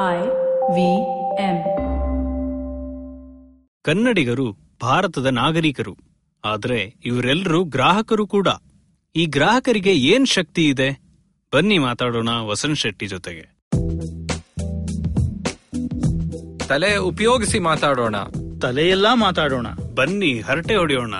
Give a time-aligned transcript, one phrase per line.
[0.00, 0.18] I
[0.74, 0.94] V
[1.42, 1.56] M.
[3.82, 5.96] ಕನ್ನಡಿಗರು ಭಾರತದ ನಾಗರಿಕರು
[6.44, 8.48] ಆದರೆ ಇವರೆಲ್ಲರೂ ಗ್ರಾಹಕರು ಕೂಡ.
[9.16, 11.00] ಈ ಗ್ರಾಹಕರಿಗೆ ಏನ್ ಶಕ್ತಿ ಇದೆ?
[11.54, 13.60] ಬನ್ನಿ ಮಾತಾಡೋಣ ವಸಂತ್ ಶೆಟ್ಟಿ ಜೊತೆಗೆ.
[16.68, 18.16] ತಲೆ ಉಪಯೋಗಿಸಿ ಮಾತಾಡೋಣ.
[18.62, 19.66] ತಲೆಯೆಲ್ಲ ಮಾತಾಡೋಣ.
[19.94, 21.14] ಬನ್ನಿ ಹರಟೆ ಹೊಡೆಯೋಣ.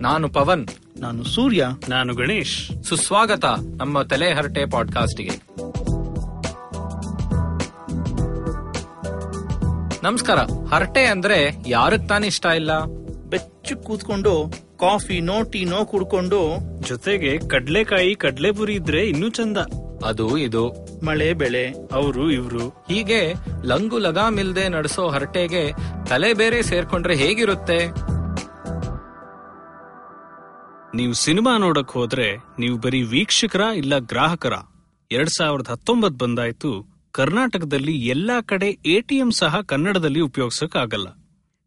[0.00, 0.68] ನಾನು ಪವನ್.
[0.98, 1.66] ನಾನು ಸೂರ್ಯ.
[1.88, 2.82] ನಾನು ಗಣೇಶ್.
[2.82, 3.44] ಸುಸ್ವಾಗತ
[3.76, 5.49] ನಮ್ಮ ತಲೆ ಹರಟೆ ಪಾಡ್ಕಾಸ್ಟ್ಗೆ.
[10.02, 10.38] ನಮಸ್ಕಾರ.
[10.74, 12.84] ಹರಟೆ ಅಂದ್ರೆ ಯಾರಕ್ ತಾನೇ ಇಷ್ಟ ಇಲ್ಲ?
[13.28, 19.56] ಬೆಚ್ಚು ಕೂತ್ಕೊಂಡು ಕಾಫಿನೋ ಟೀನೋ ಕುಡ್ಕೊಂಡು ಜೊತೆಗೆ ಕಡ್ಲೆಕಾಯಿ ಕಡ್ಲೆಪುರಿ ಇದ್ರೆ ಇನ್ನೂ ಚಂದ.
[20.04, 20.68] ಅದು ಇದು.
[21.04, 22.68] ಮಳೆ ಬೆಳೆ ಅವರು ಇವ್ರು.
[22.68, 23.32] ಹೀಗೆ
[23.64, 25.72] ಲಂಗು ಲಗಾಮಿಲ್ದೆ ನಡೆಸೋ ಹರಟೆಗೆ
[26.06, 27.86] ತಲೆ ಬೇರೆ ಸೇರ್ಕೊಂಡ್ರೆ ಹೇಗಿರುತ್ತೆ?
[30.96, 34.52] ನೀವು ಸಿನಿಮಾ ನೋಡಕ್ ಹೋದ್ರೆ ನೀವು ಬರೀ ವೀಕ್ಷಕರ ಇಲ್ಲ ಗ್ರಾಹಕರ.
[35.10, 41.06] ಎರಡ್ ಸಾವಿರದ ಹತ್ತೊಂಬತ್ ಬಂದಾಯ್ತು ಕರ್ನಾಟಕದಲ್ಲಿ ಎಲ್ಲಾ ಕಡೆ ಎಟಿಎಂ ಸಹ ಕನ್ನಡದಲ್ಲಿ ಉಪಯೋಗಿಸಕ್ ಆಗಲ್ಲ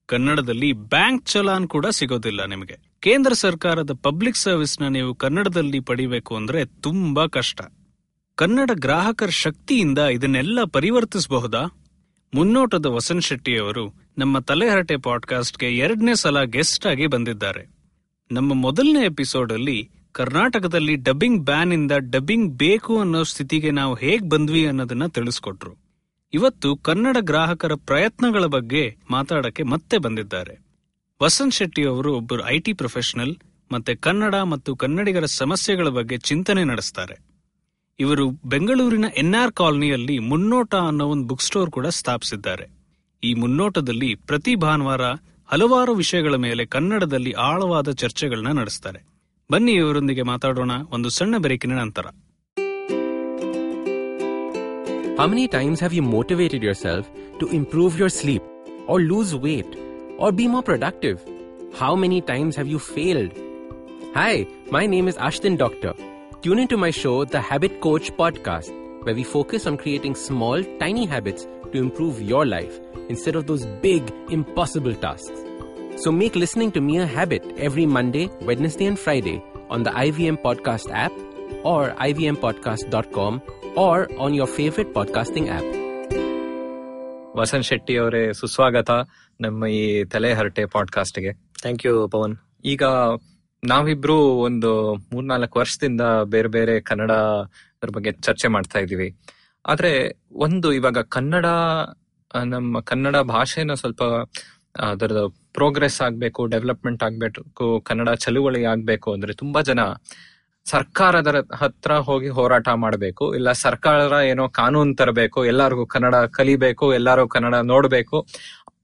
[0.06, 2.78] ಕನ್ನಡದಲ್ಲಿ ಬ್ಯಾಂಕ್ ಚಲಾನ್ ಕೂಡ ಸಿಗೋದಿಲ್ಲ ನಿಮಗೆ.
[3.00, 7.62] ಕೇಂದ್ರ ಸರ್ಕಾರದ ಪಬ್ಲಿಕ್ ಸರ್ವಿಸ್ನ ನೀವು ಕನ್ನಡದಲ್ಲಿ ಪಡಿಬೇಕು ಅಂದ್ರೆ ತುಂಬಾ ಕಷ್ಟ.
[8.36, 11.66] ಕನ್ನಡ ಗ್ರಾಹಕರ ಶಕ್ತಿಯಿಂದ ಇದನ್ನೆಲ್ಲ ಪರಿವರ್ತಿಸಬಹುದಾ?
[12.36, 17.68] ಮುನ್ನೋಟದ ವಸಂತ್ ಶೆಟ್ಟಿ ಅವರು ನಮ್ಮ ತಲೆಹರಟೆ ಪಾಡ್ಕಾಸ್ಟ್ಗೆ ಎರಡನೇ ಸಲ ಗೆಸ್ಟ್ ಆಗಿ ಬಂದಿದ್ದಾರೆ.
[18.32, 24.68] ನಮ್ಮ ಮೊದಲನೇ ಎಪಿಸೋಡ್ ಅಲ್ಲಿ ಕರ್ನಾಟಕದಲ್ಲಿ ಡಬ್ಬಿಂಗ್ ಬ್ಯಾನ್ ಇಂದ ಡಬ್ಬಿಂಗ್ ಬೇಕು ಅನ್ನೋ ಸ್ಥಿತಿಗೆ ನಾವು ಹೇಗ್ ಬಂದ್ವಿ
[24.68, 25.78] ಅನ್ನೋದನ್ನ ತಿಳಿಸ್ಕೊಟ್ರು.
[26.34, 30.66] ಇವತ್ತು ಕನ್ನಡ ಗ್ರಾಹಕರ ಪ್ರಯತ್ನಗಳ ಬಗ್ಗೆ ಮಾತಾಡಕ್ಕೆ ಮತ್ತೆ ಬಂದಿದ್ದಾರೆ.
[31.24, 33.36] ವಸಂತ್ ಶೆಟ್ಟಿ ಅವರು ಒಬ್ಬರು ಐಟಿ ಪ್ರೊಫೆಷನಲ್
[33.72, 37.16] ಮತ್ತೆ ಕನ್ನಡ ಮತ್ತು ಕನ್ನಡಿಗರ ಸಮಸ್ಯೆಗಳ ಬಗ್ಗೆ ಚಿಂತನೆ ನಡೆಸ್ತಾರೆ.
[38.00, 42.68] ಇವರು ಬೆಂಗಳೂರಿನ ಎನ್ಆರ್ ಕಾಲೋನಿಯಲ್ಲಿ ಮುನ್ನೋಟ ಅನ್ನೋ ಒಂದು ಬುಕ್ ಸ್ಟೋರ್ ಕೂಡ ಸ್ಥಾಪಿಸಿದ್ದಾರೆ.
[43.24, 45.02] ಈ ಮುನ್ನೋಟದಲ್ಲಿ ಪ್ರತಿ ಭಾನುವಾರ
[45.46, 49.13] ಹಲವಾರು ವಿಷಯಗಳ ಮೇಲೆ ಕನ್ನಡದಲ್ಲಿ ಆಳವಾದ ಚರ್ಚೆಗಳನ್ನ ನಡೆಸ್ತಾರೆ.
[49.53, 52.07] ಬನ್ನಿ ಇವರೊಂದಿಗೆ ಮಾತಾಡೋಣ ಒಂದು ಸಣ್ಣ ಬ್ರೇಕಿನ ನಂತರ
[55.19, 57.05] How many times have you motivated yourself
[57.41, 58.43] to improve your sleep,
[58.87, 59.73] or lose weight,
[60.17, 61.17] or be more productive?
[61.75, 63.33] How many times have you failed?
[64.15, 65.93] Hi, my name is Ashton Doctor.
[66.43, 68.71] Tune into my show, The Habit Coach Podcast,
[69.03, 73.67] where we focus on creating small, tiny habits to improve your life instead of those
[73.83, 75.45] big, impossible tasks.
[75.97, 79.43] So make listening to me a habit every Monday, Wednesday, and Friday
[79.74, 81.14] on the IVM Podcast app
[81.64, 83.42] or ivmpodcast.com
[83.76, 85.68] or on your favorite podcasting app.
[87.36, 88.92] Vasant Shetty ಅವರೇ ಸುಸ್ವಾಗತ
[89.42, 92.36] ನಮ್ಮ ಈ ತಲೆ ಹರಟೆ ಪಾಡ್ಕಾಸ್ಟ್ಗೆ thank you Pavan
[92.66, 92.84] ಈಗ
[93.64, 97.12] ನಾವಿಬ್ರು ಒಂದು ಮೂರ್ನಾಲ್ಕು ವರ್ಷದಿಂದ ಬೇರೆ ಬೇರೆ ಕನ್ನಡ
[97.94, 99.18] ಬಗ್ಗೆ ಚರ್ಚೆ ಮಾಡ್ತಾ ಇದೀವಿ
[99.66, 101.46] ಆದ್ರೆ ಒಂದು ಇವಾಗ ಕನ್ನಡ
[102.46, 104.04] ನಮ್ಮ ಕನ್ನಡ ಭಾಷೆನ ಸ್ವಲ್ಪ
[104.76, 109.80] ಅದರ ಪ್ರೋಗ್ರೆಸ್ ಆಗ್ಬೇಕು ಡೆವಲಪ್ಮೆಂಟ್ ಆಗ್ಬೇಕು, ಕನ್ನಡ ಚಳುವಳಿ ಆಗ್ಬೇಕು ಅಂದ್ರೆ ತುಂಬಾ ಜನ
[110.66, 117.54] ಸರ್ಕಾರದ ಹತ್ರ ಹೋಗಿ ಹೋರಾಟ ಮಾಡಬೇಕು, ಇಲ್ಲ ಸರ್ಕಾರ ಏನೋ ಕಾನೂನು ತರಬೇಕು, ಎಲ್ಲರಿಗೂ ಕನ್ನಡ ಕಲಿಬೇಕು, ಎಲ್ಲಾರು ಕನ್ನಡ
[117.54, 118.28] ನೋಡ್ಬೇಕು.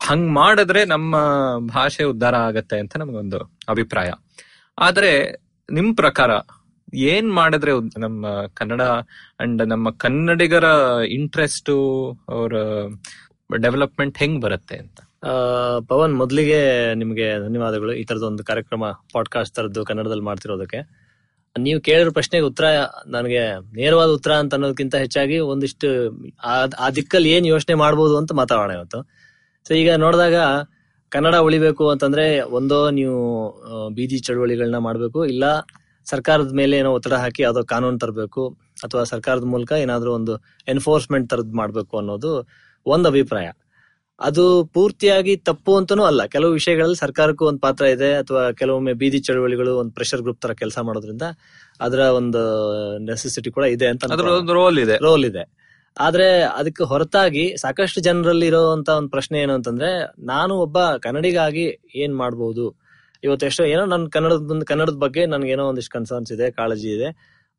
[0.04, 1.16] ಹಂಗ್ ಮಾಡಿದ್ರೆ ನಮ್ಮ
[1.68, 3.40] ಭಾಷೆ ಉದ್ಧಾರ ಆಗತ್ತೆ ಅಂತ ನಮಗೊಂದು
[3.70, 4.10] ಅಭಿಪ್ರಾಯ.
[4.78, 5.12] ಆದ್ರೆ
[5.70, 6.32] ನಿಮ್ ಪ್ರಕಾರ
[6.94, 8.82] ಏನ್ ಮಾಡಿದ್ರೆ ನಮ್ಮ ಕನ್ನಡ
[9.40, 10.68] ಅಂಡ್ ನಮ್ಮ ಕನ್ನಡಿಗರ
[11.08, 11.72] ಇಂಟ್ರೆಸ್ಟ್
[12.30, 12.54] ಅವ್ರ
[13.62, 15.00] ಡೆವಲಪ್ಮೆಂಟ್ ಹೆಂಗ್ ಬರುತ್ತೆ ಅಂತ?
[15.88, 17.94] ಪವನ್, ಮೊದಲಿಗೆ ನಿಮಗೆ ಧನ್ಯವಾದಗಳು.
[17.94, 21.00] ಈ ತರದ ಒಂದು ಕಾರ್ಯಕ್ರಮ ಪಾಡ್ಕಾಸ್ಟ್ ತರದ್ದು ಕನ್ನಡದಲ್ಲಿ ಮಾಡ್ತಿರೋದಕ್ಕೆ.
[21.58, 22.66] ನೀವು ಕೇಳಿರೋ ಪ್ರಶ್ನೆಗೆ ಉತ್ತರ,
[23.08, 25.88] ನನಗೆ ನೇರವಾದ ಉತ್ತರ ಅಂತ ಅನ್ನೋದಕ್ಕಿಂತ ಹೆಚ್ಚಾಗಿ ಒಂದಿಷ್ಟು,
[26.80, 29.04] ಆ- ದಿಕ್ಕಲ್ಲಿ ಏನ್ ಯೋಚನೆ ಮಾಡ್ಬೋದು ಅಂತ ಮಾತಾಡೋಣ ಇವತ್ತು.
[29.68, 30.34] ಸೊ ಈಗ ನೋಡಿದಾಗ
[31.10, 33.50] ಕನ್ನಡ ಉಳಿಬೇಕು ಅಂತಂದ್ರೆ ಒಂದೋ ನೀವು
[33.90, 35.60] ಬೀದಿ ಚಳುವಳಿಗಳನ್ನ ಮಾಡಬೇಕು, ಇಲ್ಲ
[36.06, 40.38] ಸರ್ಕಾರದ ಮೇಲೆ ಏನೋ ಒತ್ತಡ ಹಾಕಿ ಯಾವುದೋ ಕಾನೂನು ತರಬೇಕು, ಅಥವಾ ಸರ್ಕಾರದ ಮೂಲಕ ಏನಾದ್ರೂ ಒಂದು
[40.68, 42.48] ಎನ್ಫೋರ್ಸ್ಮೆಂಟ್ ತರದ್ ಮಾಡ್ಬೇಕು ಅನ್ನೋದು
[42.86, 43.52] ಒಂದು ಅಭಿಪ್ರಾಯ.
[44.20, 46.26] ಅದು ಪೂರ್ತಿಯಾಗಿ ತಪ್ಪು ಅಂತಾನೂ ಅಲ್ಲ.
[46.26, 50.78] ಕೆಲವು ವಿಷಯಗಳಲ್ಲಿ ಸರ್ಕಾರಕ್ಕೂ ಒಂದು ಪಾತ್ರ ಇದೆ ಅಥವಾ ಕೆಲವೊಮ್ಮೆ ಬೀದಿ ಚಳುವಳಿಗಳು ಒಂದು ಪ್ರೆಷರ್ ಗ್ರೂಪ್ ತರ ಕೆಲಸ
[50.80, 51.22] ಮಾಡೋದ್ರಿಂದ
[51.80, 52.42] ಅದರ ಒಂದು
[53.06, 54.04] ನೆಸೆಸಿಟಿ ಕೂಡ ಇದೆ ಅಂತ
[54.52, 54.98] ರೋಲ್ ಇದೆ.
[54.98, 55.44] ರೋಲ್ ಇದೆ.
[56.00, 61.66] ಆದ್ರೆ ಅದಕ್ಕೆ ಹೊರತಾಗಿ ಸಾಕಷ್ಟು ಜನರಲ್ಲಿ ಇರೋಂತ ಒಂದು ಪ್ರಶ್ನೆ ಏನು ಅಂತಂದ್ರೆ ನಾನು ಒಬ್ಬ ಕನ್ನಡಿಗಾಗಿ
[61.96, 62.66] ಏನ್ ಮಾಡಬಹುದು
[63.24, 67.10] ಇವತ್ತು ಎಷ್ಟೋ ಏನೋ ನನ್ನ ಕನ್ನಡದ ಮುಂದೆ ಕನ್ನಡದ ಬಗ್ಗೆ ನನ್ಗೇನೋ ಒಂದಿಷ್ಟು ಕನ್ಸರ್ನ್ಸ್ ಇದೆ ಕಾಳಜಿ ಇದೆ.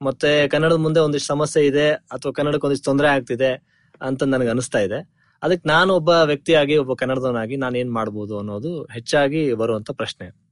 [0.03, 3.51] ಮತ್ತೆ ಕನ್ನಡದ ಮುಂದೆ ಒಂದಿಷ್ಟು ಸಮಸ್ಯೆ ಇದೆ ಅಥವಾ ಕನ್ನಡಕ್ಕೆ ಒಂದಿಷ್ಟು ತೊಂದರೆ ಆಗ್ತಿದೆ
[4.03, 5.20] ಅಂತ ನನಗೆ ಅನಿಸ್ತಾ ಇದೆ.
[5.43, 10.51] ಅದಕ್ಕೆ ನಾನು ಒಬ್ಬ ವ್ಯಕ್ತಿಯಾಗಿ, ಒಬ್ಬ ಕನ್ನಡದವನಾಗಿ ನಾನು ಏನ್ ಮಾಡ್ಬೋದು ಅನ್ನೋದು ಹೆಚ್ಚಾಗಿ ಬರುವಂತ ಪ್ರಶ್ನೆ.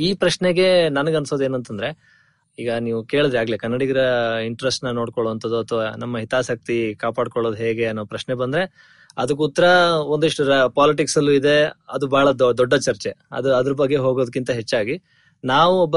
[0.00, 2.14] ಈ ಪ್ರಶ್ನೆಗೆ ನನಗನ್ಸೋದು ಏನಂತಂದ್ರೆ,
[2.58, 3.96] ಈಗ ನೀವು ಕೇಳಿದ್ರೆ ಆಗ್ಲೇ, ಕನ್ನಡಿಗರ
[4.46, 8.64] ಇಂಟ್ರೆಸ್ಟ್ನ ನೋಡ್ಕೊಳ್ಳುವಂಥದ್ದು ಅಥವಾ ನಮ್ಮ ಹಿತಾಸಕ್ತಿ ಕಾಪಾಡ್ಕೊಳ್ಳೋದು ಹೇಗೆ ಅನ್ನೋ ಪ್ರಶ್ನೆ ಬಂದ್ರೆ,
[9.16, 9.64] ಅದಕ್ಕೆ ಉತ್ತರ
[10.04, 11.64] ಒಂದಿಷ್ಟು ಪಾಲಿಟಿಕ್ಸ್ ಅಲ್ಲೂ ಇದೆ.
[11.92, 13.16] ಅದು ಬಹಳ ದೊಡ್ಡ ಚರ್ಚೆ.
[13.32, 15.02] ಅದು ಅದ್ರ ಬಗ್ಗೆ ಹೋಗೋದಕ್ಕಿಂತ ಹೆಚ್ಚಾಗಿ
[15.44, 15.96] ನಾವು ಒಬ್ಬ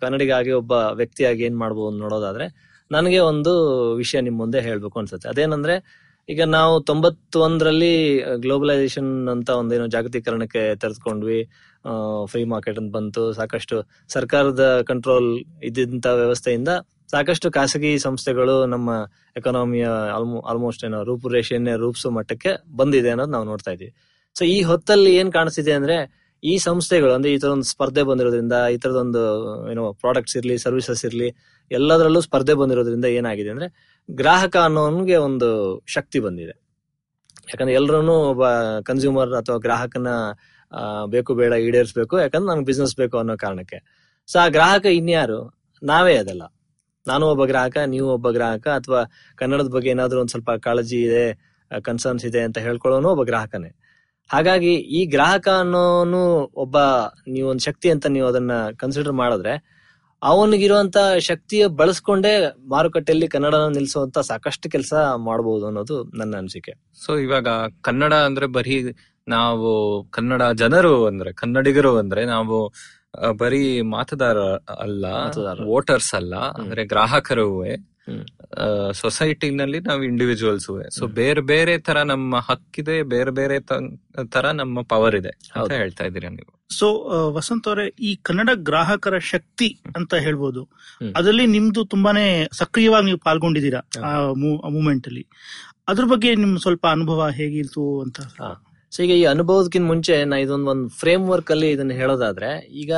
[0.00, 3.52] ಕನ್ನಡಿಗಾಗಿ, ಒಬ್ಬ ವ್ಯಕ್ತಿಯಾಗಿ ಏನ್ ಮಾಡ್ಬೋದು ನೋಡೋದಾದ್ರೆ, ನನಗೆ ಒಂದು
[3.94, 5.28] ವಿಷಯ ನಿಮ್ ಮುಂದೆ ಹೇಳ್ಬೇಕು ಅನ್ಸುತ್ತೆ.
[5.28, 7.94] ಅದೇನಂದ್ರೆ ಈಗ ನಾವು ತೊಂಬತ್ತೊಂದರಲ್ಲಿ
[8.36, 11.40] ಗ್ಲೋಬಲೈಸೇಷನ್ ಅಂತ ಒಂದೇನು ಜಾಗತೀಕರಣಕ್ಕೆ ತೆರೆದುಕೊಂಡ್ವಿ.
[12.24, 13.32] ಫ್ರೀ ಮಾರ್ಕೆಟ್ ಅಂತ ಬಂತು.
[13.32, 13.76] ಸಾಕಷ್ಟು
[14.08, 15.30] ಸರ್ಕಾರದ ಕಂಟ್ರೋಲ್
[15.64, 16.68] ಇದ್ದಂತ ವ್ಯವಸ್ಥೆಯಿಂದ
[17.10, 18.90] ಸಾಕಷ್ಟು ಖಾಸಗಿ ಸಂಸ್ಥೆಗಳು ನಮ್ಮ
[19.36, 19.86] ಎಕಾನಮಿಯ
[20.50, 23.92] ಆಲ್ಮೋಸ್ಟ್ ಏನೋ ರೂಪುರೇಷೆಯನ್ನೇ ರೂಪಿಸೋ ಮಟ್ಟಕ್ಕೆ ಬಂದಿದೆ ಅನ್ನೋದು ನಾವು ನೋಡ್ತಾ ಇದೀವಿ
[24.36, 25.96] ಸೊ ಈ ಹೊತ್ತಲ್ಲಿ ಏನ್ ಕಾಣಿಸ್ತಿದೆ ಅಂದ್ರೆ
[26.42, 29.22] ಈ ಸಂಸ್ಥೆಗಳು, ಅಂದ್ರೆ ಈ ತರ ಒಂದು ಸ್ಪರ್ಧೆ ಬಂದಿರೋದ್ರಿಂದ, ಈ ತರದೊಂದು,
[29.70, 31.28] ಏನೋ ಪ್ರಾಡಕ್ಟ್ಸ್ ಇರ್ಲಿ ಸರ್ವಿಸಸ್ ಇರ್ಲಿ,
[31.70, 33.68] ಎಲ್ಲದರಲ್ಲೂ ಸ್ಪರ್ಧೆ ಬಂದಿರೋದ್ರಿಂದ ಏನಾಗಿದೆ ಅಂದ್ರೆ
[34.10, 36.68] ಗ್ರಾಹಕ ಅನ್ನೋನ್ಗೆ ಒಂದು ಶಕ್ತಿ ಬಂದಿದೆ.
[37.48, 38.46] ಯಾಕಂದ್ರೆ ಎಲ್ಲರೂ ಒಬ್ಬ
[38.84, 40.08] ಕನ್ಸ್ಯೂಮರ್ ಅಥವಾ ಗ್ರಾಹಕನ
[41.06, 43.78] ಬೇಕು ಬೇಡ ಈಡೇರಿಸಬೇಕು, ಯಾಕಂದ್ರೆ ನನ್ಗೆ ಬಿಸ್ನೆಸ್ ಬೇಕು ಅನ್ನೋ ಕಾರಣಕ್ಕೆ.
[44.26, 45.58] ಸೊ ಆ ಗ್ರಾಹಕ ಇನ್ಯಾರು?
[45.82, 46.42] ನಾವೇ ಅದಲ್ಲ.
[47.06, 49.00] ನಾನು ಒಬ್ಬ ಗ್ರಾಹಕ, ನೀವು ಒಬ್ಬ ಗ್ರಾಹಕ, ಅಥವಾ
[49.36, 51.24] ಕನ್ನಡದ ಬಗ್ಗೆ ಏನಾದ್ರೂ ಒಂದ್ ಸ್ವಲ್ಪ ಕಾಳಜಿ ಇದೆ
[51.84, 53.76] ಕನ್ಸರ್ನ್ಸ್ ಇದೆ ಅಂತ ಹೇಳ್ಕೊಳ್ಳೋನು ಒಬ್ಬ ಗ್ರಾಹಕನೇ.
[54.32, 56.22] ಹಾಗಾಗಿ ಈ ಗ್ರಾಹಕ ಅನ್ನೋನು
[56.54, 56.78] ಒಬ್ಬ
[57.28, 59.77] ನೀವು ಒಂದ್ ಶಕ್ತಿ ಅಂತ ನೀವು ಅದನ್ನ ಕನ್ಸಿಡರ್ ಮಾಡಿದ್ರೆ
[60.22, 62.32] ಅವನಿಗಿರುವಂತ ಶಕ್ತಿಯ ಬಳಸ್ಕೊಂಡೇ
[62.68, 66.72] ಮಾರುಕಟ್ಟೆಯಲ್ಲಿ ಕನ್ನಡನ ನಿಲ್ಲಿಸುವಂತ ಸಾಕಷ್ಟು ಕೆಲಸ ಮಾಡಬಹುದು ಅನ್ನೋದು ನನ್ನ ಅನಿಸಿಕೆ
[67.04, 67.48] ಸೊ ಇವಾಗ
[67.80, 68.84] ಕನ್ನಡ ಅಂದ್ರೆ ಬರೀ
[69.28, 69.68] ನಾವು
[70.10, 72.72] ಕನ್ನಡ ಜನರು ಅಂದ್ರೆ ಕನ್ನಡಿಗರು ಅಂದ್ರೆ ನಾವು
[73.36, 74.38] ಬರೀ ಮಾತದಾರ
[74.78, 75.04] ಅಲ್ಲ.
[75.64, 77.64] ವೋಟರ್ಸ್ ಅಲ್ಲ ಅಂದ್ರೆ ಗ್ರಾಹಕರು.
[78.92, 80.66] ಸೊಸೈಟಿನಲ್ಲಿ ನಾವು ಇಂಡಿವಿಜುವಲ್ಸ್
[80.96, 83.56] ಸೊ ಬೇರೆ ಬೇರೆ ತರ ನಮ್ಮ ಹಕ್ಕಿದೆ ಬೇರೆ ಬೇರೆ
[84.34, 86.50] ತರ ನಮ್ಮ ಪವರ್ ಇದೆ ಅಂತ ಹೇಳ್ತಾ ಇದ್ದೀರಾ ನೀವು?
[86.70, 86.86] ಸೊ
[87.36, 90.62] ವಸಂತ್ ಅವರೇ ಈ ಕನ್ನಡ ಗ್ರಾಹಕರ ಶಕ್ತಿ ಅಂತ ಹೇಳ್ಬೋದು.
[91.16, 94.12] ಅದರಲ್ಲಿ ನಿಮ್ದು ತುಂಬಾನೇ ಸಕ್ರಿಯವಾಗಿ ನೀವು ಪಾಲ್ಗೊಂಡಿದ್ದೀರಾ ಆ
[94.68, 95.24] ಮೂಮೆಂಟ್ ಅಲ್ಲಿ
[95.88, 98.20] ಅದ್ರ ಬಗ್ಗೆ ನಿಮ್ ಸ್ವಲ್ಪ ಅನುಭವ ಹೇಗಿತ್ತು ಅಂತ
[98.92, 102.50] ಸೊ ಈಗ ಈ ಅನುಭವದಕ್ಕಿಂತ ಮುಂಚೆ ನಾ ಇದೊಂದು ಒಂದು ಫ್ರೇಮ್ ವರ್ಕ್ ಅಲ್ಲಿ ಇದನ್ನ ಹೇಳೋದಾದ್ರೆ
[102.82, 102.92] ಈಗ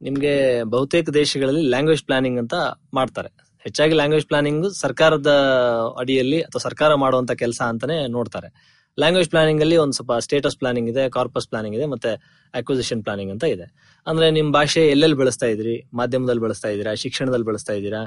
[0.00, 0.32] ನಿಮ್ಗೆ
[0.64, 2.54] ಬಹುತೇಕ ದೇಶಗಳಲ್ಲಿ ಲ್ಯಾಂಗ್ವೇಜ್ ಪ್ಲಾನಿಂಗ್ ಅಂತ
[2.94, 3.30] ಮಾಡ್ತಾರೆ.
[3.66, 5.30] ಹೆಚ್ಚಾಗಿ ಲ್ಯಾಂಗ್ವೇಜ್ ಪ್ಲಾನಿಂಗ್ ಸರ್ಕಾರದ
[6.02, 8.48] ಅಡಿಯಲ್ಲಿ ಅಥವಾ ಸರ್ಕಾರ ಮಾಡುವಂತ ಕೆಲಸ ಅಂತಾನೆ ನೋಡ್ತಾರೆ.
[8.98, 12.10] ಲ್ಯಾಂಗ್ವೇಜ್ ಪ್ಲಾನಿಂಗ್ ಅಲ್ಲಿ ಒಂದು ಸ್ವಲ್ಪ ಸ್ಟೇಟಸ್ ಪ್ಲಾನಿಂಗ್ ಇದೆ ಕಾರ್ಪಸ್ ಪ್ಲಾನಿಂಗ್ ಇದೆ, ಮತ್ತೆ
[12.58, 13.66] ಅಕ್ವಿಸಿಷನ್ ಪ್ಲಾನಿಂಗ್ ಅಂತ ಇದೆ.
[14.06, 15.74] ಅಂದ್ರೆ ನಿಮ್ ಭಾಷೆ ಎಲ್ಲೆಲ್ಲಿ ಬೆಳೆಸ್ತಾ ಇದ್ರಿ?
[16.00, 16.92] ಮಾಧ್ಯಮದಲ್ಲಿ ಬೆಳೆಸ್ತಾ ಇದ್ದೀರಾ?
[17.02, 18.00] ಶಿಕ್ಷಣದಲ್ಲಿ ಬೆಳೆಸ್ತಾ ಇದ್ದೀರಾ?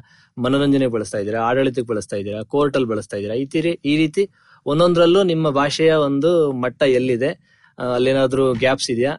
[0.46, 1.42] ಮನೋರಂಜನೆ ಬೆಳೆಸ್ತಾ ಇದ್ದೀರಾ?
[1.50, 2.42] ಆಡಳಿತಕ್ಕೆ ಬೆಳೆಸ್ತಾ ಇದ್ದೀರಾ?
[2.54, 3.36] ಕೋರ್ಟ್ ಅಲ್ಲಿ ಬೆಳೆಸ್ತಾ ಇದ್ದೀರಾ?
[3.44, 3.48] ಈ
[3.92, 4.24] ಈ ರೀತಿ
[4.66, 6.32] ಒಂದೊಂದ್ರಲ್ಲೂ ನಿಮ್ಮ ಭಾಷೆಯ ಒಂದು
[6.64, 7.32] ಮಟ್ಟ ಎಲ್ಲಿದೆ?
[7.98, 9.14] ಅಲ್ಲೇನಾದ್ರೂ ಗ್ಯಾಪ್ಸ್ ಇದೆಯಾ?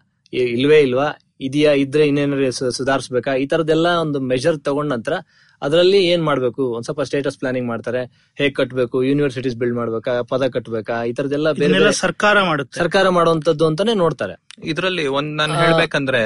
[0.57, 1.09] ಇಲ್ವೇ ಇಲ್ವಾ?
[1.49, 1.71] ಇದೆಯಾ?
[1.85, 3.35] ಇದ್ರೆ ಇನ್ನೇನಾದ್ರು ಸುಧಾರಿಸ್ಬೇಕಾ?
[3.43, 5.15] ಈ ತರದೆಲ್ಲ ಒಂದು ಮೆಜರ್ ತಗೊಂಡ ನಂತರ
[5.63, 6.73] ಅದರಲ್ಲಿ ಏನ್ ಮಾಡ್ಬೇಕು?
[6.73, 8.33] ಒಂದ್ ಸ್ವಲ್ಪ ಸ್ಟೇಟಸ್ ಪ್ಲಾನಿಂಗ್ ಮಾಡ್ತಾರೆ.
[8.39, 9.05] ಹೇಗ್ ಕಟ್ಬೇಕು?
[9.05, 10.23] ಯೂನಿವರ್ಸಿಟೀಸ್ ಬಿಲ್ಡ್ ಮಾಡ್ಬೇಕಾ?
[10.23, 11.05] ಪದ ಕಟ್ಬೇಕಾ?
[11.05, 12.79] ಈ ತರದೆಲ್ಲ ಬೇರೆ ಸರ್ಕಾರ ಮಾಡುತ್ತೆ.
[12.79, 14.35] ಸರ್ಕಾರ ಮಾಡುವಂತದ್ದು ಅಂತಾನೆ ನೋಡ್ತಾರೆ.
[14.65, 16.23] ಇದ್ರಲ್ಲಿ ಒಂದ್ ನಾನು ಹೇಳ್ಬೇಕಂದ್ರೆ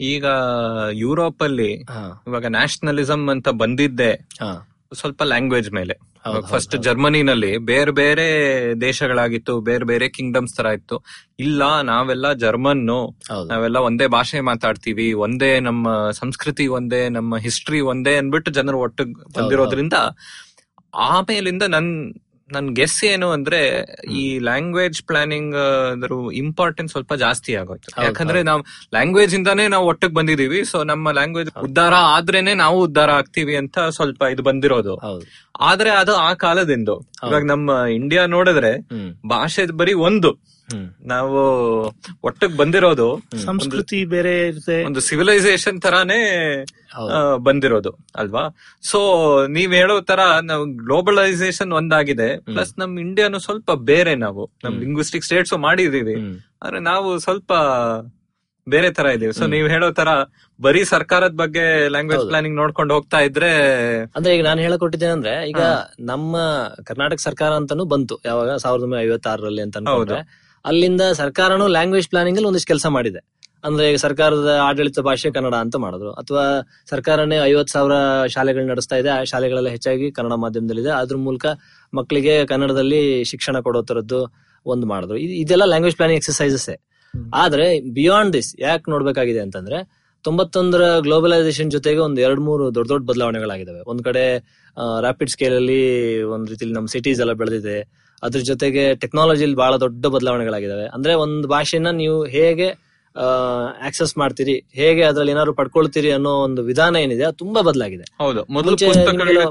[0.00, 0.26] ಈಗ
[0.92, 1.70] ಯುರೋಪ್ ಅಲ್ಲಿ
[2.26, 4.75] ಇವಾಗ ನ್ಯಾಷನಲಿಸಂ ಅಂತ ಬಂದಿದ್ದೆ ಹಾ.
[4.94, 5.94] ಸ್ವಲ್ಪ ಲ್ಯಾಂಗ್ವೇಜ್ ಮೇಲೆ.
[6.40, 8.26] ಫಸ್ಟ್ ಜರ್ಮನಿನಲ್ಲಿ ಬೇರೆ ಬೇರೆ
[8.80, 11.04] ದೇಶಗಳಾಗಿತ್ತು ಬೇರೆ ಬೇರೆ ಕಿಂಗ್ಡಮ್ಸ್ ತರ ಇತ್ತು.
[11.38, 12.84] ಇಲ್ಲ ನಾವೆಲ್ಲ ಜರ್ಮನ್
[13.46, 19.04] ನಾವೆಲ್ಲ ಒಂದೇ ಭಾಷೆ ಮಾತಾಡ್ತೀವಿ ಒಂದೇ ನಮ್ಮ ಸಂಸ್ಕೃತಿ ಒಂದೇ ನಮ್ಮ ಹಿಸ್ಟ್ರಿ ಒಂದೇ ಅನ್ಬಿಟ್ಟು ಜನರು ಒಟ್ಟು
[19.38, 19.94] ಬಂದಿರೋದ್ರಿಂದ
[20.94, 21.90] ಆಮೇಲಿಂದ ನನ್
[22.52, 25.54] ನನ್ ಗೆಸ್ ಏನು ಅಂದ್ರೆ ಈ ಲ್ಯಾಂಗ್ವೇಜ್ ಪ್ಲಾನಿಂಗ್
[25.92, 28.02] ಅದ್ರ ಇಂಪಾರ್ಟೆನ್ಸ್ ಸ್ವಲ್ಪ ಜಾಸ್ತಿ ಆಗೋಯ್ತು.
[28.02, 30.64] ಯಾಕಂದ್ರೆ ನಾವು ಲ್ಯಾಂಗ್ವೇಜ್ ಇಂದಾನೇ ನಾವು ಒಟ್ಟಿಗೆ ಬಂದಿದೀವಿ.
[30.64, 34.96] ಸೊ ನಮ್ಮ ಲ್ಯಾಂಗ್ವೇಜ್ ಉದ್ದಾರ ಆದ್ರೇನೆ ನಾವು ಉದ್ದಾರ ಆಗ್ತೀವಿ ಅಂತ ಸ್ವಲ್ಪ ಇದು ಬಂದಿರೋದು.
[35.60, 36.88] ಆದ್ರೆ ಅದು ಆ ಕಾಲದಿಂದ.
[37.28, 38.78] ಇವಾಗ ನಮ್ಮ ಇಂಡಿಯಾ ನೋಡಿದ್ರೆ
[39.28, 40.55] ಭಾಷೆ ಬರೀ ಒಂದು.
[41.02, 41.38] ನಾವು
[42.24, 43.06] ಒಟ್ಟಿಗೆ ಬಂದಿರೋದು
[43.44, 44.84] ಸಂಸ್ಕೃತಿ ಬೇರೆ ಇರುತ್ತೆ.
[44.84, 46.20] ಒಂದು ಸಿವಿಲೈಸೇಷನ್ ತರಾನೇ
[47.36, 48.42] ಬಂದಿರೋದು ಅಲ್ವಾ?
[48.82, 48.98] ಸೊ
[49.46, 52.28] ನೀವ್ ಹೇಳೋ ತರ ನಾವು ಗ್ಲೋಬಲೈಸೇಷನ್ ಒಂದಾಗಿದೆ.
[52.38, 54.50] ಪ್ಲಸ್ ನಮ್ ಇಂಡಿಯಾನು ಸ್ವಲ್ಪ ಬೇರೆ ನಾವು.
[54.64, 56.16] ನಮ್ ಲಿಂಗ್ವಿಸ್ಟಿಕ್ ಸ್ಟೇಟ್ಸ್ ಮಾಡಿದೀವಿ.
[56.62, 57.52] ಆದ್ರೆ ನಾವು ಸ್ವಲ್ಪ
[58.68, 59.32] ಬೇರೆ ತರ ಇದೀವಿ.
[59.32, 60.08] ಸೊ ನೀವ್ ಹೇಳೋ ತರ
[60.62, 63.50] ಬರೀ ಸರ್ಕಾರದ ಬಗ್ಗೆ ಲ್ಯಾಂಗ್ವೇಜ್ ಪ್ಲಾನಿಂಗ್ ನೋಡ್ಕೊಂಡು ಹೋಗ್ತಾ ಇದ್ರೆ
[64.16, 65.62] ಅಂದ್ರೆ ಈಗ ನಾನು ಹೇಳಕೊಟ್ಟಿದ್ದೇನೆ ಅಂದ್ರೆ ಈಗ
[66.00, 66.36] ನಮ್ಮ
[66.84, 68.16] ಕರ್ನಾಟಕ ಸರ್ಕಾರ ಅಂತಾನು ಬಂತು.
[68.24, 68.56] ಯಾವಾಗ?
[68.56, 69.76] ಸಾವಿರದ ಒಂಬೈನೂರ ಐವತ್ತಾರರಲ್ಲಿ ಅಂತ
[70.66, 73.18] ಅಲ್ಲಿಂದ ಸರ್ಕಾರನು ಲ್ಯಾಂಗ್ವೇಜ್ ಪ್ಲಾನಿಂಗ್ ಅಲ್ಲಿ ಒಂದಿಷ್ಟು ಕೆಲಸ ಮಾಡಿದೆ.
[73.64, 76.12] ಅಂದ್ರೆ ಸರ್ಕಾರದ ಆಡಳಿತ ಭಾಷೆ ಕನ್ನಡ ಅಂತ ಮಾಡಿದ್ರು.
[76.12, 77.92] ಅಥವಾ ಸರ್ಕಾರನೇ ಐವತ್ ಸಾವಿರ
[78.26, 81.46] ಶಾಲೆಗಳು ನಡೆಸ್ತಾ ಇದೆ ಆ ಶಾಲೆಗಳೆಲ್ಲ ಹೆಚ್ಚಾಗಿ ಕನ್ನಡ ಮಾಧ್ಯಮದಲ್ಲಿದೆ ಅದ್ರ ಮೂಲಕ
[81.94, 84.34] ಮಕ್ಕಳಿಗೆ ಕನ್ನಡದಲ್ಲಿ ಶಿಕ್ಷಣ ಕೊಡೋ ತರದ್ದು
[84.66, 85.16] ಒಂದು ಮಾಡಿದ್ರು.
[85.16, 86.68] ಇದ್- ಇದೆಲ್ಲ ಲ್ಯಾಂಗ್ವೇಜ್ ಪ್ಲಾನಿಂಗ್ ಎಕ್ಸಸೈಸಸ್
[87.34, 93.80] ಆದ್ರೆ ಬಿಯಾಂಡ್ ದಿಸ್ ಯಾಕೆ ನೋಡ್ಬೇಕಾಗಿದೆ ಅಂತಂದ್ರೆ ತೊಂಬತ್ತೊಂದರ ಗ್ಲೋಬಲೈಸೇಷನ್ ಜೊತೆಗೆ ಒಂದು ಎರಡ್ ಮೂರು ದೊಡ್ಡ ದೊಡ್ಡ ಬದಲಾವಣೆಗಳಾಗಿದ್ದಾವೆ
[93.86, 94.38] ಒಂದ್ ಕಡೆ
[95.00, 98.05] ರಾಪಿಡ್ ಸ್ಕೇಲ್ ಅಲ್ಲಿ ಒಂದ್ ರೀತಿಲಿ ನಮ್ಮ ಸಿಟೀಸ್ ಎಲ್ಲ ಬೆಳೆದಿದೆ.
[98.22, 102.68] ಅದ್ರ ಜೊತೆಗೆ ಟೆಕ್ನಾಲಜಿಲಿ ಬಹಳ ದೊಡ್ಡ ಬದಲಾವಣೆಗಳಾಗಿದ್ದಾವೆ ಅಂದ್ರೆ ಒಂದ್ ಭಾಷೆನ ನೀವು ಹೇಗೆ
[103.86, 108.04] ಆಕ್ಸೆಸ್ ಮಾಡ್ತೀರಿ ಹೇಗೆ ಅದ್ರಲ್ಲಿ ಏನಾದ್ರು ಪಡ್ಕೊಳ್ತೀರಿ ಅನ್ನೋ ಒಂದು ವಿಧಾನ ಏನಿದೆ ಅದು ತುಂಬಾ ಬದಲಾಗಿದೆ.
[108.18, 108.40] ಹೌದು.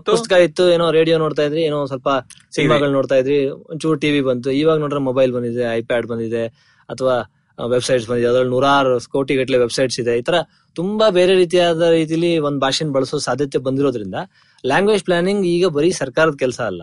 [0.10, 2.10] ಪುಸ್ತಕ ಇತ್ತು ಏನೋ ರೇಡಿಯೋ ನೋಡ್ತಾ ಇದ್ರಿ ಏನೋ ಸ್ವಲ್ಪ
[2.56, 3.38] ಸಿನಿಮಾಗಳು ನೋಡ್ತಾ ಇದ್ರಿ
[3.72, 6.44] ಒಂಚೂರು ಟಿವಿ ಬಂತು ಇವಾಗ ನೋಡ್ರೆ ಮೊಬೈಲ್ ಬಂದಿದೆ ಐಪ್ಯಾಡ್ ಬಂದಿದೆ
[6.90, 7.16] ಅಥವಾ
[7.58, 10.14] ವೆಬ್ಸೈಟ್ಸ್ ಬಂದಿದೆ ಅದ್ರಲ್ಲಿ ನೂರಾರು ಕೋಟಿ ಗಟ್ಟಲೆ ವೆಬ್ಸೈಟ್ಸ್ ಇದೆ.
[10.20, 10.38] ಈ ತರ
[10.76, 14.18] ತುಂಬಾ ಬೇರೆ ರೀತಿಯಾದ ರೀತಿಲಿ ಒಂದ್ ಭಾಷೆನ ಬಳಸೋ ಸಾಧ್ಯತೆ ಬಂದಿರೋದ್ರಿಂದ
[14.64, 16.82] ಲ್ಯಾಂಗ್ವೇಜ್ ಪ್ಲಾನಿಂಗ್ ಈಗ ಬರೀ ಸರ್ಕಾರದ ಕೆಲಸ ಅಲ್ಲ.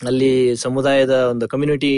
[0.00, 0.30] ಅಲ್ಲಿ
[0.64, 1.90] ಸಮುದಾಯದ ಒಂದು ಕಮ್ಯುನಿಟಿ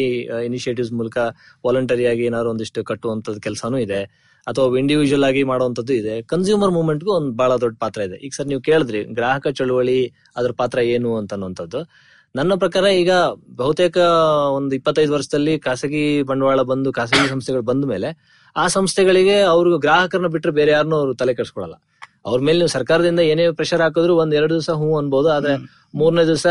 [0.47, 1.19] ಇನಿಷಿಯೇಟಿವ್ಸ್ ಮೂಲಕ
[1.67, 4.01] ವಾಲಂಟರಿ ಆಗಿ ಏನಾದ್ರು ಒಂದಿಷ್ಟು ಕಟ್ಟುವಂತದ್ದು ಕೆಲಸನೂ ಇದೆ.
[4.47, 6.23] ಅಥವಾ ಇಂಡಿವಿಜುವಲ್ ಆಗಿ ಮಾಡುವಂತದ್ದು ಇದೆ.
[6.23, 8.17] ಕನ್ಸ್ಯೂಮರ್ ಮೂವ್ಮೆಂಟ್ಗೂ ಒಂದು ಬಹಳ ದೊಡ್ಡ ಪಾತ್ರ ಇದೆ.
[8.17, 9.99] ಈಗ ಸರ್ ನೀವು ಕೇಳಿದ್ರಿ ಗ್ರಾಹಕ ಚಳುವಳಿ
[10.37, 11.81] ಅದ್ರ ಪಾತ್ರ ಏನು ಅಂತ ಅನ್ನುವಂಥದ್ದು
[12.35, 13.13] ನನ್ನ ಪ್ರಕಾರ ಈಗ
[13.57, 13.97] ಬಹುತೇಕ
[14.57, 18.09] ಒಂದು ಇಪ್ಪತ್ತೈದು ವರ್ಷದಲ್ಲಿ ಖಾಸಗಿ ಬಂಡವಾಳ ಬಂದು ಖಾಸಗಿ ಸಂಸ್ಥೆಗಳು ಬಂದ ಮೇಲೆ
[18.57, 21.77] ಆ ಸಂಸ್ಥೆಗಳಿಗೆ ಅವ್ರಿಗೆ ಗ್ರಾಹಕರನ್ನ ಬಿಟ್ಟರೆ ಬೇರೆ ಯಾರನ್ನೂ ಅವ್ರು ತಲೆ ಕೆಡಿಸ್ಕೊಳಲ್ಲ.
[22.27, 25.55] ಅವ್ರ ಮೇಲೆ ನೀವು ಸರ್ಕಾರದಿಂದ ಏನೇ ಪ್ರೆಷರ್ ಹಾಕಿದ್ರು ಒಂದ್ ಎರಡು ದಿವಸ ಹೂ ಅನ್ಬೋದು ಆದ್ರೆ
[25.95, 26.47] ಮೂರನೇ ದಿವಸ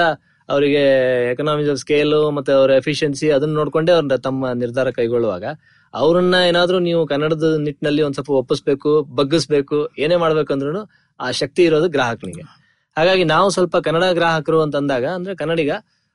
[0.53, 0.83] ಅವರಿಗೆ
[1.31, 5.45] ಎಕನಾಮಿಕ್ಸ್ ಆಫ್ ಸ್ಕೇಲ್ ಮತ್ತೆ ಅವರ ಎಫಿಷಿಯನ್ಸಿ ಅದನ್ನ ನೋಡ್ಕೊಂಡೇ ಅವ್ರ ತಮ್ಮ ನಿರ್ಧಾರ ಕೈಗೊಳ್ಳುವಾಗ,
[5.93, 10.81] ಅವ್ರನ್ನ ಏನಾದ್ರೂ ನೀವು ಕನ್ನಡದ ನಿಟ್ಟಿನಲ್ಲಿ ಒಂದ್ ಸ್ವಲ್ಪ ಒಪ್ಪಿಸ್ಬೇಕು, ಬಗ್ಗಿಸ್ಬೇಕು, ಏನೇ ಮಾಡ್ಬೇಕಂದ್ರು
[11.19, 12.43] ಆ ಶಕ್ತಿ ಇರೋದು ಗ್ರಾಹಕನಿಗೆ.
[12.97, 15.71] ಹಾಗಾಗಿ ನಾವು ಸ್ವಲ್ಪ ಕನ್ನಡ ಗ್ರಾಹಕರು ಅಂತ ಅಂದಾಗ, ಅಂದ್ರೆ ಕನ್ನಡಿಗ,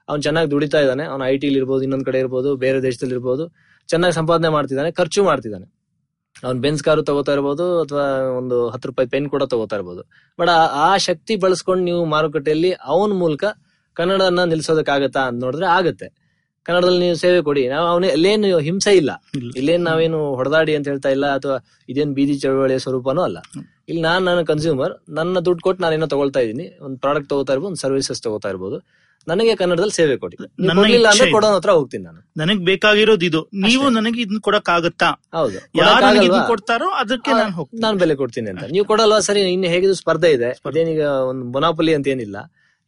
[0.08, 3.44] ಅವ್ನು ಚೆನ್ನಾಗಿ ದುಡಿತಾ ಇದ್ದಾನೆ, ಅವ್ನು ಐ ಟಿಲಿ ಇರ್ಬೋದು, ಇನ್ನೊಂದ್ ಕಡೆ ಇರ್ಬೋದು, ಬೇರೆ ದೇಶದಲ್ಲಿ ಇರ್ಬೋದು,
[3.88, 5.66] ಚೆನ್ನಾಗಿ ಸಂಪಾದನೆ ಮಾಡ್ತಿದ್ದಾನೆ, ಖರ್ಚು ಮಾಡ್ತಿದ್ದಾನೆ.
[6.46, 8.04] ಅವ್ನ್ ಬೆನ್ಸ್ ಕಾರು ತಗೋತಾ ಇರ್ಬೋದು, ಅಥವಾ
[8.38, 10.02] ಒಂದು ಹತ್ತು ರೂಪಾಯಿ ಪೆನ್ ಕೂಡ ತಗೋತಾ ಇರ್ಬೋದು.
[10.38, 10.50] ಬಟ್
[10.86, 13.44] ಆ ಶಕ್ತಿ ಬಳಸ್ಕೊಂಡು ನೀವು ಮಾರುಕಟ್ಟೆಯಲ್ಲಿ ಅವನ ಮೂಲಕ
[13.96, 16.08] ಕನ್ನಡನ ನಿಲ್ಸೋದಕ್ಕಾಗತ್ತಾ ಅಂತ ನೋಡಿದ್ರೆ ಆಗತ್ತೆ.
[16.66, 17.68] ಕನ್ನಡದಲ್ಲಿ ನೀವು ಸೇವೆ ಕೊಡಿ.
[17.68, 19.10] ನಾವು ಅವನ ಅಲ್ಲೇನು ಹಿಂಸೆ ಇಲ್ಲ.
[19.34, 19.50] ಇಲ್ಲ.
[19.56, 21.56] ಇಲ್ಲೇನ್ ನಾವೇನು ಹೊಡೆದಾಡಿ ಅಂತ ಹೇಳ್ತಾ ಇಲ್ಲ ಅಥವಾ
[21.88, 23.38] ಇದೇನ್ ಬೀದಿ ಚಳವಳಿಯ ಸ್ವರೂಪನೂ ಅಲ್ಲ.
[23.88, 26.66] ಇಲ್ಲಿ ನಾನ್ ನನ್ನ ಕನ್ಸ್ಯೂಮರ್ ನನ್ನ ದುಡ್ಡು ಕೊಟ್ಟು ಏನೋ ತಗೊಳ್ತಾ ಇದ್ದೀನಿ.
[26.80, 28.78] ಒಂದು ಪ್ರಾಡಕ್ಟ್ ತಗೋತಾ ಇರ್ಬೋದು ಒಂದು ಸರ್ವಿಸಸ್ ತಗೋತಾ ಇರ್ಬೋದು.
[29.26, 30.36] ನನಗೆ ಕನ್ನಡದಲ್ಲಿ ಸೇವೆ ಕೊಡಿ.
[30.70, 32.20] ಅಂದ್ರೆ ಇಚ್ಛೆ ಹತ್ರ ಹೋಗ್ತೀನಿ ನಾನು.
[32.36, 33.40] ನನಗೆ ಬೇಕಾಗಿರೋದು ಇದು.
[33.66, 35.08] ನೀವು ನನಗೆ ಇದನ್ನ ಕೊಡಕ್ ಆಗತ್ತಾ
[35.38, 35.58] ಹೌದು.
[35.82, 38.64] ಯಾರು ನನಗೆ ಕೊಡ್ತಾರೋ ಅದಕ್ಕೆ ನಾನು ನಾನು ಬೆಲೆ ಕೊಡ್ತೀನಿ ಅಂತ.
[38.70, 39.20] ನೀವು ಕೊಡಲ್ವಾ?
[39.20, 40.50] ಸರಿ ಇನ್ನು ಹೇಗಿದ್ರು ಸ್ಪರ್ಧೆ ಇದೆ.
[40.66, 42.36] ಅದೇನೀಗ ಒಂದು ಮೊನಾಪಲಿ ಅಂತ ಏನಿಲ್ಲ.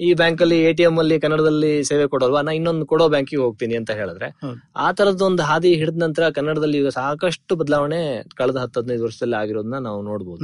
[0.00, 2.40] ಈ ಬ್ಯಾಂಕ್ ಅಲ್ಲಿ ಎ ಟಿ ಎಂ ಅಲ್ಲಿ ಕನ್ನಡದಲ್ಲಿ ಸೇವೆ ಕೊಡೋಲ್ವಾ?
[2.46, 4.28] ನಾ ಇನ್ನೊಂದು ಕೊಡೋ ಬ್ಯಾಂಕಿಗೆ ಹೋಗ್ತೀನಿ ಅಂತ ಹೇಳಿದ್ರೆ.
[4.76, 8.00] ಆ ತರದ ಒಂದು ಹಾದಿ ಹಿಡಿದ ನಂತರ ಕನ್ನಡದಲ್ಲಿ ಈಗ ಸಾಕಷ್ಟು ಬದಲಾವಣೆ
[8.40, 10.42] ಕಳೆದ ಹತ್ತು ಹದಿನೈದು ವರ್ಷದಲ್ಲಿ ಆಗಿರೋದನ್ನ ನಾವು ನೋಡಬಹುದು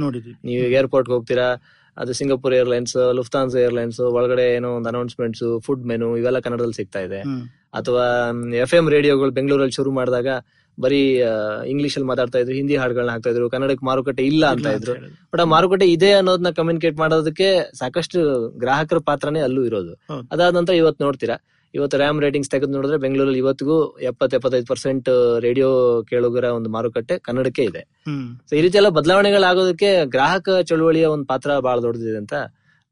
[0.49, 1.47] ನೀವು ಏರ್ಪೋರ್ಟ್ ಹೋಗ್ತೀರಾ
[1.97, 7.19] ಅದು ಸಿಂಗಾಪುರ್ ಏರ್ಲೈನ್ಸ್ ಲುಫ್ತಾನ್ಸ್ ಏರ್ಲೈನ್ಸ್ ಒಳಗಡೆ ಏನೋ ಒಂದು ಅನೌನ್ಸ್ಮೆಂಟ್ಸ್ ಫುಡ್ ಮೆನು ಇವೆಲ್ಲ ಕನ್ನಡದಲ್ಲಿ ಸಿಗ್ತಾ ಇದೆ.
[7.79, 8.05] ಅಥವಾ
[8.63, 10.27] ಎಫ್ ಎಂ ರೇಡಿಯೋಗಳು ಬೆಂಗಳೂರಲ್ಲಿ ಶುರು ಮಾಡಿದಾಗ
[10.79, 11.17] ಬರೀ
[11.67, 14.93] ಇಂಗ್ಲಿಷ್ ಅಲ್ಲಿ ಮಾತಾಡ್ತಾ ಇದ್ರು ಹಿಂದಿ ಹಾಡುಗಳನ್ನ ಹಾಕ್ತಾ ಇದ್ರು ಕನ್ನಡಕ್ಕೆ ಮಾರುಕಟ್ಟೆ ಇಲ್ಲ ಅಂತ ಇದ್ರು.
[15.33, 19.93] ಬಟ್ ಆ ಮಾರುಕಟ್ಟೆ ಇದೆ ಅನ್ನೋದನ್ನ ಕಮ್ಯುನಿಕೇಟ್ ಮಾಡೋದಕ್ಕೆ ಸಾಕಷ್ಟು ಗ್ರಾಹಕರ ಪಾತ್ರನೇ ಅಲ್ಲೂ ಇರೋದು.
[20.31, 21.37] ಅದಾದ ನಂತರ ಇವತ್ತು ನೋಡ್ತೀರಾ?
[21.73, 27.63] ಇವತ್ತು ರ್ಯಾಮ್ ರೇಟಿಂಗ್ಸ್ ತೆಗೆದು ನೋಡಿದ್ರೆ ಬೆಂಗಳೂರಲ್ಲಿ ಇವತ್ತಿಗೂ ಎಪ್ಪತ್ ಎಪ್ಪತ್ತೈದು ಪರ್ಸೆಂಟ್ ರೇಡಿಯೋ ಕೇಳುಗರ ಒಂದು ಮಾರುಕಟ್ಟೆ ಕನ್ನಡಕ್ಕೆ
[27.63, 27.81] ಇದೆ.
[28.49, 32.33] ಸೊ ಈ ರೀತಿ ಎಲ್ಲ ಬದಲಾವಣೆಗಳಾಗೋದಕ್ಕೆ ಗ್ರಾಹಕ ಚಳುವಳಿಯ ಒಂದು ಪಾತ್ರ ಬಹಳ ದೊಡ್ಡದಿದೆ ಅಂತ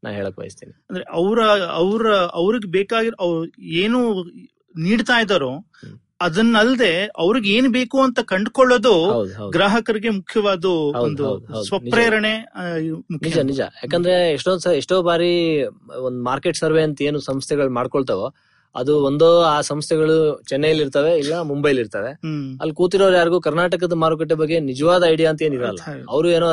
[0.04, 0.72] ನಾ ಹೇಳಕ್ ಬಯಸ್ತೀನಿ.
[0.90, 4.22] ಅಂದ್ರೆ ಅವರ ಅವ್ರ ಅವ್ರಿಗೆ ಬೇಕಾಗಿರೋ ಏನು
[4.78, 5.52] ನೀಡ್ತಾ ಇದ್ದಾರೋ.
[6.22, 8.94] ಅದನ್ನಲ್ದೆ ಅವ್ರಿಗೆ ಏನ್ ಬೇಕು ಅಂತ ಕಂಡುಕೊಳ್ಳೋದು
[9.50, 10.64] ಗ್ರಾಹಕರಿಗೆ ಮುಖ್ಯವಾದ
[11.04, 11.26] ಒಂದು.
[11.64, 12.34] ಸ್ವಪ್ರೇರಣೆ
[13.24, 13.36] ನಿಜ.
[13.50, 15.32] ನಿಜ ಯಾಕಂದ್ರೆ ಎಷ್ಟೊಂದ್ ಎಷ್ಟೋ ಬಾರಿ
[16.06, 18.26] ಒಂದ್ ಮಾರ್ಕೆಟ್ ಸರ್ವೆ ಅಂತ ಏನು ಸಂಸ್ಥೆಗಳು ಮಾಡ್ಕೊಳ್ತಾವೋ
[18.74, 22.10] ಅದು ಒಂದೋ ಆ ಸಂಸ್ಥೆಗಳು ಚೆನ್ನೈಲಿ ಇರ್ತವೆ ಇಲ್ಲ ಮುಂಬೈಲಿ ಇರ್ತವೆ.
[22.60, 25.80] ಅಲ್ಲಿ ಕೂತಿರೋರು ಯಾರಿಗೂ ಕರ್ನಾಟಕದ ಮಾರುಕಟ್ಟೆ ಬಗ್ಗೆ ನಿಜವಾದ ಐಡಿಯಾ ಅಂತ ಏನಿರಲ್ಲ.
[26.08, 26.46] ಅವರು ಏನೋ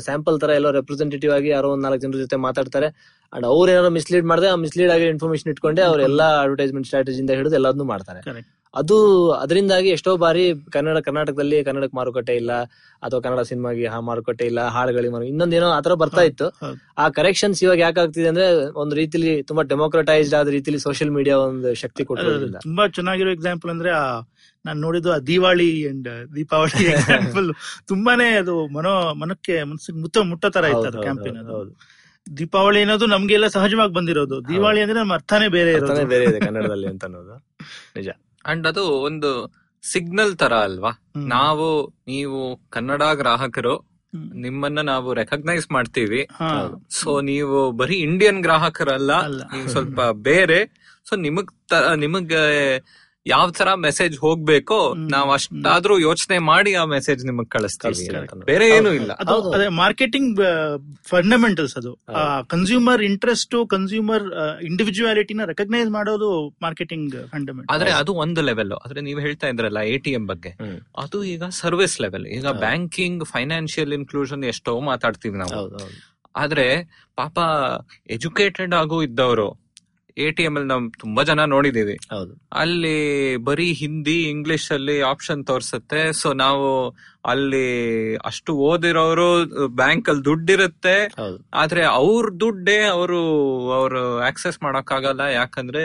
[0.00, 2.88] ಸ್ಯಾಂಪಲ್ ತರ ಎಲ್ಲೋ ರೆಪ್ರೆಸೆಂಟೇಟಿವ್ ಆಗಿ ಯಾರೋ ಒಂದ್ ನಾಲ್ಕು ಜನರ ಜೊತೆ ಮಾತಾಡ್ತಾರೆ
[3.32, 7.54] ಅಂಡ್ ಅವ್ರು ಏನಾದ್ರು ಮಿಸ್ಲೀಡ್ ಮಾಡಿದ್ರೆ ಆ ಮಿಸ್ಲೀಡ್ ಆಗಿ ಇನ್ಫಾರ್ಮೇಶನ್ ಇಟ್ಕೊಂಡೆ ಅವ್ರ ಎಲ್ಲಾ ಅಡ್ವರ್ಟೈಸ್ಮೆಂಟ್ ಸ್ಟ್ರಾಟಜಿಯಿಂದ ಹಿಡಿದು
[7.54, 8.20] ಎಲ್ಲದನ್ನು ಮಾಡ್ತಾರೆ.
[8.74, 8.96] ಅದು
[9.34, 12.52] ಅದರಿಂದಾಗಿ ಎಷ್ಟೋ ಬಾರಿ ಕನ್ನಡ ಕರ್ನಾಟಕದಲ್ಲಿ ಕನ್ನಡಕ್ಕೆ ಮಾರುಕಟ್ಟೆ ಇಲ್ಲ
[13.02, 16.46] ಅಥವಾ ಕನ್ನಡ ಸಿನಿಮಾಗೆ ಹಾ ಮಾರುಕಟ್ಟೆ ಇಲ್ಲ ಹಾಳುಗಳಿಗೆ ಮಾರು ಇನ್ನೊಂದೇನೋ ಆತರ ಬರ್ತಾ ಇತ್ತು.
[16.98, 18.46] ಆ ಕರೆಕ್ಷನ್ಸ್ ಇವಾಗ ಯಾಕಾಗ್ತಿದೆ ಅಂದ್ರೆ
[18.82, 22.58] ಒಂದು ರೀತಿಲಿ ತುಂಬಾ ಡೆಮೋಕ್ರಟೈಸ್ಡ್ ಆದ ರೀತಿಲಿ ಸೋಷಿಯಲ್ ಮೀಡಿಯಾ ಒಂದು ಶಕ್ತಿ ಕೊಟ್ಟಿರೋದ್ರಿಂದ.
[22.58, 23.92] ತುಂಬಾ ಚೆನ್ನಾಗಿರೋ ಎಕ್ಸಾಂಪಲ್ ಅಂದ್ರೆ
[24.64, 27.48] ನಾನು ನೋಡಿದ್ದು ಆ ದೀವಾಳಿ ಅಂಡ್ ದೀಪಾವಳಿ ಎಕ್ಸಾಂಪಲ್
[27.88, 31.58] ತುಂಬಾನೇ ಅದು ಮನೋ ಮನಕ್ಕೆ ಮನಸ್ಸಿಗೆ ಮುತ್ತ ಮುಟ್ಟ ತರ ಇತ್ತು ಅದು ಕ್ಯಾಂಪೇನ್ ಅದು.
[32.26, 34.36] ದೀಪಾವಳಿ ಅನ್ನೋದು ನಮ್ಗೆಲ್ಲ ಸಹಜವಾಗಿ ಬಂದಿರೋದು.
[34.48, 36.04] ದಿವಾಳಿ ಅಂದ್ರೆ ನಮ್ಮ ಅರ್ಥನೇ ಬೇರೆ ಇರೋದು.
[36.06, 37.34] ಬೇರೆ ಇದೆ ಕನ್ನಡದಲ್ಲಿ ಅಂತ ಅನ್ನೋದು.
[37.96, 38.08] ನಿಜ.
[38.46, 39.30] ಅಂಡ್ ಅದು ಒಂದು
[39.82, 40.92] ಸಿಗ್ನಲ್ ತರ ಅಲ್ವಾ?
[41.16, 41.68] ನಾವು
[42.06, 43.74] ನೀವು ಕನ್ನಡ ಗ್ರಾಹಕರು
[44.34, 46.22] ನಿಮ್ಮನ್ನ ನಾವು ರೆಕಗ್ನೈಸ್ ಮಾಡ್ತೀವಿ.
[46.90, 49.12] ಸೊ ನೀವು ಬರೀ ಇಂಡಿಯನ್ ಗ್ರಾಹಕರಲ್ಲ
[49.66, 50.60] ಸ್ವಲ್ಪ ಬೇರೆ.
[51.08, 52.32] ಸೊ ನಿಮಗೆ ನಿಮಗ್
[53.26, 54.94] ಯಾವ ತರ ಮೆಸೇಜ್ ಹೋಗ್ಬೇಕು.
[54.94, 58.06] ನಾವ್ ಅಷ್ಟಾದ್ರೂ ಯೋಚನೆ ಮಾಡಿ ಆ ಮೆಸೇಜ್ ನಿಮಗ್ ಕಳಿಸ್ತೀವಿ.
[58.50, 59.12] ಬೇರೆ ಏನು ಇಲ್ಲ.
[59.12, 60.40] ಅದು ಮಾರ್ಕೆಟಿಂಗ್
[61.12, 61.92] ಫಂಡಮೆಂಟಲ್ಸ್ ಅದು.
[62.54, 64.26] ಕನ್ಸ್ಯೂಮರ್ ಇಂಟ್ರೆಸ್ಟ್ ಕನ್ಸ್ಯೂಮರ್
[64.70, 66.30] ಇಂಡಿವಿಜುವಾಲಿಟಿನ ರೆಕಗ್ನೈಸ್ ಮಾಡೋದು
[66.62, 70.52] ಮಾರ್ಕೆಟಿಂಗ್ ಫಂಡಮೆಂಟ್ ಆದ್ರೆ ಅದು ಒಂದು ಲೆವೆಲ್ ಆದ್ರೆ ನೀವು ಹೇಳ್ತಾ ಇದ್ರಲ್ಲ ಎ ಟಿ ಎಂ ಬಗ್ಗೆ.
[70.98, 75.62] ಅದು ಈಗ ಸರ್ವಿಸ್ ಲೆವೆಲ್ ಈಗ ಬ್ಯಾಂಕಿಂಗ್ ಫೈನಾನ್ಷಿಯಲ್ ಇನ್ಕ್ಲೂಷನ್ ಎಷ್ಟೋ ಮಾತಾಡ್ತೀವಿ ನಾವು.
[76.36, 76.66] ಆದ್ರೆ
[77.16, 77.38] ಪಾಪ
[78.10, 79.61] ಎಜುಕೇಟೆಡ್ ಆಗು ಇದ್ದವರು
[80.16, 81.98] ಎ ಟಿ ಎಂ ಅಲ್ಲಿ ನಾವು ತುಂಬಾ ಜನ ನೋಡಿದೀವಿ
[82.52, 86.12] ಅಲ್ಲಿ ಬರೀ ಹಿಂದಿ ಇಂಗ್ಲಿಷ್ ಅಲ್ಲಿ ಆಪ್ಷನ್ ತೋರ್ಸುತ್ತೆ.
[86.12, 90.96] ಸೊ ನಾವು ಅಲ್ಲಿ ಅಷ್ಟು ಓದಿರೋರು ಬ್ಯಾಂಕ್ ಅಲ್ಲಿ ದುಡ್ಡಿರುತ್ತೆ.
[91.04, 93.20] ಇರುತ್ತೆ ಆದ್ರೆ ಅವ್ರ ದುಡ್ಡೇ ಅವರು
[93.70, 95.20] ಅವರು ಆಕ್ಸೆಸ್ ಮಾಡೋಕ್ಕಾಗಲ್ಲ.
[95.20, 95.82] ಯಾಕಂದ್ರೆ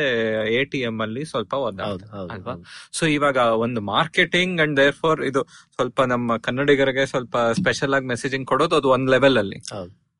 [0.54, 2.56] ಎ ಟಿ ಎಂ ಅಲ್ಲಿ ಸ್ವಲ್ಪ ಅಲ್ವಾ.
[2.94, 5.44] ಸೊ ಇವಾಗ ಒಂದು ಮಾರ್ಕೆಟಿಂಗ್ ಅಂಡ್ ದೇರ್ ಫಾರ್ ಇದು
[5.76, 9.60] ಸ್ವಲ್ಪ ನಮ್ಮ ಕನ್ನಡಿಗರಿಗೆ ಸ್ವಲ್ಪ ಸ್ಪೆಷಲ್ ಆಗಿ ಮೆಸೇಜಿಂಗ್ ಕೊಡೋದು ಅದು ಒಂದ್ ಲೆವೆಲ್ ಅಲ್ಲಿ.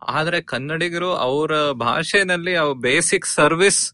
[0.08, 3.94] ಆದ್ರೆ ಕನ್ನಡಿಗರು ಅವರ ಭಾಷೆನಲ್ಲಿ ಬೇಸಿಕ್ ಸರ್ವಿಸ್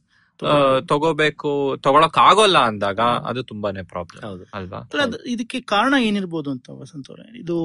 [0.85, 1.49] ತಗೋಬೇಕು
[1.81, 4.43] ತಗೊಳಕ್ ಆಗೋಲ್ಲ ಅಂದಾಗ ಅದು ತುಂಬಾನೇ ಪ್ರಾಬ್ಲಮ್ ಹೌದು.
[4.53, 4.79] ಅಲ್ವಾ?
[5.25, 7.25] ಇದಕ್ಕೆ ಕಾರಣ ಏನಿರ್ಬೋದು ಅಂತ ವಸಂತ ಅವರೇ?
[7.39, 7.57] ಇದು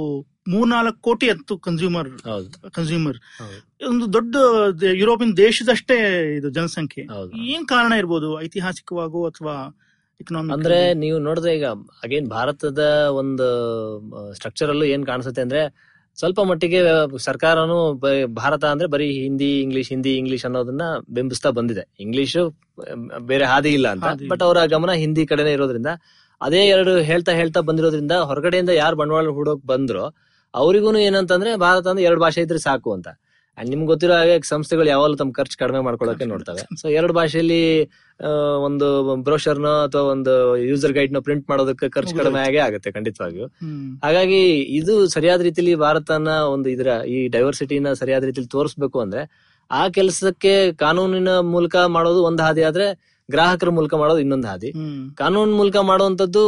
[0.48, 2.10] ಮೂರ್ನಾಲ್ಕು ಕೋಟಿ ಹತ್ತು ಕನ್ಸ್ಯೂಮರ್
[2.72, 3.18] ಕನ್ಸ್ಯೂಮರ್
[3.88, 4.37] ಒಂದು ದೊಡ್ಡ
[4.96, 5.98] ಯುರೋಪಿಯನ್ ದೇಶದಷ್ಟೇ
[6.37, 7.04] ಇದು ಜನಸಂಖ್ಯೆ.
[7.48, 8.30] ಏನ್ ಕಾರಣ ಇರ್ಬೋದು?
[8.40, 9.56] ಐತಿಹಾಸಿಕವಾಗೋ ಅಥವಾ
[10.54, 11.66] ಅಂದ್ರೆ ನೀವು ನೋಡಿದ್ರೆ ಈಗ
[12.02, 12.84] ಅಗೇನ್ ಭಾರತದ
[13.14, 13.44] ಒಂದು
[14.32, 15.60] ಸ್ಟ್ರಕ್ಚರ್ ಅಲ್ಲೂ ಏನ್ ಕಾಣಿಸುತ್ತೆ ಅಂದ್ರೆ
[16.18, 16.80] ಸ್ವಲ್ಪ ಮಟ್ಟಿಗೆ
[17.18, 17.76] ಸರ್ಕಾರನು
[18.34, 21.84] ಭಾರತ ಅಂದ್ರೆ ಬರೀ ಹಿಂದಿ ಇಂಗ್ಲಿಷ್ ಹಿಂದಿ ಇಂಗ್ಲಿಷ್ ಅನ್ನೋದನ್ನ ಬಿಂಬಿಸ್ತಾ ಬಂದಿದೆ.
[22.00, 22.37] ಇಂಗ್ಲಿಷ್
[23.20, 24.04] ಬೇರೆ ಹಾದಿ ಇಲ್ಲ ಅಂತ.
[24.28, 25.90] ಬಟ್ ಅವರ ಗಮನ ಹಿಂದಿ ಕಡೆನೇ ಇರೋದ್ರಿಂದ
[26.40, 30.04] ಅದೇ ಎರಡು ಹೇಳ್ತಾ ಹೇಳ್ತಾ ಬಂದಿರೋದ್ರಿಂದ ಹೊರಗಡೆಯಿಂದ ಯಾರು ಬಂಡವಾಳ ಹೂಡೋಕ್ ಬಂದ್ರು
[30.54, 33.08] ಅವ್ರಿಗೂ ಏನಂತಂದ್ರೆ ಭಾರತ ಅಂದ್ರೆ ಎರಡು ಭಾಷೆ ಇದ್ರೆ ಸಾಕು ಅಂತ.
[33.59, 36.62] ಅಂಡ್ ನಿಮ್ಗೆ ಗೊತ್ತಿರೋ ಹಾಗೆ ಸಂಸ್ಥೆಗಳು ಯಾವಾಗಲೂ ತಮ್ಮ ಖರ್ಚು ಕಡಿಮೆ ಮಾಡ್ಕೊಳ್ಳೋಕೆ ನೋಡ್ತವೆ.
[36.81, 37.62] ಸೊ ಎರಡು ಭಾಷೆಯಲ್ಲಿ
[38.69, 38.87] ಒಂದು
[39.27, 40.33] ಬ್ರೋಷರ್ನ ಅಥವಾ ಒಂದು
[40.69, 43.47] ಯೂಸರ್ ಗೈಡ್ನ ಪ್ರಿಂಟ್ ಮಾಡೋದಕ್ಕೆ ಖರ್ಚು ಕಡಿಮೆ ಆಗೇ ಆಗುತ್ತೆ ಖಂಡಿತವಾಗಿಯೂ.
[44.05, 44.41] ಹಾಗಾಗಿ
[44.81, 49.23] ಇದು ಸರಿಯಾದ ರೀತಿಲಿ ಭಾರತನ ಒಂದು ಇದರ ಈ ಡೈವರ್ಸಿಟಿನ ಸರಿಯಾದ ರೀತಿಲಿ ತೋರಿಸ್ಬೇಕು ಅಂದ್ರೆ
[49.71, 52.88] ಆ ಕೆಲಸಕ್ಕೆ ಕಾನೂನಿನ ಮೂಲಕ ಮಾಡೋದು ಒಂದು ಹಾದಿ ಆದ್ರೆ
[53.28, 54.70] ಗ್ರಾಹಕರ ಮೂಲಕ ಮಾಡೋದು ಇನ್ನೊಂದು ಹಾದಿ.
[55.14, 56.42] ಕಾನೂನು ಮೂಲಕ ಮಾಡುವಂತದ್ದು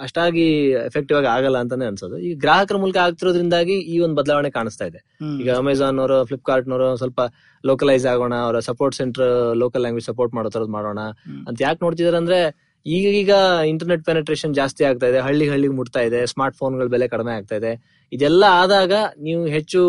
[0.00, 0.44] ಅಷ್ಟಾಗಿ
[0.88, 2.18] ಎಫೆಕ್ಟಿವ್ ಆಗಿ ಆಗಲ್ಲ ಅಂತಾನೆ ಅನ್ಸೋದು.
[2.18, 5.00] ಈ ಗ್ರಾಹಕರ ಮೂಲಕ ಆಗ್ತಿರೋದ್ರಿಂದಾಗಿ ಈ ಒಂದು ಬದಲಾವಣೆ ಕಾಣಿಸ್ತಾ ಇದೆ.
[5.40, 7.20] ಈಗ ಅಮೆಝಾನ್ ಅವರು ಫ್ಲಿಪ್ಕಾರ್ಟ್ ನವರು ಸ್ವಲ್ಪ
[7.64, 11.00] ಲೋಕಲೈಸ್ ಆಗೋಣ ಅವರ support centre local language support ಮಾಡೋ ತರದ್ ಮಾಡೋಣ.
[11.48, 12.38] ಅಂತ ಯಾಕೆ ನೋಡ್ತಿದಾರೆ ಅಂದ್ರೆ
[12.86, 13.32] ಈಗ ಈಗ
[13.66, 17.72] ಇಂಟರ್ನೆಟ್ ಪೆನೆಟ್ರೇಷನ್ ಜಾಸ್ತಿ ಆಗ್ತಾ ಇದೆ ಹಳ್ಳಿ ಹಳ್ಳಿಗೆ ಮುಟ್ತಾ ಇದೆ ಸ್ಮಾರ್ಟ್ ಫೋನ್ಗಳ ಬೆಲೆ ಕಡಿಮೆ ಆಗ್ತಾ ಇದೆ.
[18.12, 19.80] ಇದೆಲ್ಲ ಆದಾಗ ನೀವು ಹೆಚ್ಚು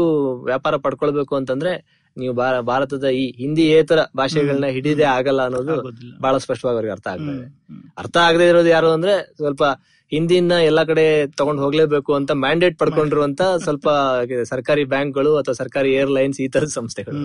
[0.43, 1.73] ವ್ಯಾಪಾರ ಪಡ್ಕೊಳ್ಬೇಕು ಅಂತಂದ್ರೆ
[2.17, 2.33] ನೀವು
[2.67, 5.75] ಭಾರತದ ಈ ಹಿಂದಿ ಏತರ ಭಾಷೆಗಳನ್ನ ಹಿಡಿದೇ ಆಗಲ್ಲ ಅನ್ನೋದು.
[6.21, 7.37] ಬಹಳ ಸ್ಪಷ್ಟವಾಗಿ ಅವ್ರಿಗೆ ಅರ್ಥ ಆಗ್ತಾ ಹ್ಮ್.
[7.37, 7.81] ಇದೆ ಹ್ಮ್.
[7.97, 9.63] ಅರ್ಥ ಆಗದೆ ಇರೋದು ಯಾರು ಅಂದ್ರೆ ಸ್ವಲ್ಪ
[10.11, 11.03] ಹಿಂದಿನ ಎಲ್ಲಾ ಕಡೆ
[11.35, 13.87] ತಗೊಂಡ್ ಹೋಗ್ಲೇಬೇಕು ಅಂತ ಮ್ಯಾಂಡೇಟ್ ಪಡ್ಕೊಂಡಿರುವಂತ ಸ್ವಲ್ಪ
[14.49, 17.21] ಸರ್ಕಾರಿ ಬ್ಯಾಂಕ್ಗಳು ಅಥವಾ ಸರ್ಕಾರಿ ಏರ್ಲೈನ್ಸ್ ಈ ತರದ ಸಂಸ್ಥೆಗಳು.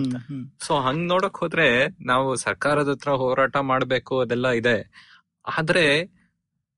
[0.61, 1.67] ಸೊ ಹಂಗ್ ನೋಡಕ್ ಹೋದ್ರೆ
[2.05, 4.77] ನಾವು ಸರ್ಕಾರದ ಹತ್ರ ಹೋರಾಟ ಮಾಡ್ಬೇಕು ಅದೆಲ್ಲ ಇದೆ
[5.51, 5.85] ಆದ್ರೆ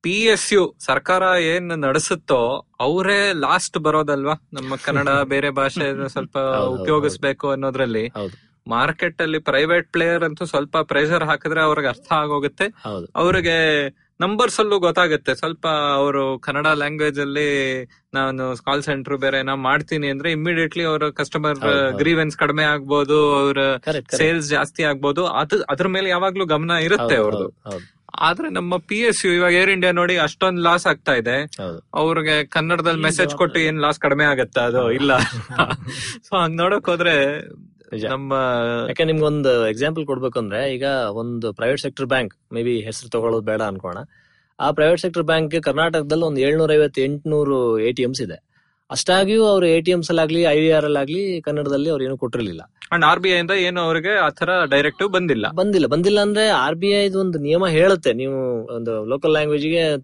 [0.04, 2.40] ಪಿ ಎಸ್ ಯು ಸರ್ಕಾರ ಏನ್ ನಡೆಸುತ್ತೋ
[2.80, 4.36] ಅವರೇ ಲಾಸ್ಟ್ ಬರೋದಲ್ವಾ?
[4.54, 6.36] ನಮ್ಮ ಕನ್ನಡ ಬೇರೆ ಭಾಷೆ ಸ್ವಲ್ಪ
[6.78, 8.06] ಉಪಯೋಗಿಸ್ಬೇಕು ಅನ್ನೋದ್ರಲ್ಲಿ
[8.68, 12.66] ಮಾರ್ಕೆಟ್ ಅಲ್ಲಿ ಪ್ರೈವೇಟ್ ಪ್ಲೇಯರ್ ಅಂತೂ ಸ್ವಲ್ಪ ಪ್ರೆಷರ್ ಹಾಕಿದ್ರೆ ಅವ್ರಿಗೆ ಅರ್ಥ ಆಗೋಗುತ್ತೆ.
[13.16, 13.56] ಅವ್ರಿಗೆ
[14.20, 15.36] ನಂಬರ್ಸ್ ಅಲ್ಲೂ ಗೊತ್ತಾಗುತ್ತೆ.
[15.36, 15.66] ಸ್ವಲ್ಪ
[16.00, 17.48] ಅವರು ಕನ್ನಡ ಲ್ಯಾಂಗ್ವೇಜ್ ಅಲ್ಲಿ
[18.14, 21.60] ನಾನು ಕಾಲ್ ಸೆಂಟರ್ ಬೇರೆ ಏನೋ ಮಾಡ್ತೀನಿ ಅಂದ್ರೆ ಇಮಿಡಿಯೇಟ್ಲಿ ಅವರ ಕಸ್ಟಮರ್.
[21.98, 23.58] ಗ್ರೀವೆನ್ಸ್ ಕಡಿಮೆ ಆಗ್ಬೋದು ಅವ್ರ
[24.22, 25.26] ಸೇಲ್ಸ್ ಜಾಸ್ತಿ ಆಗ್ಬೋದು.
[25.42, 27.50] ಅದು ಅದ್ರ ಮೇಲೆ ಯಾವಾಗ್ಲೂ ಗಮನ ಇರುತ್ತೆ ಅವ್ರದ್ದು
[28.20, 31.58] ಆದ್ರೆ ನಮ್ಮ ಪಿ ಎಸ್ ಯು ಇವಾಗ ಏರ್ ಇಂಡಿಯಾ ನೋಡಿ ಅಷ್ಟೊಂದ್ ಲಾಸ್ ಆಗ್ತಾ ಇದೆ.
[31.93, 33.60] ಅವ್ರಿಗೆ ಕನ್ನಡದಲ್ಲಿ ಮೆಸೇಜ್ ಕೊಟ್ಟು?
[33.60, 34.91] ಏನ್ ಲಾಸ್ ಕಡಿಮೆ ಆಗತ್ತ ಅದು?
[34.91, 35.12] ಇಲ್ಲ.
[36.24, 37.41] ಸೊ ಹಂಗ್ ನೋಡಕ್ ಹೋದ್ರೆ.
[37.96, 38.34] ನಮ್ಮ
[38.88, 43.46] ಯಾಕೆ ನಿಮ್ಗೆ ಒಂದು ಎಕ್ಸಾಂಪಲ್ ಕೊಡ್ಬೇಕು ಅಂದ್ರೆ ಈಗ ಒಂದು private sector bank may be ಹೆಸರು ತಗೊಳ್ಳೋದು
[43.46, 43.98] ಬೇಡ ಅನ್ಕೋಣ.
[44.60, 48.53] ಆ ಪ್ರೈವೇಟ್ ಸೆಕ್ಟರ್ ಬ್ಯಾಂಕ್ ಕರ್ನಾಟಕದಲ್ಲಿ ಒಂದು ಏಳ್ನೂರ ಐವತ್ತು ಎಂಟುನೂರು ಎ ಟಿ ಎಮ್ಸ್ ಇದೆ.
[48.92, 52.62] ಅಷ್ಟಾಗಿಯೂ ಅವ್ರು ಎ ಟಿ ಎಮ್ಸ್ ಅಲ್ಲಾಗ್ಲಿ ಐ ವಿ ಆರ್ ಅಲ್ಲಾಗ್ಲಿ ಕನ್ನಡದಲ್ಲಿ ಅವ್ರು ಏನು ಕೊಟ್ಟಿರಲಿಲ್ಲ.
[52.92, 55.46] ಅಂಡ್ ಆರ್ ಬಿ ಐ ಇಂದ ಏನು ಅವರಿಗೆ ಆ ತರ ಡೈರೆಕ್ಟಿವ್ ಬಂದಿಲ್ಲ.
[55.52, 55.88] ಬಂದಿಲ್ಲ.
[55.88, 58.13] ಬಂದಿಲ್ಲ ಅಂದ್ರೆ ಆರ್ ಬಿ ಐ ಒಂದು ನಿಯಮ ಹೇಳುತ್ತೆ.
[58.13, 59.98] ನೀವು ಒಂದು ಲೋಕಲ್ ಲ್ಯಾಂಗ್ವೇಜ್ಗೆ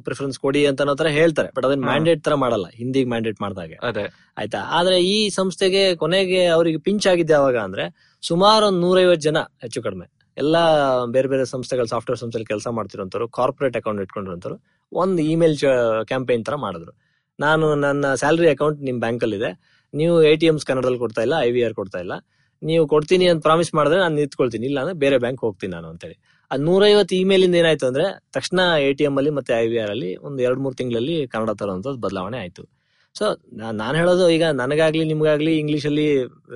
[0.00, 1.48] ಪ್ರಿಫರೆನ್ಸ್ ಕೊಡಿ ಅಂತ ಅನ್ನೋ ತರ ಹೇಳ್ತಾರೆ.
[1.56, 1.84] ಬಟ್ ಅದನ್ನ.
[1.84, 2.68] ಮ್ಯಾಂಡೇಟ್ ತರ ಮಾಡಲ್ಲ.
[2.68, 3.72] ಹಿಂದಿಗೆ ಮ್ಯಾಂಡೇಟ್ ಮಾಡಿದಾಗ.
[3.82, 4.12] ಅದೇ.
[4.38, 4.58] ಆಯ್ತಾ?
[4.58, 10.06] ಆದ್ರೆ ಈ ಸಂಸ್ಥೆಗೆ ಕೊನೆಗೆ ಅವರಿಗೆ ಪಿಂಚ್ ಆಗಿದ್ದೆ ಯಾವಾಗ ಅಂದ್ರೆ ಸುಮಾರು ಒಂದ್ ನೂರೈವತ್ತು ಜನ ಹೆಚ್ಚು ಕಡಿಮೆ.
[10.36, 10.62] ಎಲ್ಲಾ
[11.04, 14.58] ಬೇರೆ ಬೇರೆ ಸಂಸ್ಥೆಗಳು ಸಾಫ್ಟ್ವೇರ್ ಸಂಸ್ಥೆಯಲ್ಲಿ ಕೆಲಸ ಮಾಡ್ತಿರೋಂಥವ್ರು ಕಾರ್ಪೊರೇಟ್ ಅಕೌಂಟ್ ಇಟ್ಕೊಂಡಿರೋಂಥವ್ರು
[14.92, 15.58] ಒಂದು ಇಮೇಲ್
[16.04, 17.05] ಕ್ಯಾಂಪೇನ್ ತರ ಮಾಡಿದ್ರು.
[17.38, 19.50] ನಾನು ನನ್ನ ಸ್ಯಾಲರಿ ಅಕೌಂಟ್ ನಿಮ್ ಬ್ಯಾಂಕ್ ಅಲ್ಲಿ ಇದೆ.
[19.94, 22.14] ನೀವು ಎ ಟಿ ಎಮ್ಸ್ ಕನ್ನಡದಲ್ಲಿ ಕೊಡ್ತಾ ಇಲ್ಲ ಐ ವಿ ಆರ್ ಕೊಡ್ತಾ ಇಲ್ಲ.
[22.62, 26.16] ನೀವು ಕೊಡ್ತೀನಿ ಅಂತ ಪ್ರಾಮಿಸ್ ಮಾಡಿದ್ರೆ ನಾನು ನಿಂತ್ಕೊಳ್ತೀನಿ ಇಲ್ಲ ಅಂದ್ರೆ ಬೇರೆ ಬ್ಯಾಂಕ್ ಹೋಗ್ತೀನಿ ನಾನು ಅಂತೇಳಿ
[26.50, 29.90] ಆ ನೂರೈವತ್ತು ಇಮೇಲ್ ಇಂದ ಏನಾಯ್ತು ಅಂದ್ರೆ, ತಕ್ಷಣ ಎ ಟಿ ಎಂ ಅಲ್ಲಿ ಮತ್ತೆ ಐ ವಿ ಆರ್
[29.90, 32.62] ಅಲ್ಲಿ ಒಂದು ಎರಡ್ ಮೂರು ತಿಂಗಳಲ್ಲಿ ಕನ್ನಡ ತರುವಂತದ್ದು ಬದಲಾವಣೆ ಆಯ್ತು.
[33.14, 33.26] ಸೊ
[33.80, 36.06] ನಾನು ಹೇಳೋದು ಈಗ ನನಗಾಗ್ಲಿ, ನಿಮ್ಗಾಗ್ಲಿ ಇಂಗ್ಲಿಷ್ ಅಲ್ಲಿ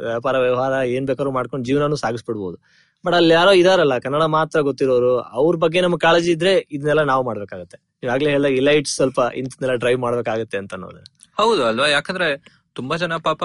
[0.09, 2.57] ವ್ಯಾಪಾರ, ವ್ಯವಹಾರ ಏನ್ ಬೇಕಾದ್ರೂ ಮಾಡ್ಕೊಂಡು ಜೀವನನು ಸಾಗಿಸ್ಬಿಡ್ಬೋದು.
[3.05, 7.91] ಬಟ್ ಅಲ್ಲಿ ಯಾರೋ ಇದಾರಲ್ಲ, ಕನ್ನಡ ಮಾತ್ರ ಗೊತ್ತಿರೋರು, ಅವ್ರ ಬಗ್ಗೆ ನಮ್ಗೆ ಕಾಳಜಿ ಇದ್ರೆ ಇದನ್ನೆಲ್ಲ ನಾವು ಮಾಡ್ಬೇಕಾಗತ್ತೆ.
[8.03, 11.01] ಈಗಾಗ್ಲೇ ಎಲ್ಲ ಇಲೈಟ್ಸ್ ಸ್ವಲ್ಪ ಇಂಥನ್ನೆಲ್ಲ ಡ್ರೈವ್ ಮಾಡ್ಬೇಕಾಗತ್ತೆ ಅಂತ ಅನ್ನೋದು.
[11.37, 11.89] ಹೌದು ಅಲ್ವಾ?
[11.89, 13.45] ಯಾಕಂದ್ರೆ ತುಂಬಾ ಜನ ಪಾಪ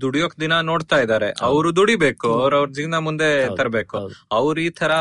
[0.00, 1.30] ದುಡಿಯೋಕ್ ದಿನ ನೋಡ್ತಾ ಇದ್ದಾರೆ.
[1.40, 3.98] ಅವರು ದುಡಿಬೇಕು ಅವ್ರ ಅವ್ರ ಜೀವನ ಮುಂದೆ ತರಬೇಕು.
[4.32, 4.92] ಅವ್ರ ಈ ತರ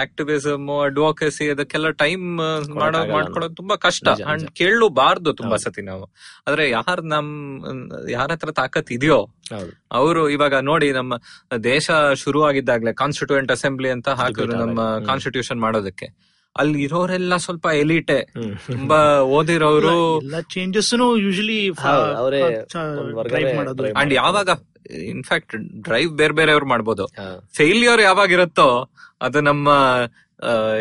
[0.00, 2.36] ಆಕ್ಟಿವಿಸಮ್ ಅಡ್ವೊಕಸಿ ಅದಕ್ಕೆಲ್ಲ ಟೈಮ್
[2.74, 4.08] ಮಾಡೋ ಮಾಡ್ಕೊಳೋದು ತುಂಬಾ ಕಷ್ಟ.
[4.08, 5.56] ಅಂಡ್ ಕೇಳು ಕೇಳಬಾರ್ದು ತುಂಬಾ.
[5.56, 6.04] ಸತಿ ನಾವು.
[6.48, 7.30] ಆದ್ರೆ ಯಾರ್ ನಮ್
[8.10, 9.20] ಯಾರ ಹತ್ರ ತಾಕತ್ ಇದೆಯೋ
[9.92, 11.14] ಅವರು ಇವಾಗ ನೋಡಿ ನಮ್ಮ
[11.64, 14.98] ದೇಶ ಶುರು ಆಗಿದ್ದಾಗ್ಲೆ ಕಾನ್ಸ್ಟಿಟ್ಯೂಯೆಂಟ್ ಅಸೆಂಬ್ಲಿ ಅಂತ ಹಾಕಿದ್ರು ನಮ್ಮ.
[15.06, 16.31] ಕಾನ್ಸ್ಟಿಟ್ಯೂಷನ್ ಮಾಡೋದಕ್ಕೆ.
[16.56, 18.26] ಅಲ್ಲಿ ಇರೋರೆಲ್ಲ ಸ್ವಲ್ಪ ಎಲಿಟೆ
[18.72, 20.20] ತುಂಬಾ ಓದಿರೋರು.
[20.20, 21.68] ಎಲ್ಲ ಚೇಂಜಸ್ ಯೂಶಲಿ
[22.16, 22.40] ಅವರೇ
[23.28, 24.48] ಡ್ರೈವ್ ಮಾಡೋದು ಅಂಡ್ ಯಾವಾಗ
[24.90, 27.06] ಇನ್ಫ್ಯಾಕ್ಟ್ ಡ್ರೈವ್ ಬೇರೆ ಬೇರೆಯವ್ರು ಮಾಡ್ಬೋದು.
[27.52, 28.90] ಫೇಲ್ಯೂರ್ ಯಾವಾಗ ಇರುತ್ತೋ
[29.22, 29.68] ಅದು ನಮ್ಮ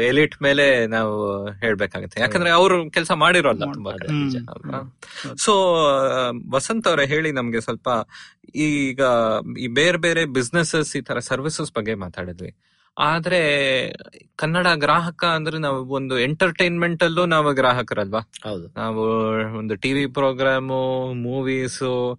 [0.01, 2.21] ಎಲಿಟ್ ಮೇಲೆ ನಾವು ಹೇಳ್ಬೇಕಾಗತ್ತೆ.
[2.21, 3.71] ಯಾಕಂದ್ರೆ ಅವರು ಕೆಲಸ ಮಾಡಿರೋಲ್ಲ.
[3.73, 3.91] ತುಂಬಾ
[5.37, 5.53] ಸೊ
[6.51, 7.89] ವಸಂತ್ ಅವರೇ ಹೇಳಿ ನಮ್ಗೆ ಸ್ವಲ್ಪ
[8.55, 9.01] ಈಗ
[9.59, 12.70] ಈ ಬೇರೆ ಬೇರೆ ಬಿಸ್ನೆಸಸ್ ಈ ತರ ಸರ್ವಿಸಸ್ ಬಗ್ಗೆ ಮಾತಾಡಿದ್ವಿ.
[12.97, 13.41] ಆದ್ರೆ
[14.35, 18.19] ಕನ್ನಡ ಗ್ರಾಹಕ ಅಂದ್ರೆ ನಾವು ಒಂದು ಎಂಟರ್ಟೈನ್ಮೆಂಟ್ ಅಲ್ಲೂ ನಾವು ಗ್ರಾಹಕರಲ್ವಾ?
[18.19, 18.67] ಹೌದು.
[18.67, 19.01] ನಾವು
[19.57, 22.17] ಒಂದು ಟಿವಿ ಪ್ರೋಗ್ರಾಮು ಮೂವೀಸ್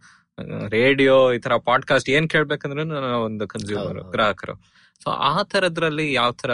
[0.68, 4.54] ರೇಡಿಯೋ ಈ ತರ ಪಾಡ್ಕಾಸ್ಟ್ ಏನ್ ಕೇಳ್ಬೇಕಂದ್ರೆ ನಾವು ಒಂದು ಕನ್ಸ್ಯೂಮರ್ ಗ್ರಾಹಕರು.
[5.04, 6.50] ಸೊ ಆ ತರದ್ರಲ್ಲಿ ಯಾವ ತರ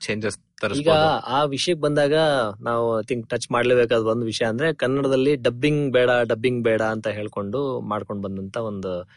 [0.00, 0.38] ಚೇಂಜಸ್
[0.74, 0.90] ಈಗ
[1.26, 2.14] ಆ ವಿಷಯಕ್ಕೆ ಬಂದಾಗ
[2.60, 8.22] ನಾವು ಥಿಂಕ್ ಟಚ್ ಮಾಡ್ಲೇಬೇಕಾದ ಒಂದು ವಿಷಯ ಅಂದ್ರೆ ಕನ್ನಡದಲ್ಲಿ ಡಬ್ಬಿಂಗ್ ಬೇಡ ಡಬ್ಬಿಂಗ್ ಬೇಡ ಅಂತ ಹೇಳ್ಕೊಂಡು ಮಾಡ್ಕೊಂಡು
[8.22, 9.10] ಬಂದಂತ ಒಂದು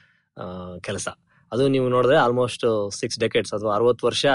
[0.80, 1.08] ಕೆಲಸ.
[1.52, 2.66] ಅದು ನೀವು ನೋಡಿದ್ರೆ ಆಲ್ಮೋಸ್ಟ್
[3.00, 4.26] ಸಿಕ್ಸ್ ಡೆಕೆಟ್ಸ್ ಅಥವಾ ಅರವತ್ತು ವರ್ಷ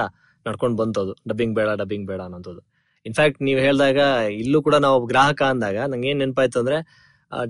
[0.46, 1.12] ನಡ್ಕೊಂಡು ಬಂತದು.
[1.28, 2.62] ಡಬ್ಬಿಂಗ್ ಬೇಡ ಡಬ್ಬಿಂಗ್ ಬೇಡ ಅನ್ನೋದು
[3.06, 3.98] ಇನ್ಫ್ಯಾಕ್ಟ್ ನೀವು ಹೇಳಿದಾಗ
[4.42, 6.78] ಇಲ್ಲೂ ಕೂಡ ನಾವು ಗ್ರಾಹಕ ಅಂದಾಗ ನಂಗೆ ಏನ್ ನೆನಪಾಯ್ತು ಅಂದ್ರೆ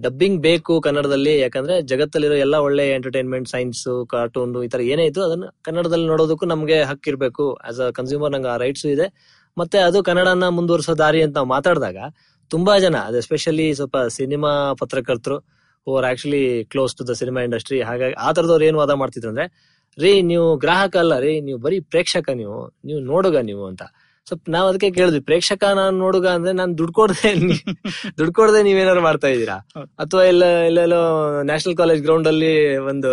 [0.05, 5.46] ಡಬ್ಬಿಂಗ್ ಬೇಕು ಕನ್ನಡದಲ್ಲಿ, ಯಾಕಂದ್ರೆ ಜಗತ್ತಲ್ಲಿರೋ ಎಲ್ಲ ಒಳ್ಳೆ ಎಂಟರ್ಟೈನ್ಮೆಂಟ್ ಸೈನ್ಸ್ ಕಾರ್ಟೂನ್ ಈ ತರ ಏನೇ ಇತ್ತು ಅದನ್ನ
[5.66, 9.07] ಕನ್ನಡದಲ್ಲಿ ನೋಡೋದಕ್ಕೂ ನಮ್ಗೆ ಹಕ್ಕಿರ್ಬೇಕು ಆಸ್ ಅ ಕನ್ಸ್ಯೂಮರ್ ನಂಗೆ ಆ ರೈಟ್ಸ್ ಇದೆ.
[9.57, 11.98] ಮತ್ತೆ ಅದು ಕನ್ನಡನ ಮುಂದುವರಿಸೋ ದಾರಿ ಅಂತ ನಾವು ಮಾತಾಡಿದಾಗ
[12.50, 15.37] ತುಂಬಾ ಜನ, ಅದು ಎಸ್ಪೆಷಲಿ ಸ್ವಲ್ಪ ಸಿನಿಮಾ ಪತ್ರಕರ್ತರು
[15.87, 16.42] are actually
[16.73, 19.47] close to the cinema industry ಹಾಗಾಗಿ ಆ ತರದವ್ರು ಏನ್ ವಾದ ಮಾಡ್ತಿದ್ರು ಅಂದ್ರೆ
[19.99, 23.85] ರೀ ನೀವು ಗ್ರಾಹಕ ಅಲ್ಲ ರೀ ನೀವು ಬರೀ ಪ್ರೇಕ್ಷಕ ನೀವು ನೀವು ನೋಡುಗ ನೀವು ಅಂತ
[24.27, 27.31] ಸ್ವಲ್ಪ ನಾವ್ ಅದಕ್ಕೆ ಕೇಳಿದ್ವಿ ಪ್ರೇಕ್ಷಕ ನಾನು ನೋಡುಗ ಅಂದ್ರೆ ನಾನು ದುಡ್ಡು ಕೊಡದೆ
[28.18, 29.57] ದುಡ್ಡು ಕೊಡದೆ ನೀವೇನಾದ್ರು ಮಾಡ್ತಾ ಇದೀರಾ
[30.03, 31.01] ಅಥವಾ ಇಲ್ಲ ಇಲ್ಲೆಲ್ಲೋ
[31.51, 32.51] ನ್ಯಾಷನಲ್ ಕಾಲೇಜ್ ಗ್ರೌಂಡ್ ಅಲ್ಲಿ
[32.90, 33.11] ಒಂದು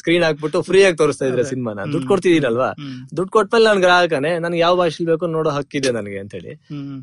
[0.00, 1.44] ಸ್ಕ್ರೀನ್ ಹಾಕ್ಬಿಟ್ಟು ಫ್ರೀ ಆಗಿ ತೋರಿಸ್ತಾ ಇದ್ರ.
[1.50, 1.78] ಸಿನಿಮಾನ.
[1.94, 2.94] ದುಡ್ಡು ಕೊಡ್ತಿದ್ದೀನಲ್ವಾ ಹ್ಮ್.
[3.18, 6.54] ದುಡ್ಡು ಕೊಟ್ಮೇಲೆ ನಾನು ಗ್ರಾಹಕನೇ ನನ್ಗೆ ಯಾವ ಭಾಷೆಲಿ ಬೇಕು ನೋಡೋ ಹಕ್ಕಿದೆ ನನಗೆ ಅಂತ ಹೇಳಿ.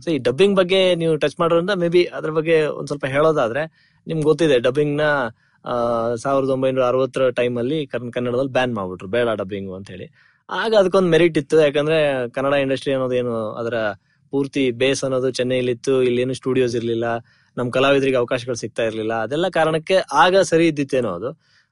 [0.06, 3.64] ಸೊ ಈ ಡಬ್ಬಿಂಗ್ ಬಗ್ಗೆ ನೀವು ಟಚ್ ಮಾಡೋದ್ರಿಂದ ಮೇ ಬಿ ಅದ್ರ ಬಗ್ಗೆ ಒಂದ್ ಸ್ವಲ್ಪ ಹೇಳೋದಾದ್ರೆ
[4.08, 5.02] ನಿಮ್ಗೆ ಗೊತ್ತಿದೆ ಡಬ್ಬಿಂಗ್ನ
[6.16, 9.08] ಸಾವಿರದ ಒಂಬೈನೂರ ಅರವತ್ತರ ಟೈಮ್ ಅಲ್ಲಿ ಕನ್- ಕನ್ನಡದಲ್ಲಿ ಬ್ಯಾನ್ ಮಾಡ್ಬಿಟ್ರು.
[9.08, 10.14] ಬೇಡ ಡಬ್ಬಿಂಗ್ ಅಂತ ಹೇಳಿ.
[10.50, 11.60] ಆಗ ಅದಕ್ಕೊಂದು ಮೆರಿಟ್ ಇತ್ತು.
[11.62, 13.74] ಯಾಕಂದ್ರೆ ಕನ್ನಡ ಇಂಡಸ್ಟ್ರಿ ಅನ್ನೋದು ಏನು ಅದರ
[14.32, 17.04] ಪೂರ್ತಿ ಬೇಸ್ ಅನ್ನೋದು ಚೆನ್ನೈಲಿತ್ತು ಇಲ್ಲೇನು ಸ್ಟುಡಿಯೋಸ್ ಇರ್ಲಿಲ್ಲ.
[17.58, 19.14] ನಮ್ ಕಲಾವಿದರಿಗೆ ಅವಕಾಶಗಳು ಸಿಗ್ತಾ ಇರ್ಲಿಲ್ಲ.
[19.14, 21.32] ಅದೆಲ್ಲ ಕಾರಣಕ್ಕೆ ಆಗ ಸರಿ ಇದ್ದಿತ್ತೇನೋ ಅದು.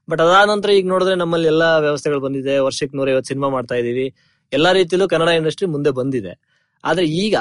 [0.10, 2.58] ಬಟ್ ಅದಾದ ನಂತರ ಈಗ ನೋಡಿದ್ರೆ ನಮ್ಮಲ್ಲಿ ಎಲ್ಲಾ ವ್ಯವಸ್ಥೆಗಳು ಬಂದಿದೆ.
[2.58, 4.16] ವರ್ಷಕ್ಕೆ ನೂರೈವತ್ತು ಸಿನಿಮಾ ಮಾಡ್ತಾ ಇದೀವಿ
[4.54, 6.40] ಎಲ್ಲಾ ರೀತಿಯಲ್ಲೂ ಕನ್ನಡ ಇಂಡಸ್ಟ್ರಿ ಮುಂದೆ ಬಂದಿದೆ.
[6.86, 7.36] ಆದ್ರೆ ಈಗ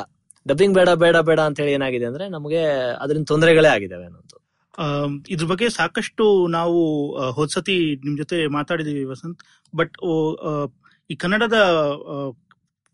[0.49, 2.65] ಡಬ್ಬಿಂಗ್ ಬೇಡ ಬೇಡ ಬೇಡ ಅಂತ ಹೇಳಿ ಏನಾಗಿದೆ ಅಂದ್ರೆ ನಮಗೆ
[3.01, 4.46] ಅದರಿಂದ ತೊಂದರೆಗಳೇ ಆಗಿದಾವೆ ಅನ್ನೋದು.
[5.29, 9.43] ಇದ್ರ ಬಗ್ಗೆ ಸಾಕಷ್ಟು ನಾವು ಹೊಸತಿ ನಿಮ್ ಜೊತೆ ಮಾತಾಡಿದೀವಿ ವಸಂತ್.
[9.77, 9.99] ಬಟ್
[11.11, 11.55] ಈ ಕನ್ನಡದ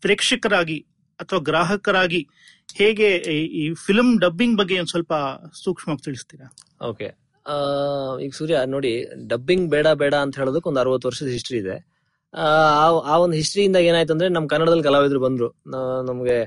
[0.01, 2.27] ಪ್ರೇಕ್ಷಕರಾಗಿ ಅಥವಾ ಗ್ರಾಹಕರಾಗಿ
[2.75, 5.13] ಹೇಗೆ ಈ- ಫಿಲ್ಮ್ ಡಬ್ಬಿಂಗ್ ಬಗ್ಗೆ ಒಂದ್ ಸ್ವಲ್ಪ
[5.63, 6.55] ಸೂಕ್ಷ್ಮವಾಗಿ ತಿಳಿಸ್ತೀರಾ?
[6.87, 7.05] ಓಕೆ
[8.21, 11.93] ಈಗ ಸೂರ್ಯ ನೋಡಿ ಡಬ್ಬಿಂಗ್ ಬೇಡ ಬೇಡ ಅಂತ ಹೇಳೋದಕ್ಕೆ ಒಂದು ಅರವತ್ತು ವರ್ಷದ ಹಿಸ್ಟ್ರಿ ಇದೆ.
[12.33, 15.49] ಆ, ಒಂದು ಹಿಸ್ಟ್ರಿಯಿಂದ ಏನಾಯ್ತು ಅಂದ್ರೆ ನಮ್ಮ ಕನ್ನಡದಲ್ಲಿ ಕಲಾವಿದರು ಬಂದ್ರು.
[16.05, 16.45] ನಮಗೆ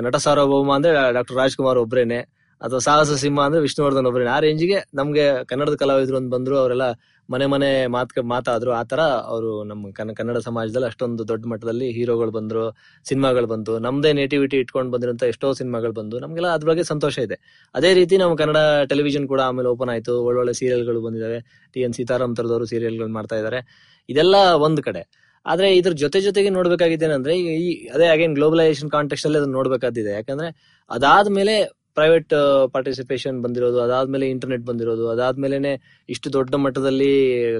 [0.00, 2.35] ನಟ ಸಾರ್ವಭೌಮ ಅಂದ್ರೆ ಡಾಕ್ಟರ್ ರಾಜ್ಕುಮಾರ್ ಒಬ್ರೇನೆ.
[2.60, 6.82] ಅಥವಾ ಸಾಹಸ ಸಿಂಹ ಅಂದ್ರೆ ವಿಷ್ಣುವರ್ಧನ್ ಒಬ್ಬರೇ ಆ ರೇಂಜ್ಗೆ ನಮ್ಗೆ ಕನ್ನಡದ ಕಲಾವಿದರು ಅಂತ ಬಂದ್ರು, ಅವರೆಲ್ಲ
[7.30, 8.72] ಮನೆ ಮನೆ ಮಾತ್ ಮಾತಾದ್ರು.
[8.72, 13.78] ಆ ತರ ಅವರು ನಮ್ಮ ಕನ್ನ- ಕನ್ನಡ ಸಮಾಜದಲ್ಲಿ ಅಷ್ಟೊಂದು ದೊಡ್ಡ ಮಟ್ಟದಲ್ಲಿ ಹೀರೋಗಳು ಬಂದ್ರು, ಸಿನಿಮಾಗಳು ಬಂತು.
[13.78, 17.68] ನಮ್ದೇ ನೇಟಿವಿಟಿ ಇಟ್ಕೊಂಡು ಬಂದಿರೋಂತ ಎಷ್ಟೋ ಸಿನಿಮಾಗಳು ಬಂದು ನಮ್ಗೆಲ್ಲ ಅದ್ರ ಬಗ್ಗೆ ಸಂತೋಷ ಇದೆ.
[17.74, 18.56] ಅದೇ ರೀತಿ ನಮ್ಮ ಕನ್ನಡ
[18.88, 20.22] ಟೆಲಿವಿಷನ್ ಕೂಡ ಆಮೇಲೆ ಓಪನ್ ಆಯ್ತು.
[20.22, 21.68] ಒಳ್ಳೊಳ್ಳೆ ಸೀರಿಯಲ್ಗಳು ಬಂದಿದಾವೆ.
[21.72, 25.26] ಟಿ ಎನ್ ಸೀತಾರಾಮ್ ತರದವರು ಸೀರಿಯಲ್ಗಳು ಮಾಡ್ತಾ ಇದ್ದಾರೆ ಇದೆಲ್ಲ ಒಂದ್ ಕಡೆ.
[25.46, 31.85] ಆದ್ರೆ ಇದ್ರ ಜೊತೆ ಜೊತೆಗೆ ನೋಡ್ಬೇಕಾಗಿದ್ದೇನಂದ್ರೆ ಈ- ಅದೇ ಅಗೇನ್ ಗ್ಲೋಬಲೈಸೇಷನ್ ಕಾಂಟೆಕ್ಸ್ಟ್ ಅಲ್ಲಿ ಅದನ್ನ ನೋಡ್ಬೇಕಾದಿದೆ ಯಾಕಂದ್ರೆ ಅದಾದ್ಮೇಲೆ
[31.96, 32.34] ಪ್ರೈವೇಟ್
[32.72, 35.72] ಪಾರ್ಟಿಸಿಪೇಷನ್ ಬಂದಿರೋದು, ಅದಾದ್ಮೇಲೆ ಇಂಟರ್ನೆಟ್ ಬಂದಿರೋದು ಅದಾದ್ಮೇಲೆ
[36.08, 37.12] ಇಷ್ಟು ದೊಡ್ಡ ಮಟ್ಟದಲ್ಲಿ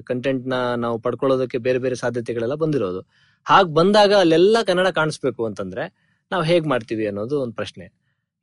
[0.05, 3.01] ಕಂಟೆಂಟ್ನ ನಾವು ಪಡ್ಕೊಳ್ಳೋದಕ್ಕೆ ಬೇರೆ ಬೇರೆ ಸಾಧ್ಯತೆಗಳೆಲ್ಲ ಬಂದಿರೋದು.
[3.47, 5.85] ಹಾಗ್ ಬಂದಾಗ ಅಲ್ಲೆಲ್ಲ ಕನ್ನಡ ಕಾಣಿಸ್ಬೇಕು ಅಂತಂದ್ರೆ
[6.31, 7.87] ನಾವು ಹೇಗ್ ಮಾಡ್ತೀವಿ ಅನ್ನೋದು ಒಂದು ಪ್ರಶ್ನೆ.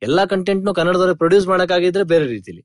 [0.02, 2.62] ಎಲ್ಲಾ ಕಂಟೆಂಟ್ನು ಕನ್ನಡದವ್ರಿಗೆ ಪ್ರೊಡ್ಯೂಸ್ ಮಾಡಕ್ಕಾಗಿದ್ರೆ ಬೇರೆ ರೀತಿಲಿ.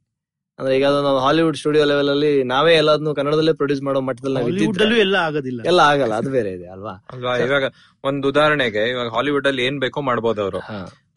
[0.59, 4.47] ಅಂದ್ರೆ ಈಗ ಅದು ನಾವು ಹಾಲಿವುಡ್ ಸ್ಟುಡಿಯೋ ಲೆವೆಲ್ ಅಲ್ಲಿ ನಾವೇ ಎಲ್ಲದನ್ನು ಕನ್ನಡದಲ್ಲೇ ಪ್ರೊಡ್ಯೂಸ್ ಮಾಡೋ ಮಟ್ಟದಲ್ಲಿ ನಾವು
[4.47, 5.61] ಹಾಲಿವುಡ್ ಅಲ್ಲೂ ಎಲ್ಲ ಆಗೋದಿಲ್ಲ.
[5.65, 7.05] ಎಲ್ಲ ಆಗಲ್ಲ ಅದು ಬೇರೆ ಇದೆ ಅಲ್ವಾ?
[7.13, 7.37] ಅಲ್ವಾ?
[7.37, 7.63] ಇವಾಗ
[8.03, 10.59] ಒಂದು ಉದಾಹರಣೆಗೆ ಇವಾಗ ಹಾಲಿವುಡ್ ಅಲ್ಲಿ ಏನ್ ಬೇಕೋ ಮಾಡಬಹುದು ಅವರು.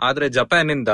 [0.00, 0.88] ಆದ್ರೆ ಜಪಾನ್ ಇಂದ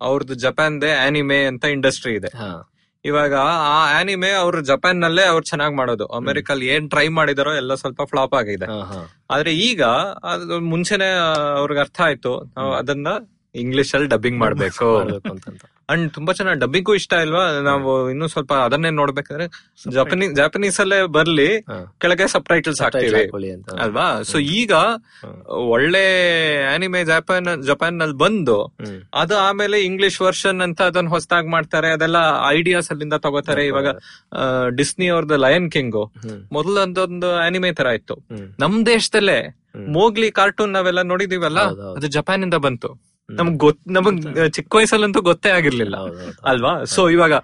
[0.00, 2.38] ಅವ್ರದ್ದು ಜಪಾನ್ ದೇ ಆನಿಮೆ ಅಂತ ಇಂಡಸ್ಟ್ರಿ ಇದೆ.
[2.38, 2.68] ಹಾ.
[3.04, 6.06] ಇವಾಗ ಆ ಆನಿಮೆ ಅವ್ರು ಜಪಾನ್ ನಲ್ಲೇ ಅವ್ರು ಚೆನ್ನಾಗಿ ಮಾಡೋದು.
[6.06, 8.64] ಅಮೆರಿಕಲ್ಲಿ ಏನ್ ಟ್ರೈ ಮಾಡಿದಾರೋ ಎಲ್ಲ ಸ್ವಲ್ಪ ಫ್ಲಾಪ್ ಆಗಿದೆ.
[8.64, 9.26] ಹಾ ಹಾ.
[9.30, 9.82] ಆದ್ರೆ ಈಗ
[10.24, 11.08] ಅದು ಮುಂಚೆನೆ
[11.56, 12.52] ಅವ್ರಿಗೆ ಅರ್ಥ ಆಯ್ತು.
[12.56, 13.08] ನಾವು ಅದನ್ನ
[13.54, 14.98] ಇಂಗ್ಲಿಷ್ ಅಲ್ಲಿ ಡಬ್ಬಿಂಗ್ ಮಾಡ್ಬೇಕು.
[14.98, 15.62] ಮಾಡ್ಬೇಕು ಅಂತಂತ.
[15.90, 17.60] ಅಂಡ್ ತುಂಬಾ ಚೆನ್ನಾಗಿ ಡಬ್ಬಿಗೂ ಇಷ್ಟ ಇಲ್ವಾ?
[17.60, 19.46] ನಾವು ಇನ್ನು ಸ್ವಲ್ಪ ಅದನ್ನೇ ನೋಡ್ಬೇಕಾದ್ರೆ
[19.92, 21.62] ಜಪನೀಸ್ ಜಾಪನೀಸ್ ಅಲ್ಲೇ ಬರ್ಲಿ
[21.98, 23.22] ಕೆಳಗೆ ಸಬ್ ಟೈಟಲ್ಸ್ ಹಾಕ್ತೀವಿ.
[23.80, 24.22] ಅಲ್ವಾ?
[24.22, 24.72] ಸೊ ಈಗ
[25.48, 26.04] ಒಳ್ಳೆ
[26.64, 28.76] ಆನಿಮೆ ಜಪಾನ್ ಜಪಾನ್ನಲ್ಲಿ ಬಂದು
[29.14, 31.90] ಅದು ಆಮೇಲೆ ಇಂಗ್ಲಿಷ್ ವರ್ಷನ್ ಅಂತ ಅದನ್ನ ಹೊಸದಾಗಿ ಮಾಡ್ತಾರೆ.
[31.90, 32.16] ಅದೆಲ್ಲ
[32.48, 33.66] ಐಡಿಯಾಸ್ ಅಲ್ಲಿಂದ ತಗೋತಾರೆ.
[33.66, 33.88] ಇವಾಗ
[34.76, 36.12] ಡಿಸ್ನಿ ಅವ್ರದ್ದು ಲಯನ್ ಕಿಂಗು.
[36.52, 38.16] ಮೊದಲೊಂದೊಂದು ಆನಿಮೆ ತರ ಇತ್ತು.
[38.60, 41.60] ನಮ್ ದೇಶದಲ್ಲೇ ಮೋಗ್ಲಿ ಕಾರ್ಟೂನ್ ನಾವೆಲ್ಲ ನೋಡಿದೀವಲ್ಲ.
[41.96, 43.11] ಅದು ಜಪಾನ್ ಇಂದ ಬಂತು.
[43.28, 44.16] ನಮಗ್ ಗೊತ್ ನಮಗ್
[44.56, 45.96] ಚಿಕ್ಕ ವಯಸ್ಸಲ್ಲಂತೂ ಗೊತ್ತೇ ಆಗಿರ್ಲಿಲ್ಲ.
[46.44, 46.72] ಅಲ್ವಾ?
[46.84, 47.34] ಸೊ ಇವಾಗ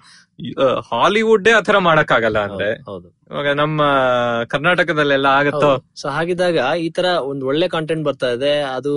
[0.89, 2.67] ಹಾಲಿವುಡ್ ಆತರ ಮಾಡಕ್ಕಾಗಲ್ಲ ಅಂದ್ರೆ?
[2.89, 3.07] ಹೌದು.
[3.31, 3.79] ಇವಾಗ ನಮ್ಮ
[4.47, 5.71] ಕರ್ನಾಟಕದಲ್ಲೆಲ್ಲ ಆಗತ್ತೋ?
[5.95, 8.61] ಸೊ ಹಾಗಿದ್ದಾಗ ಈ ತರ ಒಂದ್ ಒಳ್ಳೆ ಕಾಂಟೆಂಟ್ ಬರ್ತಾ ಇದೆ.
[8.77, 8.93] ಅದು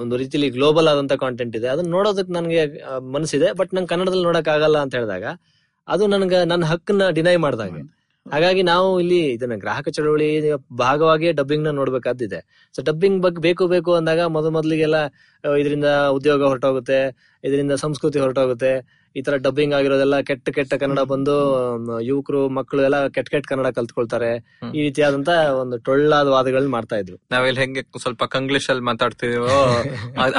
[0.00, 1.68] ಒಂದು ರೀತಿಲಿ ಗ್ಲೋಬಲ್ ಆದಂತ ಕಾಂಟೆಂಟ್ ಇದೆ.
[1.68, 2.62] ಅದನ್ನ ನೋಡೋದಕ್ ನನ್ಗೆ
[3.16, 3.52] ಮನಸ್ಸಿದೆ.
[3.52, 5.24] ಬಟ್ ನಂಗೆ ಕನ್ನಡದಲ್ಲಿ ನೋಡಕ್ ಆಗಲ್ಲ ಅಂತ ಹೇಳಿದಾಗ
[5.88, 7.82] ಅದು ನನ್ಗೆ ನನ್ನ ಹಕ್ಕನ್ನ ಡಿನೈ ಮಾಡ್ದಂಗೆ.
[8.26, 10.28] ಹಾಗಾಗಿ ನಾವು ಇಲ್ಲಿ ಇದನ್ನ ಗ್ರಾಹಕ ಚಳವಳಿ
[10.82, 12.40] ಭಾಗವಾಗಿ ಡಬ್ಬಿಂಗ್ನ ನೋಡ್ಬೇಕಾದಿದೆ
[12.74, 14.98] ಸೊ ಡಬ್ಬಿಂಗ್ ಬಗ್ಗೆ ಬೇಕು ಬೇಕು ಅಂದಾಗ ಮೊದ ಮೊದ್ಲಿಗೆಲ್ಲ
[15.60, 16.98] ಇದರಿಂದ ಉದ್ಯೋಗ ಹೊರಟೋಗುತ್ತೆ
[17.44, 18.72] ಇದರಿಂದ ಸಂಸ್ಕೃತಿ ಹೊರಟೋಗುತ್ತೆ.
[19.16, 21.34] ಈ ತರ ಡಬ್ಬಿಂಗ್ ಆಗಿರೋದೆಲ್ಲ ಕೆಟ್ಟ ಕೆಟ್ಟ ಕನ್ನಡ ಬಂದು
[22.08, 24.30] ಯುವಕರು ಮಕ್ಕಳು ಎಲ್ಲ ಕೆಟ್ಟ ಕೆಟ್ಟ ಕನ್ನಡ ಕಲ್ತ್ಕೊಳ್ತಾರೆ.
[24.76, 25.32] ಈ ರೀತಿಯಾದಂತ
[25.62, 27.16] ಒಂದು ಟೊಳ್ಳಾದ ವಾದಗಳನ್ನ ಮಾಡ್ತಾ ಇದ್ರು.
[27.34, 29.58] ನಾವೆಲ್ಲ ಹೆಂಗೆ ಸ್ವಲ್ಪ ಕಂಗ್ಲಿಷ್ ಅಲ್ಲಿ ಮಾತಾಡ್ತಿದೀವೋ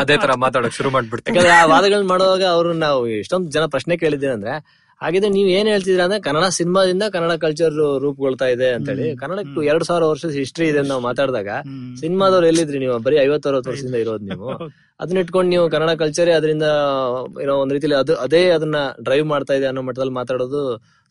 [0.03, 1.45] ಅದೇ ತರ ಮಾತಾಡಕ್ ಶುರು ಮಾಡ್ಬಿಡ್ತೀವಿ.
[1.59, 4.55] ಆ ವಾದಗಳನ್ನ ಮಾಡುವಾಗ ಅವ್ರು ನಾವು ಎಷ್ಟೊಂದು ಜನ ಪ್ರಶ್ನೆ ಕೇಳಿದ್ದೇನೆ ಅಂದ್ರೆ
[5.03, 9.15] ಹಾಗಿದ್ರೆ ನೀವ್ ಏನ್ ಹೇಳ್ತಿದ್ರ ಅಂದ್ರೆ ಕನ್ನಡ ಸಿನಿಮಾದಿಂದ ಕನ್ನಡ ಕಲ್ಚರ್ ರೂಪುಗೊಳ್ತಾ ಇದೆ ಅಂತ ಹೇಳಿ.
[9.15, 11.49] ಕನ್ನಡಕ್ಕೂ ಎರಡ್ ಸಾವಿರ ವರ್ಷದ ಹಿಸ್ಟ್ರಿ ಇದೆ ಅಂತ ನಾವು ಮಾತಾಡಿದಾಗ
[11.99, 12.99] ಸಿನಿಮಾದವ್ರು ಎಲ್ಲಿದ್ರಿ ನೀವು?
[12.99, 14.49] ಬರೀ ಐವತ್ತ ಅರವತ್ತು ವರ್ಷದಿಂದ ಇರೋದು ನೀವು.
[14.99, 16.65] ಅದನ್ನ ಇಟ್ಕೊಂಡು ನೀವು ಕನ್ನಡ ಕಲ್ಚರ್ ಅದರಿಂದ
[17.41, 20.61] ಏನೋ ಒಂದ್ ರೀತಿಲಿ ಅದು ಅದೇ ಅದನ್ನ ಡ್ರೈವ್ ಮಾಡ್ತಾ ಇದೆ ಅನ್ನೋ ಮಟ್ಟದಲ್ಲಿ ಮಾತಾಡೋದು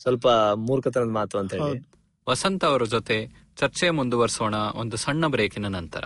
[0.00, 0.26] ಸ್ವಲ್ಪ
[0.62, 1.80] ಮೂರ್ಖತನದ ಮಾತು ಅಂತ ಹೇಳಿ.
[2.26, 3.16] ವಸಂತ ಅವರ ಜೊತೆ
[3.56, 6.04] ಚರ್ಚೆ ಮುಂದುವರಿಸೋಣ ಒಂದು ಸಣ್ಣ ಬ್ರೇಕಿನ ನಂತರ.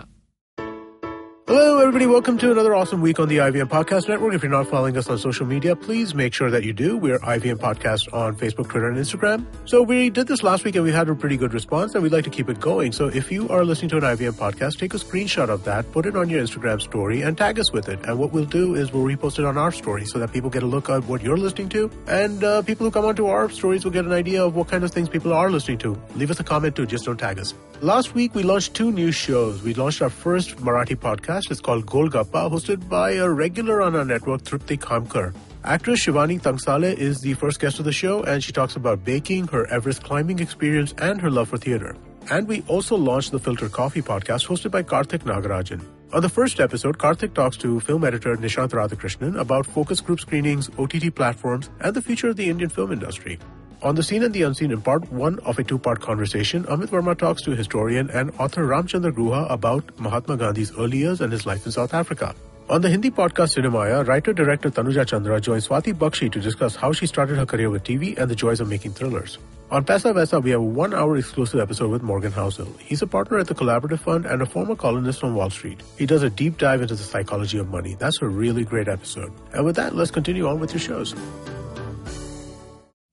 [1.48, 2.06] Hello, everybody.
[2.06, 4.34] Welcome to another awesome week on the IVM Podcast Network.
[4.34, 6.96] If you're not following us on social media, please make sure that you do.
[6.96, 9.46] We're IVM Podcast on Facebook, Twitter, and Instagram.
[9.64, 12.10] So we did this last week and we had a pretty good response and we'd
[12.10, 12.90] like to keep it going.
[12.90, 16.04] So if you are listening to an IVM podcast, take a screenshot of that, put
[16.04, 18.04] it on your Instagram story and tag us with it.
[18.06, 20.64] And what we'll do is we'll repost it on our story so that people get
[20.64, 21.88] a look at what you're listening to.
[22.08, 24.82] And uh, people who come onto our stories will get an idea of what kind
[24.82, 25.96] of things people are listening to.
[26.16, 27.54] Leave us a comment too, just don't tag us.
[27.82, 29.62] Last week, we launched two new shows.
[29.62, 31.35] We launched our first Marathi podcast.
[31.36, 35.34] It's called Golgappa, hosted by a regular on our network, Trupti Kamkar.
[35.64, 39.46] Actress Shivani Tangsale is the first guest of the show, and she talks about baking,
[39.48, 41.94] her Everest climbing experience, and her love for theater.
[42.30, 45.84] And we also launched the Filter Coffee podcast, hosted by Karthik Nagarajan.
[46.14, 50.70] On the first episode, Karthik talks to film editor Nishant Radhakrishnan about focus group screenings,
[50.78, 53.38] OTT platforms, and the future of the Indian film industry.
[53.82, 57.16] On the Seen and the Unseen in part one of a two-part conversation, Amit Verma
[57.16, 61.66] talks to historian and author Ramchandra Guha about Mahatma Gandhi's early years and his life
[61.66, 62.34] in South Africa.
[62.70, 67.06] On the Hindi podcast Cinemaya, writer-director Tanuja Chandra joins Swati Bakshi to discuss how she
[67.06, 69.38] started her career with TV and the joys of making thrillers.
[69.70, 72.80] On Pesa Vesa, we have a one-hour exclusive episode with Morgan Housel.
[72.80, 75.82] He's a partner at the Collaborative Fund and a former columnist on Wall Street.
[75.98, 77.94] He does a deep dive into the psychology of money.
[77.98, 79.32] That's a really great episode.
[79.52, 81.14] And with that, let's continue on with your shows.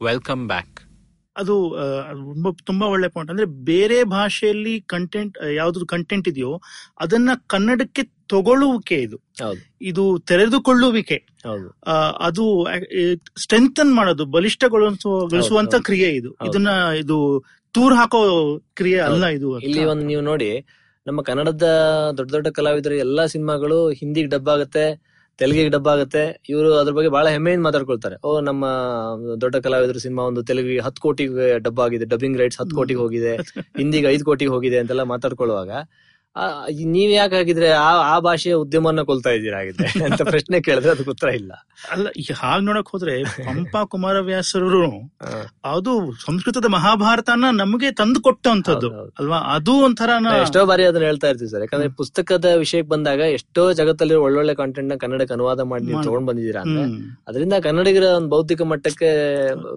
[0.03, 0.79] Welcome back
[1.37, 1.75] ಅದು
[2.65, 6.61] ತುಂಬಾ ಒಳ್ಳೆ point ಅಂದ್ರೆ ಬೇರೆ ಭಾಷೆಯಲ್ಲಿ content ಯಾವ್ದು content ಇದೆಯೋ
[6.99, 9.17] ಅದನ್ನ ಕನ್ನಡಕ್ಕೆ ತಗೊಳ್ಳುವಿಕೆ ಇದು.
[9.81, 11.15] ಇದು ತೆರೆದುಕೊಳ್ಳುವಿಕೆ.
[12.19, 12.65] ಅದು
[13.41, 16.37] ಸ್ಟ್ರೆಂಥನ್ ಮಾಡೋದು ಬಲಿಷ್ಠಗೊಳಿಸುವಂತ ಕ್ರಿಯೆ ಇದು.
[16.45, 18.19] ಇದನ್ನ ಇದು ತೂರ್ ಹಾಕೋ
[18.75, 20.65] ಕ್ರಿಯೆ ಅಲ್ಲ ಇದು ಇಲ್ಲಿ ಒಂದು ನೀವು ನೋಡಿ
[21.07, 21.63] ನಮ್ಮ ಕನ್ನಡದ
[22.17, 25.12] ದೊಡ್ಡ ದೊಡ್ಡ ಕಲಾವಿದರು ಎಲ್ಲಾ ಸಿನಿಮಾಗಳು ಹಿಂದಿಗೆ ಡಬ್ ಆಗುತ್ತೆ.
[25.43, 26.23] ತೆಲುಗಿಗೆ ಡಬ್ ಆಗುತ್ತೆ.
[26.49, 28.15] ಇವರು ಅದ್ರ ಬಗ್ಗೆ ಬಹಳ ಹೆಮ್ಮೆಯಿಂದ ಮಾತಾಡ್ಕೊಳ್ತಾರೆ.
[28.25, 28.65] ಓ ನಮ್ಮ
[29.41, 32.05] ದೊಡ್ಡ ಕಲಾವಿದರು ಸಿನಿಮಾ ಒಂದು ತೆಲುಗಿಗೆ ಹತ್ತು ಕೋಟಿಗೆ ಡಬ್ ಆಗಿದೆ.
[32.05, 33.33] ಡಬ್ಬಿಂಗ್ ರೈಟ್ಸ್ ಹತ್ತು ಕೋಟಿಗೆ ಹೋಗಿದೆ.
[33.81, 35.71] ಹಿಂದಿಗೆ ಐದು ಕೋಟಿಗೆ ಹೋಗಿದೆ ಅಂತೆಲ್ಲ ಮಾತಾಡ್ಕೊಳ್ಳುವಾಗ.
[36.85, 39.85] ನೀವ್ ಯಾಕೆ ಹಾಗಿದ್ರೆ ಆ ಆ ಭಾಷೆಯ ಉದ್ಯಮವನ್ನ ಕೊಲ್ತಾ ಇದ್ದೀರಾ ಹಾಗಿದ್ರೆ?
[40.07, 41.51] ಅಂತ ಪ್ರಶ್ನೆ ಕೇಳಿದ್ರೆ ಅದಕ್ಕೆ ಉತ್ತರ ಇಲ್ಲ.
[41.91, 44.81] ಅಲ್ಲ ಈಗ ಹಾಗೆ ನೋಡಕ್ ಹೋದ್ರೆ ಪಂಪ ಕುಮಾರವ್ಯಾಸರು.
[45.65, 48.89] ಅದು ಸಂಸ್ಕೃತದ ಮಹಾಭಾರತನ ನಮಗೆ ತಂದು ಕೊಟ್ಟಂತದ್ದು.
[49.19, 49.37] ಅಲ್ವಾ?
[49.37, 50.09] ಅದು ಒಂಥರ
[50.41, 51.61] ಎಷ್ಟೋ ಬಾರಿ ಅದನ್ನ ಹೇಳ್ತಾ ಇರ್ತೀವಿ ಸರ್.
[51.61, 56.07] ಯಾಕಂದ್ರೆ ಪುಸ್ತಕದ ವಿಷಯಕ್ಕೆ ಬಂದಾಗ ಎಷ್ಟೋ ಜಗತ್ತಲ್ಲಿ ಒಳ್ಳೊಳ್ಳೆ ಕಾಂಟೆಂಟ್ನ ಕನ್ನಡಕ್ಕೆ ಅನುವಾದ ಮಾಡಿ ನೀವು ಮಾಡಿ.
[56.07, 56.85] ತಗೊಂಡ್ ಬಂದಿದ್ದೀರಾ ಅಂದ್ರೆ
[57.27, 59.11] ಅದರಿಂದ ಕನ್ನಡಿಗರ ಒಂದು ಬೌದ್ಧಿಕ ಮಟ್ಟಕ್ಕೆ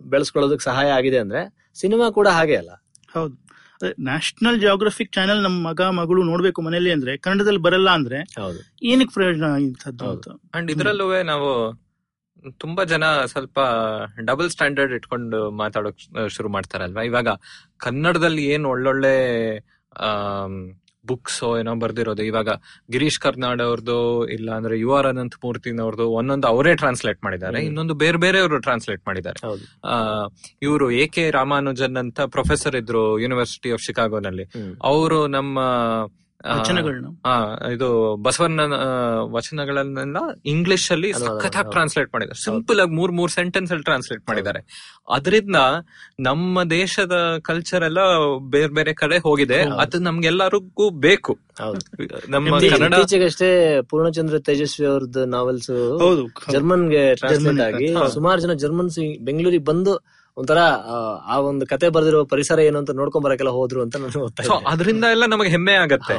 [0.04, 1.42] ಬೆಳೆಸ್ಕೊಳ್ಳೋದಕ್ಕೆ ಸಹಾಯ ಆಗಿದೆ ಅಂದ್ರೆ
[1.74, 2.72] ಸಿನಿಮಾ ಕೂಡ ಹಾಗೆ ಅಲ್ಲ.
[3.14, 3.34] ಹೌದು.
[4.00, 8.60] ನ್ಯಾಷನಲ್ ಜಿಯೋಗ್ರಫಿಕ್ ಚಾನೆಲ್ ನಮ್ಮ ಮಗ ಮಗಳು ನೋಡ್ಬೇಕು ಮನೇಲಿ ಅಂದ್ರೆ ಕನ್ನಡದಲ್ಲಿ ಬರಲ್ಲ ಅಂದ್ರೆ ಹೌದು.
[8.82, 11.50] ಏನಕ್ಕೆ ಪ್ರಯೋಜನ ಇಂಥದ್ದು ಅಂಡ್ ಇದ್ರಲ್ಲೂ ನಾವು
[12.60, 13.58] ತುಂಬಾ ಜನ ಸ್ವಲ್ಪ
[14.24, 17.02] ಡಬಲ್ ಸ್ಟ್ಯಾಂಡರ್ಡ್ ಇಟ್ಕೊಂಡು ಮಾತಾಡೋಕ್ ಶುರು ಮಾಡ್ತಾರಲ್ವಾ?
[17.02, 17.28] ಇವಾಗ
[17.76, 19.14] ಕನ್ನಡದಲ್ಲಿ ಏನ್ ಒಳ್ಳೊಳ್ಳೆ
[21.06, 22.22] ಬುಕ್ಸ್ ಏನೋ ಬರ್ದಿರೋದು.
[22.22, 22.48] ಇವಾಗ
[22.90, 27.60] ಗಿರೀಶ್ ಕರ್ನಾಡ್ ಅವ್ರದ್ದು ಇಲ್ಲ ಅಂದ್ರೆ ಯು ಆರ್ ಅನಂತ್ ಮೂರ್ತಿನವ್ರದ್ದು ಒಂದೊಂದು ಅವರೇ ಟ್ರಾನ್ಸ್ಲೇಟ್ ಮಾಡಿದ್ದಾರೆ.
[27.62, 29.40] ಇನ್ನೊಂದು ಬೇರೆ ಬೇರೆಯವರು ಟ್ರಾನ್ಸ್ಲೇಟ್ ಮಾಡಿದ್ದಾರೆ.
[30.62, 34.46] ಇವರು ಎ ಕೆ ರಾಮಾನುಜನ್ ಅಂತ ಪ್ರೊಫೆಸರ್ ಇದ್ರು ಯೂನಿವರ್ಸಿಟಿ ಆಫ್ ಶಿಕಾಗೋನಲ್ಲಿ.
[34.82, 35.58] ಅವರು ನಮ್ಮ
[37.72, 38.88] ಇದು ಬಸವಣ್ಣ ಆ,
[39.30, 42.40] ವಚನಗಳನ್ನೆಲ್ಲ ಇಂಗ್ಲಿಷ್ ಅಲ್ಲಿ ಸಖತ್ ಸಖತ್ತಾಗಿ ಟ್ರಾನ್ಸ್ಲೇಟ್ ಮಾಡಿದ್ದಾರೆ.
[42.40, 44.60] ಸಿಂಪಲ್ ಆಗಿ ಮೂರ್ ಮೂರ್ ಸೆಂಟೆನ್ಸ್ ಅಲ್ಲಿ ಟ್ರಾನ್ಸ್ಲೇಟ್ ಮಾಡಿದ್ದಾರೆ.
[45.08, 45.56] ಅದರಿಂದ
[46.20, 47.98] ನಮ್ಮ ದೇಶದ ಕಲ್ಚರ್ ಎಲ್ಲ
[48.50, 49.60] ಬೇರೆ ಬೇರೆ ಕಡೆ ಹೋಗಿದೆ.
[49.80, 51.34] ಅದು ನಮ್ಗೆಲ್ಲರಿಗೂ ಬೇಕು.
[51.60, 51.80] ಹೌದು.
[52.28, 56.26] ನಮ್ಮ ಕನ್ನಡ ಇತ್ತೀಚೆಗಷ್ಟೇ ಪೂರ್ಣಚಂದ್ರ ತೇಜಸ್ವಿ ಅವ್ರದ್ದು ನಾವೆಲ್ಸ್ ಹೌದು.
[56.52, 57.88] ಜರ್ಮನ್ಗೆ ಟ್ರಾನ್ಸ್ಲೇಟ್ ಆಗಿ.
[58.12, 59.94] ಸುಮಾರು ಜನ ಜರ್ಮನ್ಸ್ ಬೆಂಗಳೂರಿಗೆ ಬಂದು
[60.36, 60.60] ಒಂಥರ
[61.26, 64.22] ಆ, ಒಂದು ಕತೆ ಬರೆದಿರುವ ಪರಿಸರ ಏನು ಅಂತ ನೋಡ್ಕೊಂಡ್ ಬರಕ್ಕೆಲ್ಲ ಹೋದ್ರು ಅಂತ ನಾನು.
[64.70, 66.14] ಅದರಿಂದ ಎಲ್ಲ ನಮಗೆ ಹೆಮ್ಮೆ ಆಗತ್ತೆ.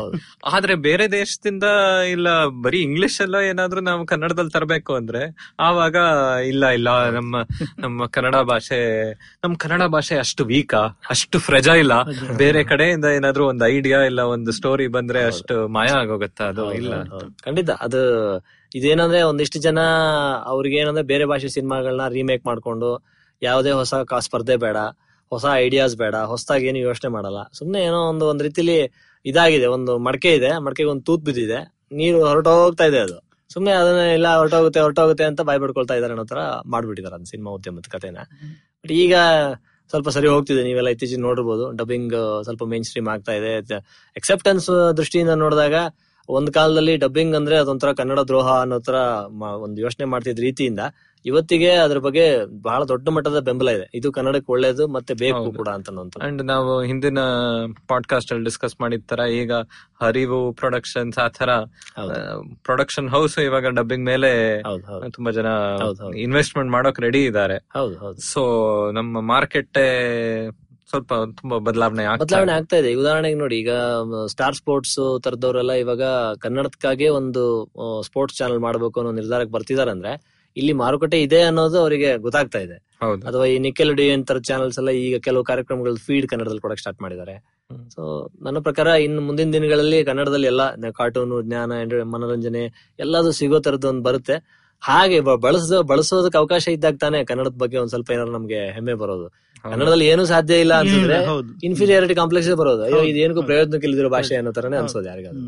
[0.49, 1.65] ಆದ್ರೆ ಬೇರೆ ದೇಶದಿಂದ
[2.13, 2.27] ಇಲ್ಲ
[2.63, 5.21] ಬರೀ ಇಂಗ್ಲಿಷ್ ಎಲ್ಲ ಏನಾದ್ರೂ ನಾವು ಕನ್ನಡದಲ್ಲಿ ತರಬೇಕು ಅಂದ್ರೆ
[5.59, 5.95] ಆವಾಗ
[6.47, 7.35] ಇಲ್ಲ ಇಲ್ಲ ನಮ್ಮ
[7.79, 8.79] ನಮ್ಮ ಕನ್ನಡ ಭಾಷೆ
[9.43, 11.93] ನಮ್ ಕನ್ನಡ ಭಾಷೆ ಅಷ್ಟು ವೀಕಾ ಅಷ್ಟು ಫ್ರೆಜೈಲ
[12.37, 16.39] ಬೇರೆ ಕಡೆಯಿಂದ ಏನಾದ್ರೂ ಒಂದು ಐಡಿಯಾ ಇಲ್ಲ ಒಂದು ಸ್ಟೋರಿ ಬಂದ್ರೆ ಅಷ್ಟು ಮಾಯ ಆಗೋಗತ್ತ?
[16.51, 16.93] ಅದು ಇಲ್ಲ.
[17.43, 17.69] ಖಂಡಿತ.
[17.81, 18.01] ಅದು
[18.71, 19.79] ಇದೇನಂದ್ರೆ ಒಂದಿಷ್ಟು ಜನ
[20.47, 22.89] ಅವ್ರಿಗೆ ಏನಂದ್ರೆ ಬೇರೆ ಭಾಷೆ ಸಿನಿಮಾಗಳನ್ನ ರೀಮೇಕ್ ಮಾಡ್ಕೊಂಡು
[23.41, 24.77] ಯಾವುದೇ ಹೊಸ ಸ್ಪರ್ಧೆ ಬೇಡ,
[25.31, 27.39] ಹೊಸ ಐಡಿಯಾಸ್ ಬೇಡ, ಹೊಸದಾಗಿ ಏನು ಯೋಚನೆ ಮಾಡಲ್ಲ.
[27.53, 28.77] ಸುಮ್ನೆ ಏನೋ ಒಂದು, ಒಂದ್ ರೀತಿಲಿ
[29.25, 31.59] ಇದಾಗಿದೆ, ಒಂದು ಮಡಕೆ ಇದೆ, ಮಡಕೆಗೆ ಒಂದು ತೂತ್ ಬಿದ್ದಿದೆ,
[31.91, 33.17] ನೀರು ಹೊರಟೋಗ್ತಾ ಇದೆ ಅದು.
[33.53, 37.89] ಸುಮ್ನೆ ಅದನ್ನ ಎಲ್ಲ ಹೊರಟೋಗುತ್ತೆ ಹೊರಟೋಗುತ್ತೆ ಅಂತ ಬಾಯ್ ಬಿಡ್ಕೊಳ್ತಾ ಇದಾರೆ ಅನ್ನೋ ತರ ಮಾಡ್ಬಿಟ್ಟಿದಾರೆ ಅದ್ ಸಿನಿಮಾ ಉದ್ಯಮದ
[37.91, 38.17] ಕಥೆನ.
[38.83, 39.15] ಬಟ್ ಈಗ
[39.89, 43.51] ಸ್ವಲ್ಪ ಸರಿ ಹೋಗ್ತಿದೆ, ನೀವೆಲ್ಲ ಇತ್ತೀಚೆಗೆ ನೋಡಿರ್ಬೋದು ಡಬ್ಬಿಂಗ್ ಸ್ವಲ್ಪ ಮೇನ್ ಸ್ಟ್ರೀಮ್ ಆಗ್ತಾ ಇದೆ.
[44.15, 45.73] ಎಕ್ಸೆಪ್ಟೆನ್ಸ್ ದೃಷ್ಟಿಯಿಂದ ನೋಡಿದಾಗ
[46.29, 48.95] ಒಂದ್ ಕಾಲದಲ್ಲಿ ಡಬ್ಬಿಂಗ್ ಅಂದ್ರೆ ಅದೊಂಥರ ಕನ್ನಡ ದ್ರೋಹ ಅನ್ನೋ ತರ
[49.57, 50.79] ಒಂದು ಯೋಚನೆ ಮಾಡ್ತಿದ್ ರೀತಿಯಿಂದ
[51.25, 53.89] ಇವತ್ತಿಗೆ ಅದ್ರ ಬಗ್ಗೆ ಬಹಳ ದೊಡ್ಡ ಮಟ್ಟದ ಬೆಂಬಲ ಇದೆ.
[53.93, 55.89] ಇದು ಕನ್ನಡಕ್ಕೆ ಒಳ್ಳೇದು ಮತ್ತೆ ಬೇಕು ಕೂಡ ಅಂತ.
[56.21, 57.19] ಅಂಡ್ ನಾವು ಹಿಂದಿನ
[57.87, 58.75] ಪಾಡ್ಕಾಸ್ಟ್ ಅಲ್ಲಿ ಡಿಸ್ಕಸ್
[59.07, 59.51] ತರ ಈಗ
[60.03, 61.49] ಹರಿವು ಪ್ರೊಡಕ್ಷನ್ಸ್ ಆ ತರ
[62.61, 64.61] ಪ್ರೊಡಕ್ಷನ್ ಹೌಸ್ ಇವಾಗ ಡಬ್ಬಿಂಗ್ ಮೇಲೆ
[65.09, 65.45] ತುಂಬಾ ಜನ.
[66.15, 67.67] ಇನ್ವೆಸ್ಟ್ಮೆಂಟ್ ಮಾಡೋಕ್ ರೆಡಿ ಇದ್ದಾರೆ.
[68.19, 68.43] ಸೊ
[68.91, 69.77] ನಮ್ಮ ಮಾರ್ಕೆಟ್
[70.89, 72.53] ಸ್ವಲ್ಪ ತುಂಬಾ ಬದಲಾವಣೆ ಬದಲಾವಣೆ.
[72.57, 73.71] ಆಗ್ತಾ ಇದೆ ಉದಾಹರಣೆಗೆ ನೋಡಿ ಈಗ
[74.27, 76.03] ಸ್ಟಾರ್ ಸ್ಪೋರ್ಟ್ಸ್ ತರದವರೆಲ್ಲ ಇವಾಗ
[76.39, 77.43] ಕನ್ನಡಕ್ಕಾಗೆ ಒಂದು
[78.01, 80.11] ಸ್ಪೋರ್ಟ್ಸ್ ಚಾನಲ್ ಮಾಡಬೇಕು ಅನ್ನೋ ನಿರ್ಧಾರಕ್ಕೆ ಬರ್ತಿದಾರೆ ಅಂದ್ರೆ
[80.57, 82.77] ಇಲ್ಲಿ ಮಾರುಕಟ್ಟೆ ಇದೆ ಅನ್ನೋದು ಅವರಿಗೆ ಗೊತ್ತಾಗ್ತಾ ಇದೆ
[83.27, 87.35] ಅಥವಾ ಈ ನಿಖಿಲ್ ಡಿಯನ್ ತರ ಚಾನಲ್ಸ್ ಎಲ್ಲ ಈಗ ಕೆಲವು ಕಾರ್ಯಕ್ರಮಗಳು ಫೀಡ್ ಕನ್ನಡದಲ್ಲಿ ಕೊಡಕ್ ಸ್ಟಾರ್ಟ್ ಮಾಡಿದ್ದಾರೆ.
[87.89, 88.01] ಸೊ
[88.41, 91.71] ನನ್ನ ಪ್ರಕಾರ ಇನ್ನು ಮುಂದಿನ ದಿನಗಳಲ್ಲಿ ಕನ್ನಡದಲ್ಲಿ ಎಲ್ಲ ಕಾರ್ಟೂನು ಜ್ಞಾನ
[92.13, 92.63] ಮನೋರಂಜನೆ
[92.99, 94.37] ಎಲ್ಲದೂ ಸಿಗೋ ತರದ್ದು ಒಂದು ಬರುತ್ತೆ
[94.81, 99.27] ಹಾಗೆ ಬಳಸ ಬಳಸೋದಕ್ಕೆ ಅವಕಾಶ ಇದ್ದಾಗ ತಾನೇ ಕನ್ನಡದ ಬಗ್ಗೆ ಒಂದ್ ಸ್ವಲ್ಪ ಏನಾದ್ರು ನಮ್ಗೆ ಹೆಮ್ಮೆ ಬರೋದು.
[99.63, 101.17] ಕನ್ನಡದಲ್ಲಿ ಏನು ಸಾಧ್ಯ ಇಲ್ಲ ಅನ್ಸಿದ್ರೆ
[101.63, 102.83] ಇನ್ಫೀರಿಯಾರಿಟಿ ಕಾಂಪ್ಲೆಕ್ಸ್ ಬರೋದು.
[102.83, 103.47] ಅಯ್ಯೋ ಇದೇನಕ್ಕೂ ಹೌದು.
[103.47, 105.47] ಪ್ರಯೋಜನಕ್ಕೆ ಇಲ್ದಿರೋ ಭಾಷೆ ಅನ್ನೋ ತರನೇ ಅನ್ಸೋದು ಯಾರಿಗಾದ್ರು.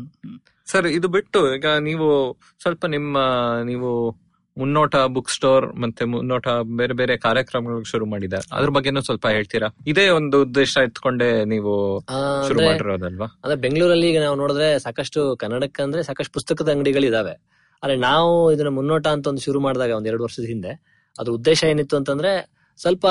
[0.66, 3.18] ಸರ್ ಇದು ಬಿಟ್ಟು ಈಗ ನೀವು ಸ್ವಲ್ಪ ನಿಮ್ಮ
[3.64, 4.20] ನೀವು
[4.58, 8.32] ಮುನ್ನೋಟ ಬುಕ್ ಸ್ಟೋರ್ ಮತ್ತೆ ಮುನ್ನೋಟ ಬೇರೆ ಬೇರೆ ಕಾರ್ಯಕ್ರಮಗಳು ಶುರು ಮಾಡಿದ.
[8.52, 9.74] ಅದ್ರ ಬಗ್ಗೆನೂ ಸ್ವಲ್ಪ ಹೇಳ್ತೀರಾ?
[9.86, 13.26] ಇದೇ ಒಂದು ಉದ್ದೇಶ ಇಟ್ಕೊಂಡೆ ನೀವು ಶುರು ಅಂದ್ರೆ ಮಾಡಿರೋದಲ್ವಾ?
[13.26, 17.64] ಅಂದ್ರೆ ಬೆಂಗಳೂರಲ್ಲಿ ಈಗ ನಾವು ನೋಡಿದ್ರೆ ಸಾಕಷ್ಟು ಕನ್ನಡಕ್ಕೆ ಅಂದ್ರೆ ಸಾಕಷ್ಟು ಪುಸ್ತಕದ ಅಂಗಡಿಗಳಿದಾವೆ.
[17.82, 20.72] ಆದ್ರೆ ನಾವು ಇದನ್ನ ಮುನ್ನೋಟ ಅಂತ ಒಂದು ಶುರು ಮಾಡಿದಾಗ ಒಂದ್ ಎರಡು ವರ್ಷದ ಹಿಂದೆ
[21.18, 23.06] ಅದು ಉದ್ದೇಶ ಏನಿತ್ತು ಅಂತಂದ್ರೆ ಸ್ವಲ್ಪ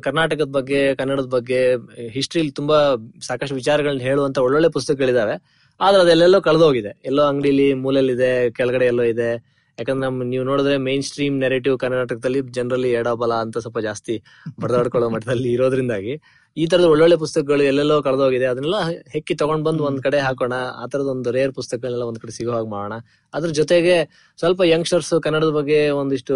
[0.00, 1.74] ಕರ್ನಾಟಕದ ಬಗ್ಗೆ, ಕನ್ನಡದ ಬಗ್ಗೆ,
[2.08, 2.76] ಹಿಸ್ಟ್ರಿಲಿ ತುಂಬಾ
[3.22, 5.42] ಸಾಕಷ್ಟು ವಿಚಾರಗಳನ್ನ ಹೇಳುವಂತ ಒಳ್ಳೊಳ್ಳೆ ಪುಸ್ತಕಗಳಿದಾವೆ.
[5.80, 7.02] ಆದ್ರೆ ಅದೆಲ್ಲೆಲ್ಲೋ ಕಳೆದೋಗಿದೆ.
[7.04, 9.58] ಎಲ್ಲೋ ಅಂಗಡಿಲಿ ಮೂಲೆಯಲ್ಲಿದೆ, ಕೆಳಗಡೆ ಎಲ್ಲೋ ಇದೆ.
[9.78, 14.22] ಯಾಕಂದ್ರೆ ನಮ್ ನೀವು ನೋಡಿದ್ರೆ ಮೇನ್ ಸ್ಟ್ರೀಮ್ ನೆರೆಟಿವ್ ಕರ್ನಾಟಕದಲ್ಲಿ ಜನರಲ್ಲಿ ಎಡಬಲ ಅಂತ ಸ್ವಲ್ಪ ಜಾಸ್ತಿ
[14.60, 16.14] ಬಡದಾಡ್ಕೊಳ್ಳೋ ಮಟ್ಟದಲ್ಲಿ ಇರೋದ್ರಿಂದಾಗಿ.
[16.62, 18.46] ಈ ತರದ ಒಳ್ಳೊಳ್ಳೆ ಪುಸ್ತಕಗಳು ಎಲ್ಲೆಲ್ಲೋ ಕಳೆದೋಗಿದೆ.
[18.52, 18.78] ಅದನ್ನೆಲ್ಲ
[19.12, 20.54] ಹೆಕ್ಕಿ ತಗೊಂಡ್ ಬಂದು ಒಂದ್ ಕಡೆ ಹಾಕೋಣ.
[20.82, 22.94] ಆ ತರದ ಒಂದು ರೇರ್ ಪುಸ್ತಕಗಳೆಲ್ಲ ಒಂದ್ ಕಡೆ ಸಿಗೋ ಹಾಗೆ ಮಾಡೋಣ.
[23.34, 23.96] ಅದ್ರ ಜೊತೆಗೆ
[24.38, 26.34] ಸ್ವಲ್ಪ ಯಂಗ್ಸ್ಟರ್ಸ್ ಕನ್ನಡದ ಬಗ್ಗೆ ಒಂದಿಷ್ಟು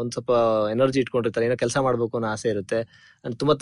[0.00, 0.32] ಒಂದ್ ಸ್ವಲ್ಪ
[0.70, 1.46] ಎನರ್ಜಿ ಇಟ್ಕೊಂಡಿರ್ತಾರೆ.
[1.46, 2.80] ಏನೋ ಕೆಲಸ ಮಾಡ್ಬೇಕು ಅನ್ನೋ ಆಸೆ ಇರುತ್ತೆ.
[3.34, 3.56] ತುಂಬಾ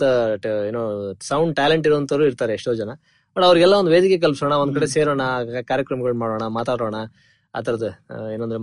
[0.67, 2.89] ಏನೋ ಸೌಂಡ್ ಟ್ಯಾಲೆಂಟ್ ಇರುವಂತವ್ರು ಇರ್ತಾರೆ ಎಷ್ಟೋ ಜನ.
[3.35, 5.21] ಬಟ್ ಅವ್ರಿಗೆಲ್ಲ ಒಂದು ವೇದಿಕೆ ಕಲ್ಸೋಣ ಒಂದ್ ಕಡೆ ಸೇರೋಣ
[5.67, 6.95] ಕಾರ್ಯಕ್ರಮಗಳು ಮಾಡೋಣ ಮಾತಾಡೋಣ.
[7.57, 7.87] ಆ ತರದ
[8.33, 8.59] ಏನಂದ್ರೆ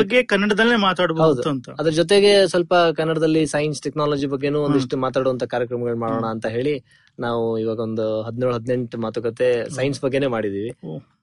[0.00, 1.42] ಬಗ್ಗೆ ಕನ್ನಡದಲ್ಲೇ ಮಾತಾಡಬಹುದು
[1.80, 6.74] ಅದ್ರ ಜೊತೆಗೆ ಸ್ವಲ್ಪ ಕನ್ನಡದಲ್ಲಿ ಸೈನ್ಸ್ ಟೆಕ್ನಾಲಜಿ ಬಗ್ಗೆನೂ ಒಂದಿಷ್ಟು ಮಾತಾಡುವಂತ ಕಾರ್ಯಕ್ರಮಗಳು ಮಾಡೋಣ ಅಂತ ಹೇಳಿ
[7.24, 10.70] ನಾವು ಇವಾಗ ಒಂದು ಹದಿನೇಳು ಹದಿನೆಂಟು ಮಾತುಕತೆ ಸೈನ್ಸ್ ಬಗ್ಗೆನೇ ಮಾಡಿದೀವಿ.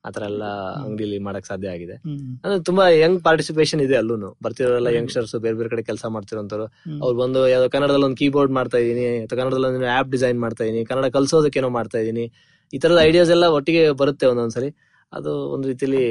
[0.07, 0.43] ಆತರ ಎಲ್ಲ
[0.83, 1.95] ಅಂಗಡಿಲಿ ಮಾಡಕ್ ಸಾಧ್ಯ ಆಗಿದೆ.
[2.43, 6.67] ಅಂದ್ರೆ ತುಂಬಾ ಯಂಗ್ ಪಾರ್ಟಿಸಿಪೇಷನ್ ಇದೆ ಅಲ್ಲೂ ಬರ್ತಿರೋಲ್ಲ ಯಂಗ್ಸ್ಟರ್ಸ್ ಬೇರೆ ಬೇರೆ ಕಡೆ ಕೆಲಸ ಮಾಡ್ತಿರೋಂತವ್ರು.
[7.03, 10.83] ಅವ್ರು ಬಂದು ಯಾವ್ದೋ ಕನ್ನಡದಲ್ಲಿ ಒಂದು ಕೀಬೋರ್ಡ್ ಮಾಡ್ತಾ ಇದೀನಿ ಅಥವಾ ಕನ್ನಡದಲ್ಲಿ ಒಂದು ಆಪ್ ಡಿಸೈನ್ ಮಾಡ್ತಾ ಇದೀನಿ
[10.91, 12.25] ಕನ್ನಡ ಕಲ್ಸೋದಕ್ಕೇನೋ ಮಾಡ್ತಾ ಇದೀನಿ.
[12.73, 14.71] ಈ ತರದ ಐಡಿಯಾಸ್ ಎಲ್ಲ ಒಟ್ಟಿಗೆ ಬರುತ್ತೆ ಒಂದೊಂದ್ಸರಿ.
[15.13, 16.03] ಅದು ಒಂದ್ ರೀತಿಲಿ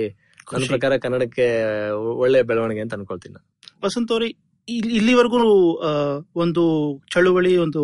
[0.52, 1.46] ನನ್ನ ಪ್ರಕಾರ ಕನ್ನಡಕ್ಕೆ
[1.98, 4.26] ಒಳ್ಳೆ ಬೆಳವಣಿಗೆ ಅಂತ ಅನ್ಕೊಳ್ತೀನಿ ವಸಂತ ವಸಂತ್ ಅವ್ರೆ
[4.68, 5.38] ಇಲ್ಲಿ- ಇಲ್ಲಿವರೆಗೂ
[6.36, 6.64] ಒಂದು
[7.12, 7.82] ಚಳುವಳಿ ಒಂದು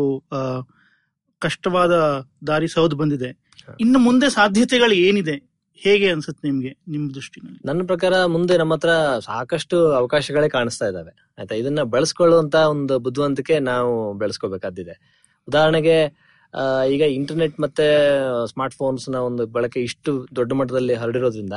[1.39, 1.91] ಕಷ್ಟವಾದ
[2.47, 3.31] ದಾರಿ ಸೌದು ಬಂದಿದೆ.
[3.81, 5.37] ಇನ್ನು ಮುಂದೆ ಸಾಧ್ಯತೆಗಳು ಏನಿದೆ?
[5.79, 7.61] ಹೇಗೆ ಅನ್ಸುತ್ತೆ ನಿಮ್ಗೆ ನಿಮ್ ದೃಷ್ಟಿನಲ್ಲಿ?
[7.65, 11.35] ನನ್ನ ಪ್ರಕಾರ ಮುಂದೆ ನಮ್ಮ ಹತ್ರ ಸಾಕಷ್ಟು ಅವಕಾಶಗಳೇ ಕಾಣಿಸ್ತಾ ಇದಾವೆ.
[11.39, 11.55] ಆಯ್ತಾ?
[11.55, 14.95] ಇದನ್ನ ಬಳಸ್ಕೊಳ್ಳುವಂತ ಒಂದು ಬುದ್ಧಿವಂತಿಕೆ ನಾವು ಬೆಳೆಸ್ಕೋಬೇಕಾದಿದೆ
[15.49, 15.99] ಉದಾಹರಣೆಗೆ
[16.91, 17.87] ಈಗ ಇಂಟರ್ನೆಟ್ ಮತ್ತೆ
[18.47, 21.53] ಸ್ಮಾರ್ಟ್ ಫೋನ್ಸ್ನ ಒಂದು ಬಳಕೆ ಇಷ್ಟು ದೊಡ್ಡ ಮಟ್ಟದಲ್ಲಿ ಹರಡಿರೋದ್ರಿಂದ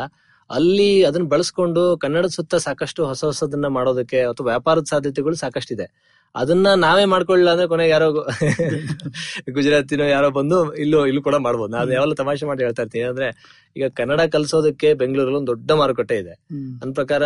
[0.52, 5.86] ಅಲ್ಲಿ ಅದನ್ನ ಬಳಸ್ಕೊಂಡು ಕನ್ನಡದ ಸುತ್ತ ಸಾಕಷ್ಟು ಹೊಸ ಹೊಸದನ್ನ ಮಾಡೋದಕ್ಕೆ ಅಥವಾ ವ್ಯಾಪಾರದ ಸಾಧ್ಯತೆಗಳು ಸಾಕಷ್ಟಿದೆ.
[6.36, 8.08] ಅದನ್ನ ನಾವೇ ಮಾಡ್ಕೊಳ್ಳಿಲ್ಲ ಅಂದ್ರೆ ಕೊನೆಗೆ ಯಾರೋ
[9.56, 11.72] ಗುಜರಾತಿನೋ ಯಾರೋ ಬಂದು ಇಲ್ಲೂ ಇಲ್ಲೂ ಕೂಡ ಮಾಡ್ಬೋದು.
[11.72, 13.04] ನಾನು ಯಾವಾಗಲೂ ತಮಾಷೆ ಮಾಡಿ ಹೇಳ್ತಾ ಇರ್ತೀನಿ.
[13.04, 13.28] ಅಂದ್ರೆ
[13.78, 16.34] ಈಗ ಕನ್ನಡ ಕಲ್ಸೋದಕ್ಕೆ ಬೆಂಗಳೂರಲ್ಲಿ ಒಂದು ದೊಡ್ಡ ಮಾರುಕಟ್ಟೆ ಇದೆ.
[16.52, 17.24] ಅನ್ ನನ್ನ ಪ್ರಕಾರ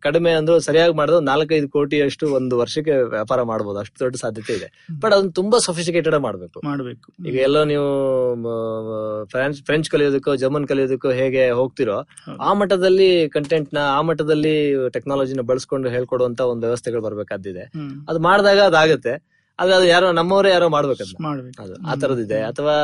[0.00, 4.68] ಕಡಿಮೆ ಅಂದ್ರೂ ಸರಿಯಾಗಿ ಮಾಡಿದ್ರೆ ನಾಲ್ಕೈದು ಕೋಟಿ ಅಷ್ಟು ಒಂದು ವರ್ಷಕ್ಕೆ ವ್ಯಾಪಾರ ಮಾಡಬಹುದು ಅಷ್ಟು ದೊಡ್ಡ ಸಾಧ್ಯತೆ ಇದೆ.
[5.02, 6.60] ಬಟ್ ಅದನ್ನ ತುಂಬಾ ಸೊಫಿಸಿಕೇಟೆಡ್ ಮಾಡ್ಬೇಕು.
[6.64, 7.12] ಮಾಡ್ಬೇಕು.
[7.28, 7.88] ಈಗ ಎಲ್ಲೋ ನೀವು
[9.24, 11.98] ಫ್ರೆಂಚ್ ಫ್ರೆಂಚ್ ಕಲಿಯೋದಕ್ಕೋ ಜರ್ಮನ್ ಕಲಿಯೋದಕ್ಕೋ ಹೇಗೆ ಹೋಗ್ತಿರೋ
[12.40, 14.54] ಆ ಮಟ್ಟದಲ್ಲಿ ಕಂಟೆಂಟ್ನ ಆ ಮಟ್ಟದಲ್ಲಿ
[14.88, 17.66] ಟೆಕ್ನಾಲಜಿನ ಬಳಸ್ಕೊಂಡು ಹೇಳ್ಕೊಡುವಂತ ಒಂದು ವ್ಯವಸ್ಥೆಗಳು ಬರಬೇಕಾದಿದೆ.
[18.16, 19.14] ಅದು ಮಾಡಿದಾಗ ಅದಾಗುತ್ತೆ.
[19.58, 21.04] ಆದ್ರೆ ಅದು ಯಾರೋ ನಮ್ಮವರೇ ಯಾರೋ ಮಾಡ್ಬೇಕು.
[21.86, 22.74] ಆ ತರದಿದೆ ಅಥವಾ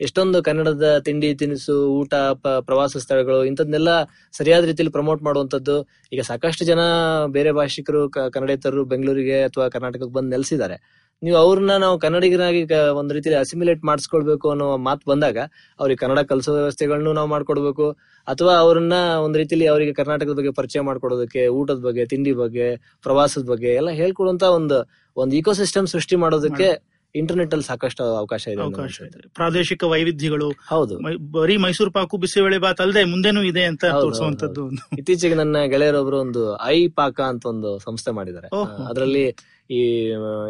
[0.00, 2.14] ಎಷ್ಟೊಂದು ಕನ್ನಡದ ತಿಂಡಿ ತಿನಿಸು, ಊಟ
[2.60, 3.90] ಪ್ರವಾಸ ಸ್ಥಳಗಳು, ಇಂಥದ್ನೆಲ್ಲ
[4.32, 5.76] ಸರಿಯಾದ ರೀತಿಯಲ್ಲಿ ಪ್ರಮೋಟ್ ಮಾಡುವಂತದ್ದು
[6.12, 6.80] ಈಗ ಸಾಕಷ್ಟು ಜನ
[7.26, 10.78] ಬೇರೆ ಭಾಷಿಕರು ಕನ್ನಡೇತರರು ಬೆಂಗಳೂರಿಗೆ ಅಥವಾ ಕರ್ನಾಟಕಕ್ಕೆ ಬಂದು ನೆಲೆಸಿದ್ದಾರೆ.
[11.22, 12.60] ನೀವು ಅವ್ರನ್ನ ನಾವು ಕನ್ನಡಿಗರಾಗಿ
[12.94, 15.38] ಒಂದ್ ರೀತಿಯಲ್ಲಿ ಅಸಿಮಿಲೇಟ್ ಮಾಡಿಸ್ಕೊಳ್ಬೇಕು ಅನ್ನೋ ಮಾತು ಬಂದಾಗ
[15.80, 17.86] ಅವ್ರಿಗೆ ಕನ್ನಡ ಕಲಿಸೋ ವ್ಯವಸ್ಥೆಗಳನ್ನು ನಾವು ಮಾಡ್ಕೊಡ್ಬೇಕು.
[18.28, 18.92] ಅಥವಾ ಅವ್ರನ್ನ
[19.24, 22.68] ಒಂದ್ ರೀತಿಯಲ್ಲಿ ಅವರಿಗೆ ಕರ್ನಾಟಕದ ಬಗ್ಗೆ ಪರಿಚಯ ಮಾಡ್ಕೊಡೋದಕ್ಕೆ, ಊಟದ ಬಗ್ಗೆ, ತಿಂಡಿ ಬಗ್ಗೆ,
[23.02, 24.78] ಪ್ರವಾಸದ ಬಗ್ಗೆ ಎಲ್ಲ ಹೇಳ್ಕೊಡುವಂತ ಒಂದು
[25.16, 29.20] ಒಂದು ಇಕೋಸಿಸ್ಟಮ್ ಸೃಷ್ಟಿ ಮಾಡೋದಕ್ಕೆ ಇಂಟರ್ನೆಟ್ ಅಲ್ಲಿ ಸಾಕಷ್ಟು ಅವಕಾಶ ಇದೆ ಅವಕಾಶ ಇದೆ.
[29.34, 30.94] ಪ್ರಾದೇಶಿಕ ವೈವಿಧ್ಯಗಳು ಹೌದು.
[31.32, 34.64] ಬರೀ ಮೈಸೂರು ಪಾಕು ಬಿಸಿಬೇಳೆ ಬಾತ್ ಅಲ್ಲದೆ ಮುಂದೆನೂ ಇದೆ ಅಂತ ತೋರಿಸುವಂತದ್ದು
[34.98, 38.48] ಇತ್ತೀಚೆಗೆ ನನ್ನ ಗೆಳೆಯರೊಬ್ರು ಒಂದು ಐ ಪಾಕ ಅಂತ ಒಂದು ಸಂಸ್ಥೆ ಮಾಡಿದ್ದಾರೆ.
[38.88, 39.24] ಅದರಲ್ಲಿ
[39.70, 39.78] ಈ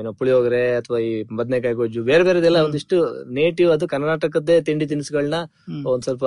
[0.01, 2.97] ಏನೋ ಪುಳಿಯೋಗರೆ ಅಥವಾ ಈ ಬದನೆಕಾಯಿ ಗೊಜ್ಜು ಬೇರೆ ಬೇರೆದೆಲ್ಲ ಒಂದಿಷ್ಟು
[3.33, 5.39] ನೇಟಿವ್ ಅದು ಕರ್ನಾಟಕದ್ದೇ ತಿಂಡಿ ತಿನಿಸುಗಳನ್ನ.
[5.87, 6.25] ಒಂದ್ ಸ್ವಲ್ಪ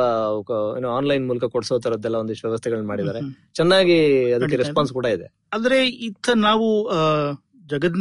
[0.77, 3.21] ಏನೋ ಆನ್ಲೈನ್ ಮೂಲಕ ಕೊಡ್ಸೋ ತರದ್ದೆಲ್ಲ ಒಂದಿಷ್ಟು ವ್ಯವಸ್ಥೆಗಳನ್ನ ಮಾಡಿದ್ದಾರೆ.
[3.53, 3.99] ಚೆನ್ನಾಗಿ
[4.33, 5.27] ಅದಕ್ಕೆ ರೆಸ್ಪಾನ್ಸ್ ಕೂಡ ಇದೆ.
[5.53, 6.87] ಆದ್ರೆ ಇತ್ತ ನಾವು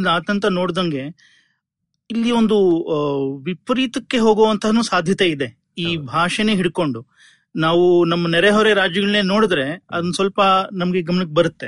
[0.09, 1.05] ಆತಂತ ನೋಡ್ದಂಗೆ
[2.11, 2.57] ಇಲ್ಲಿ ಒಂದು
[3.43, 5.47] ವಿಪರೀತಕ್ಕೆ ಹೋಗುವಂತಹ ಸಾಧ್ಯತೆ ಇದೆ.
[5.77, 7.01] ಈ ಭಾಷೆನೆ ಹಿಡ್ಕೊಂಡು
[7.55, 10.41] ನಾವು ನಮ್ಮ ನೆರೆಹೊರೆ ರಾಜ್ಯಗಳನ್ನೇ ನೋಡಿದ್ರೆ ಅದನ್ನ ಸ್ವಲ್ಪ
[10.73, 11.67] ನಮ್ಗೆ ಗಮನಕ್ಕೆ ಬರುತ್ತೆ.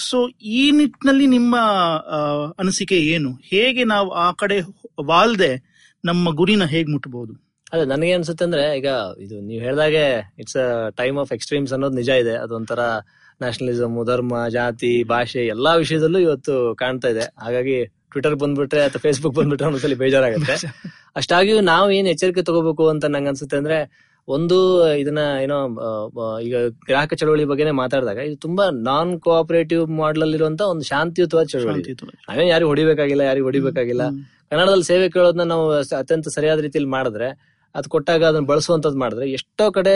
[0.00, 0.18] ಸೊ
[0.58, 1.54] ಈ ನಿಟ್ಟಿನಲ್ಲಿ ನಿಮ್ಮ
[2.58, 3.30] ಅನಿಸಿಕೆ ಏನು?
[3.44, 4.56] ಹೇಗೆ ನಾವು ಆ ಕಡೆ
[5.06, 5.52] ವಾಲ್ದೆ
[6.04, 7.32] ನಮ್ಮ ಗುರಿನ ಹೇಗ್ ಮುಟ್ಟಬಹುದು
[7.72, 10.04] ಅದೇ ನನಗೆ ಅನ್ಸುತ್ತೆ ಅಂದ್ರೆ ಈಗ ಇದು ನೀವು ಹೇಳ್ದಾಗೆ
[10.38, 12.34] it's a time of extremes ಅನ್ನೋದು ನಿಜ ಇದೆ.
[12.34, 12.80] ಅದೊಂಥರ
[13.40, 17.26] ನ್ಯಾಷನಲಿಸಮ್ ಧರ್ಮ ಜಾತಿ ಭಾಷೆ ಎಲ್ಲಾ ವಿಷಯದಲ್ಲೂ ಇವತ್ತು ಕಾಣ್ತಾ ಇದೆ.
[17.44, 17.78] ಹಾಗಾಗಿ
[18.12, 20.54] ಟ್ವಿಟರ್ ಬಂದ್ಬಿಟ್ರೆ ಅಥವಾ ಫೇಸ್ಬುಕ್ ಬಂದ್ಬಿಟ್ರೆ ಒಂದ್ಸಲಿ ಬೇಜಾರಾಗುತ್ತೆ.
[21.16, 23.78] ಅಷ್ಟಾಗಿಯೂ ನಾವು ಏನ್ ಎಚ್ಚರಿಕೆ ತಗೋಬೇಕು ಅಂತ ನಂಗೆ ಅನ್ಸುತ್ತೆ ಅಂದ್ರೆ
[24.28, 24.56] ಒಂದು
[24.98, 25.56] ಇದನ್ನ ಏನೋ
[26.40, 31.82] ಈಗ ಗ್ರಾಹಕ ಚಳವಳಿ ಬಗ್ಗೆನೇ ಮಾತಾಡಿದಾಗ ಇದು ತುಂಬಾ ನಾನ್ ಕೋಆಪರೇಟಿವ್ ಮಾಡಲ್ ಅಲ್ಲಿರುವಂತ ಒಂದು ಶಾಂತಿಯುತವಾದ ಚಳವಳಿ.
[32.28, 34.04] ನಾವೇನ್ ಯಾರಿಗೂ ಹೊಡಿಬೇಕಾಗಿಲ್ಲ ಯಾರಿಗೂ ಹೊಡಿಬೇಕಾಗಿಲ್ಲ.
[34.50, 35.64] ಕನ್ನಡದಲ್ಲಿ ಸೇವೆ ಕೇಳೋದನ್ನ ನಾವು
[35.96, 37.28] ಅತ್ಯಂತ ಸರಿಯಾದ ರೀತಿಯಲ್ಲಿ ಮಾಡಿದ್ರೆ
[37.74, 39.92] ಅದ್ ಕೊಟ್ಟಾಗ ಅದನ್ನ ಬಳಸುವಂತದ್ ಮಾಡಿದ್ರೆ ಎಷ್ಟೋ ಕಡೆ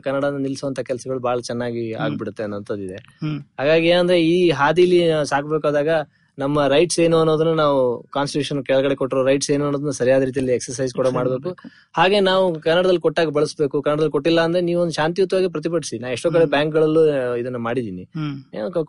[0.00, 2.98] ಕನ್ನಡನ ನಿಲ್ಸುವಂತ ಕೆಲಸಗಳು ಬಹಳ ಚೆನ್ನಾಗಿ ಆಗ್ಬಿಡುತ್ತೆ ಅನ್ನೋಂಥದ್ದಿದೆ.
[3.20, 3.38] ಹ್ಮ್.
[3.58, 5.88] ಹಾಗಾಗಿ ಏನಂದ್ರೆ ಈ ಹಾದಿಲಿ ಸಾಕ್ಬೇಕಾದಾಗ
[6.38, 7.78] ನಮ್ಮ ರೈಟ್ಸ್ ಏನು ಅನ್ನೋದನ್ನ ನಾವು
[8.16, 11.50] ಕಾನ್ಸ್ಟಿಟ್ಯೂಷನ್ ಕೆಳಗಡೆ ಕೊಟ್ಟಿರೋ ರೈಟ್ಸ್ ಏನು ಅನ್ನೋದನ್ನ ಸರಿಯಾದ ರೀತಿಯಲ್ಲಿ ಎಕ್ಸರ್ಸೈಸ್ ಕೂಡ ಮಾಡಬೇಕು.
[11.98, 13.76] ಹಾಗೆ ನಾವು ಕನ್ನಡದಲ್ಲಿ ಕೊಟ್ಟಾಗ ಬಳಸಬೇಕು.
[13.86, 15.98] ಕನ್ನಡದಲ್ಲಿ ಕೊಟ್ಟಿಲ್ಲ ಅಂದ್ರೆ ನೀವು ಒಂದು ಶಾಂತಿಯುತವಾಗಿ ಪ್ರತಿಭಟಿಸಿ.
[16.02, 17.02] ನಾ ಎಷ್ಟೋ ಕಡೆ ಬ್ಯಾಂಕ್ಗಳಲ್ಲೂ
[17.42, 18.04] ಇದನ್ನ ಮಾಡಿದೀನಿ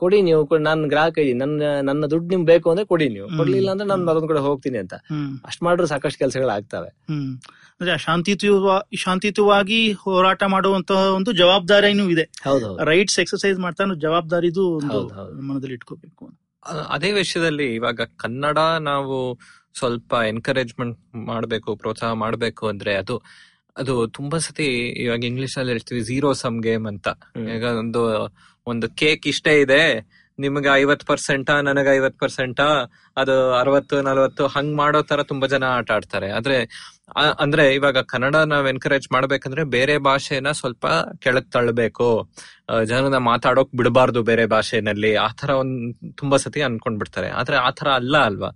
[0.03, 1.39] ಕೊಡಿ ನೀವು ಕೊಡಿ, ನಾನು ಗ್ರಾಹಕ ಇದೀನಿ.
[1.43, 3.29] ನನ್ನ ನನ್ನ ದುಡ್ಡು ನಿಮ್ ಬೇಕು ಅಂದ್ರೆ ಕೊಡಿ ನೀವು.
[3.39, 4.95] ಕೊಡ್ಲಿಲ್ಲ ಅಂದ್ರೆ ನಾನು ಅದೊಂದು ಕಡೆ ಹೋಗ್ತೀನಿ ಅಂತ.
[5.49, 6.91] ಅಷ್ಟ್ ಮಾಡಿದ್ರೆ ಸಾಕಷ್ಟು ಕೆಲಸಗಳು ಆಗ್ತವೆ
[8.07, 8.43] ಶಾಂತಿಯುತ
[9.03, 12.25] ಶಾಂತಿಯುತವಾಗಿ ಹೋರಾಟ ಮಾಡುವಂತಹ ಒಂದು ಜವಾಬ್ದಾರಿನೂ ಇದೆ.
[12.47, 14.65] ಹೌದು ರೈಟ್ಸ್ ಎಕ್ಸರ್ಸೈಸ್ ಮಾಡ್ತಾ ಜವಾಬ್ದಾರಿದು.
[15.49, 16.25] ಮನದಲ್ಲಿ ಇಟ್ಕೋಬೇಕು
[16.89, 19.15] ಅದೇ ವಿಷಯದಲ್ಲಿ ಇವಾಗ ಕನ್ನಡ ನಾವು
[19.75, 23.15] ಸ್ವಲ್ಪ ಎನ್ಕರೇಜ್ಮೆಂಟ್ ಮಾಡಬೇಕು ಪ್ರೋತ್ಸಾಹ ಮಾಡಬೇಕು ಅಂದ್ರೆ ಅದು
[23.75, 24.67] ಅದು ತುಂಬಾ ಸತಿ
[25.03, 27.07] ಇವಾಗ ಇಂಗ್ಲಿಷ್ ಅಲ್ಲಿ ಹೇಳ್ತೀವಿ ಝೀರೋ ಸಮ್ ಗೇಮ್ ಅಂತ.
[27.55, 28.01] ಈಗ ಒಂದು
[28.67, 29.81] ಒಂದು ಕೇಕ್ ಇಷ್ಟೇ ಇದೆ
[30.39, 32.65] ನಿಮ್ಗೆ ಐವತ್ ಪರ್ಸೆಂಟಾ ನನಗೆ ಐವತ್ ಪರ್ಸೆಂಟಾ
[33.17, 36.57] ಅದು ಅರವತ್ತು ನಲವತ್ತು ಹಂಗ್ ಮಾಡೋ ತರ ತುಂಬಾ ಜನ ಆಟ ಆಡ್ತಾರೆ ಆದ್ರೆ
[37.39, 40.85] ಅಂದ್ರೆ ಇವಾಗ ಕನ್ನಡ ನಾವ್ ಎನ್ಕರೇಜ್ ಮಾಡ್ಬೇಕಂದ್ರೆ ಬೇರೆ ಭಾಷೆನ ಸ್ವಲ್ಪ
[41.19, 42.07] ಕೆಳಗ್ ತಳ್ಳಬೇಕು
[42.83, 45.11] ಜನನ ಮಾತಾಡೋಕ್ ಬಿಡಬಾರ್ದು ಬೇರೆ ಭಾಷೆನಲ್ಲಿ.
[45.17, 45.75] ಆತರ ಒಂದ್
[46.17, 48.49] ತುಂಬಾ ಸತಿ ಅನ್ಕೊಂಡ್ ಬಿಡ್ತಾರೆ ಆದ್ರೆ ಆತರ ಅಲ್ಲ ಅಲ್ವಾ?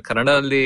[0.00, 0.64] ಕನ್ನಡದಲ್ಲಿ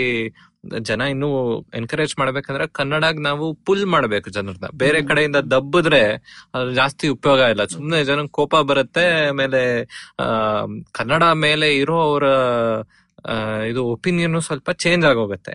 [0.81, 1.29] ಜನ ಇನ್ನು
[1.75, 4.69] ಎನ್ಕರೇಜ್ ಮಾಡ್ಬೇಕಂದ್ರೆ ಕನ್ನಡಗ್ ನಾವು ಪುಲ್ ಮಾಡ್ಬೇಕು ಜನರನ್ನ.
[4.75, 6.03] ಬೇರೆ ಕಡೆಯಿಂದ ದಬ್ಬಿದ್ರೆ
[6.75, 7.65] ಜಾಸ್ತಿ ಉಪಯೋಗ ಇಲ್ಲ.
[7.67, 9.63] ಸುಮ್ನೆ ಜನ ಕೋಪ ಬರುತ್ತೆ ಆಮೇಲೆ
[10.93, 12.25] ಕನ್ನಡ ಮೇಲೆ ಇರೋ ಅವರ
[13.67, 15.53] ಇದು ಒಪಿನಿಯನ್ ಸ್ವಲ್ಪ ಚೇಂಜ್ ಆಗೋಗುತ್ತೆ.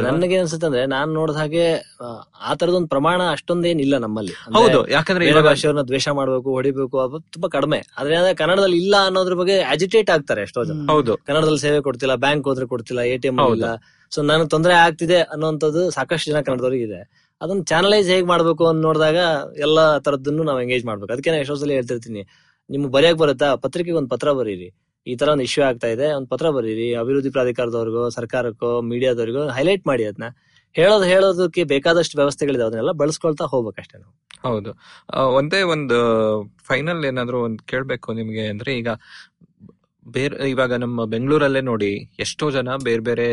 [0.00, 1.64] ನನಗೆ ಅನ್ಸುತ್ತೆ ಅಂದ್ರೆ ನಾನ್ ನೋಡಿದ ಹಾಗೆ
[2.00, 4.32] ಆ, ತರದೊಂದು ಪ್ರಮಾಣ ಅಷ್ಟೊಂದೇನಿಲ್ಲ ನಮ್ಮಲ್ಲಿ.
[4.54, 7.82] ಹೌದು ಯಾಕಂದ್ರೆ ಭಾಷೆಯವ್ರನ್ನ ದ್ವೇಷ ಮಾಡ್ಬೇಕು ಹೊಡಿಬೇಕು ಅದು ತುಂಬಾ ಕಡಿಮೆ.
[7.98, 10.86] ಆದ್ರೆ ಕನ್ನಡದಲ್ಲಿ ಇಲ್ಲ ಅನ್ನೋದ್ರ ಬಗ್ಗೆ ಅಜಿಟೇಟ್ ಆಗ್ತಾರೆ ಎಷ್ಟೋ ಜನ.
[10.90, 11.16] ಹೌದು.
[11.16, 13.64] ಕನ್ನಡದಲ್ಲಿ ಸೇವೆ ಕೊಡ್ತಿಲ್ಲ ಬ್ಯಾಂಕ್ ಹೋದ್ರೆ ಕೊಡ್ತಿಲ್ಲ ಎ ಟಿ ಎಂ ಇಲ್ಲ.
[14.12, 17.00] ಸೊ ನನಗೆ ತೊಂದರೆ ಆಗ್ತಿದೆ ಅನ್ನೋಂಥದ್ದು ಸಾಕಷ್ಟು ಜನ ಕನ್ನಡದವ್ರಿಗೆ ಇದೆ.
[17.40, 19.16] ಅದನ್ನ ಚಾನಲೈಸ್ ಹೇಗ್ ಮಾಡ್ಬೇಕು ಅಂತ ನೋಡಿದಾಗ
[19.58, 21.12] ಎಲ್ಲಾ ತರದ್ದನ್ನು ನಾವು ಎಂಗೇಜ್ ಮಾಡ್ಬೇಕು.
[21.12, 22.22] ಅದಕ್ಕೆ ನಾನು ಎಷ್ಟೋ ಸಲ ಹೇಳ್ತಿರ್ತೀನಿ
[22.70, 23.56] ನಿಮ್ಗೆ ಬರೆಯಕ್ ಬರುತ್ತಾ?
[23.56, 24.68] ಪತ್ರಿಕೆಗೆ ಒಂದು ಪತ್ರ ಬರೀರಿ.
[25.06, 26.12] ಈ ತರ ಒಂದು ಇಶ್ಯೂ ಆಗ್ತಾ ಇದೆ.
[26.12, 26.94] ಒಂದು ಪತ್ರ ಬರೀರಿ.
[26.94, 30.28] ಅಭಿವೃದ್ಧಿ ಪ್ರಾಧಿಕಾರದವ್ರಿಗೂ ಸರ್ಕಾರಕ್ಕೂ ಮೀಡಿಯಾದವ್ರಿಗೂ ಹೈಲೈಟ್ ಮಾಡಿ ಅದನ್ನ
[30.72, 32.62] ಹೇಳೋದು ಹೇಳೋದಕ್ಕೆ ಬೇಕಾದಷ್ಟು ವ್ಯವಸ್ಥೆಗಳಿದೆ.
[32.62, 34.14] ಅದನ್ನೆಲ್ಲ ಬಳಸ್ಕೊಳ್ತಾ ಹೋಗ್ಬೇಕಷ್ಟೇ ನಾವು.
[34.42, 34.70] ಹೌದು.
[35.34, 35.98] ಒಂದೇ ಒಂದು
[36.66, 38.88] ಫೈನಲ್ ಏನಾದ್ರು ಒಂದ್ ಕೇಳ್ಬೇಕು ನಿಮ್ಗೆ ಅಂದ್ರೆ ಈಗ
[40.08, 43.28] ಬೇರೆ ಇವಾಗ ನಮ್ಮ ಬೆಂಗಳೂರಲ್ಲೇ ನೋಡಿ ಎಷ್ಟೋ ಜನ ಬೇರೆ ಬೇರೆ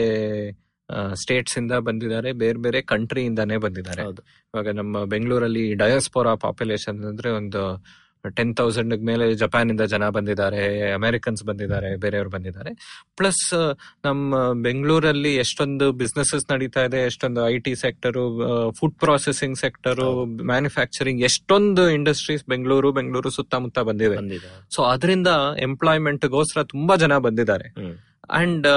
[1.14, 4.04] ಸ್ಟೇಟ್ಸ್ ಇಂದ ಬಂದಿದ್ದಾರೆ ಬೇರೆ ಬೇರೆ ಕಂಟ್ರಿ ಇಂದಾನೇ ಬಂದಿದ್ದಾರೆ.
[4.04, 4.22] ಹೌದು.
[4.22, 7.86] ಇವಾಗ ನಮ್ಮ ಬೆಂಗಳೂರಲ್ಲಿ ಡಯಾಸ್ಪೋರಾ ಪಾಪ್ಯುಲೇಷನ್ ಅಂದ್ರೆ ಒಂದು
[8.28, 12.72] ಟೆನ್ ತೌಸಂಡ್ ಮೇಲೆ ಜಪಾನ್ ಇಂದ ಜನ ಬಂದಿದ್ದಾರೆ ಅಮೆರಿಕನ್ಸ್ ಬಂದಿದ್ದಾರೆ ಬೇರೆಯವರು ಬಂದಿದ್ದಾರೆ.
[13.18, 18.20] ಪ್ಲಸ್ ನಮ್ಮ ಬೆಂಗಳೂರಲ್ಲಿ ಎಷ್ಟೊಂದು ಬಿಸ್ನೆಸಸ್ ನಡೀತಾ ಇದೆ ಎಷ್ಟೊಂದು I T sector
[18.80, 24.18] food processing sector manufacturing ಎಷ್ಟೊಂದು ಇಂಡಸ್ಟ್ರೀಸ್ ಬೆಂಗಳೂರು ಬೆಂಗಳೂರು ಸುತ್ತಮುತ್ತ ಬಂದಿದೆ.
[24.76, 27.70] ಸೊ ಅದರಿಂದ ಎಂಪ್ಲಾಯ್ಮೆಂಟ್ ಗೋಸ್ಕರ ತುಂಬಾ ಜನ ಬಂದಿದ್ದಾರೆ.
[28.30, 28.68] ಅಂಡ್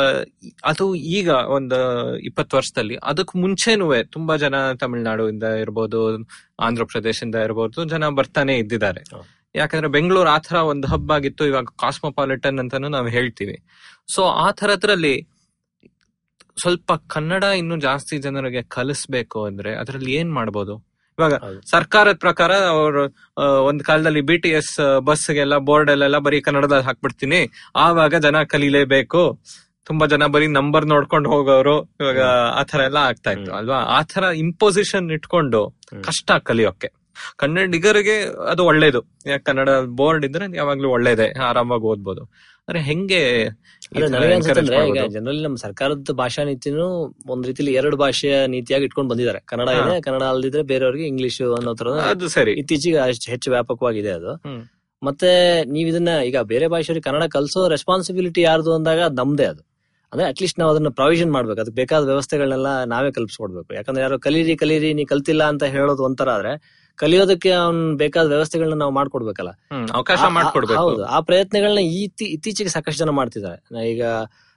[0.64, 1.78] ಅದು ಈಗ ಒಂದು
[2.18, 6.26] ಇಪ್ಪತ್ತು ವರ್ಷದಲ್ಲಿ ಅದಕ್ಕೆ ಮುಂಚೆನೂ ತುಂಬಾ ಜನ ತಮಿಳ್ನಾಡು ಇಂದ ಇರ್ಬೋದು
[6.58, 9.02] ಆಂಧ್ರ ಪ್ರದೇಶದಿಂದ ಇರ್ಬೋದು ಜನ ಬರ್ತಾನೆ ಇದ್ದಿದ್ದಾರೆ.
[9.54, 13.56] ಯಾಕಂದ್ರೆ ಬೆಂಗಳೂರು ಆ ತರ ಒಂದು ಹಬ್ ಆಗಿತ್ತು ಇವಾಗ ಕಾಸ್ಮೋಪಾಲಿಟನ್ ಅಂತಾನು ನಾವು ಹೇಳ್ತೀವಿ.
[14.14, 15.28] ಸೊ ಆ ತರದ್ರಲ್ಲಿ
[16.60, 20.91] ಸ್ವಲ್ಪ ಕನ್ನಡ ಇನ್ನು ಜಾಸ್ತಿ ಜನರಿಗೆ ಕಲಿಸ್ಬೇಕು ಅಂದ್ರೆ ಅದರಲ್ಲಿ ಏನ್ ಮಾಡ್ಬೋದು?
[21.22, 21.36] ಇವಾಗ
[21.70, 23.02] ಸರ್ಕಾರದ ಪ್ರಕಾರ ಅವರು
[23.64, 27.40] ಒಂದ್ ಕಾಲದಲ್ಲಿ ಬಿ ಟಿ ಎಸ್ ಬಸ್ಗೆಲ್ಲ ಬೋರ್ಡ್ ಅಲ್ಲೆಲ್ಲ ಬರೀ ಕನ್ನಡದಲ್ಲಿ ಹಾಕ್ಬಿಡ್ತೀನಿ.
[27.76, 29.38] ಆವಾಗ ಜನ ಕಲೀಲೇಬೇಕು.
[29.86, 32.20] ತುಂಬಾ ಜನ ಬರೀ ನಂಬರ್ ನೋಡ್ಕೊಂಡು ಹೋಗೋರು ಇವಾಗ
[32.60, 33.52] ಆತರ ಎಲ್ಲ ಆಗ್ತಾ ಇತ್ತು.
[33.52, 33.78] ಅಲ್ವಾ?
[33.98, 35.60] ಆತರ ಇಂಪೋಸಿಷನ್ ಇಟ್ಕೊಂಡು.
[36.02, 36.90] ಕಷ್ಟ ಕಲಿಯೋಕೆ
[37.36, 38.14] ಕನ್ನಡಿಗರಿಗೆ
[38.50, 39.00] ಅದು ಒಳ್ಳೇದು.
[39.26, 42.22] ಯಾಕೆ ಕನ್ನಡ ಬೋರ್ಡ್ ಇದ್ರೆ ಯಾವಾಗ್ಲೂ ಒಳ್ಳೇದೇ ಆರಾಮಾಗಿ ಓದ್ಬೋದು.
[42.72, 43.20] ಆದ್ರೆ ಹೆಂಗೆ
[44.90, 45.06] ಈಗ?
[45.08, 46.86] ಜನರಲಿ ನಮ್ಮ ಸರ್ಕಾರದ ಭಾಷಾ ನೀತಿನೂ
[47.26, 49.40] ಒಂದ್ ರೀತಿಲಿ ಎರಡು ಭಾಷೆಯ ನೀತಿಯಾಗಿ ಇಟ್ಕೊಂಡು ಬಂದಿದ್ದಾರೆ.
[49.46, 49.68] ಕನ್ನಡ.
[49.68, 52.52] ಇದೆ ಕನ್ನಡ ಅಲ್ದಿದ್ರೆ ಬೇರೆಯವರಿಗೆ ಇಂಗ್ಲಿಷ್ ಅನ್ನೋ ತರ ಅದು ಸರಿ.
[52.52, 52.98] ಇತ್ತೀಚೆಗೆ
[53.30, 54.32] ಹೆಚ್ಚು ವ್ಯಾಪಕವಾಗಿದೆ ಅದು.
[55.02, 55.30] ಮತ್ತೆ
[55.64, 59.62] ನೀವ್ ಇದನ್ನ ಈಗ ಬೇರೆ ಭಾಷೆಯವ್ರಿಗೆ ಕನ್ನಡ ಕಲ್ಸೋ ರೆಸ್ಪಾನ್ಸಿಬಿಲಿಟಿ ಯಾರ್ದು ಅಂದಾಗ ಅದ್ ನಮ್ದೇ ಅದು.
[60.12, 61.60] ಅಂದ್ರೆ ಅಟ್ಲೀಸ್ಟ್ ನಾವು ಅದನ್ನ ಪ್ರಾವಿಷನ್ ಮಾಡ್ಬೇಕು.
[61.60, 63.74] ಅದಕ್ಕೆ ಬೇಕಾದ ವ್ಯವಸ್ಥೆಗಳನ್ನೆಲ್ಲ ನಾವೇ ಕಲ್ಪಿಸ್ಕೊಡ್ಬೇಕು.
[63.74, 68.92] ಯಾಕಂದ್ರೆ ಯಾರು ಕಲೀರಿ ಕಲೀರಿ ನೀ ಕಲ್ತಿಲ್ಲ ಅಂತ ಹೇಳೋದು ಒಂಥರ ಆದ್ರೆ ಕಲಿಯೋದಕ್ಕೆ ಅವ್ನ್ ಬೇಕಾದ ವ್ಯವಸ್ಥೆಗಳನ್ನ ನಾವು
[68.92, 69.50] ಮಾಡ್ಕೊಡ್ಬೇಕಲ್ಲ.
[69.94, 70.80] ಅವಕಾಶ ಮಾಡ್ಕೊಡ್ಬೇಕು.
[70.80, 71.04] ಹೌದು.
[71.04, 73.90] ಆ ಪ್ರಯತ್ನಗಳನ್ನ ಇತ್ತಿ ಇತ್ತೀಚೆಗೆ ಸಾಕಷ್ಟು ಜನ ಮಾಡ್ತಿದ್ದಾರೆ.
[73.90, 74.02] ಈಗ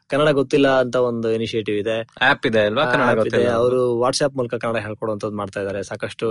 [0.08, 2.08] ಕನ್ನಡ ಗೊತ್ತಿಲ್ಲ ಅಂತ ಒಂದು ಇನಿಷಿಯೇಟಿವ್ ಇದೆ.
[2.22, 2.86] ಆಪ್ ಇದೆ ಅಲ್ವಾ?
[2.86, 5.84] ಕನ್ನಡ ಅವರು ವಾಟ್ಸ್ಆಪ್ ಮೂಲಕ ಕನ್ನಡ ಹೇಳ್ಕೊಡುವಂತದ್ದು ಮಾಡ್ತಾ ಇದ್ದಾರೆ.
[5.84, 6.28] ಸಾಕಷ್ಟು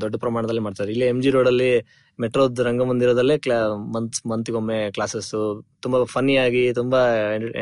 [0.00, 0.90] ದೊಡ್ಡ ಪ್ರಮಾಣದಲ್ಲಿ ಮಾಡ್ತಾರೆ.
[0.90, 1.86] ಇಲ್ಲಿ ಎಂ ಜಿ ರೋಡ್ ಅಲ್ಲಿ
[2.20, 3.36] ಮೆಟ್ರೋದ್ ರಂಗಮಂದಿರದಲ್ಲೇ
[3.74, 7.00] ಮಂತ್ ಮಂತ್ಗೊಮ್ಮೆ ಕ್ಲಾಸಸ್ ತುಂಬಾ ಫನ್ನಿ ಆಗಿ ತುಂಬಾ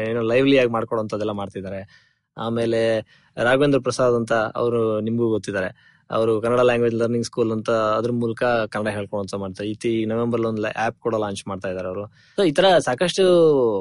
[0.09, 2.13] ಏನೋ ಲೈವ್ಲಿ ಆಗಿ ಮಾಡ್ಕೊಡುವಂತದ್ದೆಲ್ಲ ಮಾಡ್ತಿದ್ದಾರೆ.
[2.39, 3.01] ಆಮೇಲೆ
[3.37, 5.93] ರಾಘವೇಂದ್ರ ಪ್ರಸಾದ್ ಅಂತ ಅವರು ನಿಮಗೂ ಗೊತ್ತಿದ್ದಾರೆ.
[6.13, 10.99] ಅವರು ಕನ್ನಡ ಲ್ಯಾಂಗ್ವೇಜ್ ಲರ್ನಿಂಗ್ ಸ್ಕೂಲ್ ಅಂತ ಅದ್ರ ಮೂಲಕ ಕನ್ನಡ ಹೇಳ್ಕೊಳಂತ ಮಾಡ್ತಾರೆ ಇತಿ ನವೆಂಬರ್ ಒಂದು ಆಪ್
[11.01, 12.05] ಕೂಡ ಲಾಂಚ್ ಮಾಡ್ತಾ ಇದಾರೆ ಅವರು.
[12.37, 13.25] ಸೊ ಈ ತರ ಸಾಕಷ್ಟು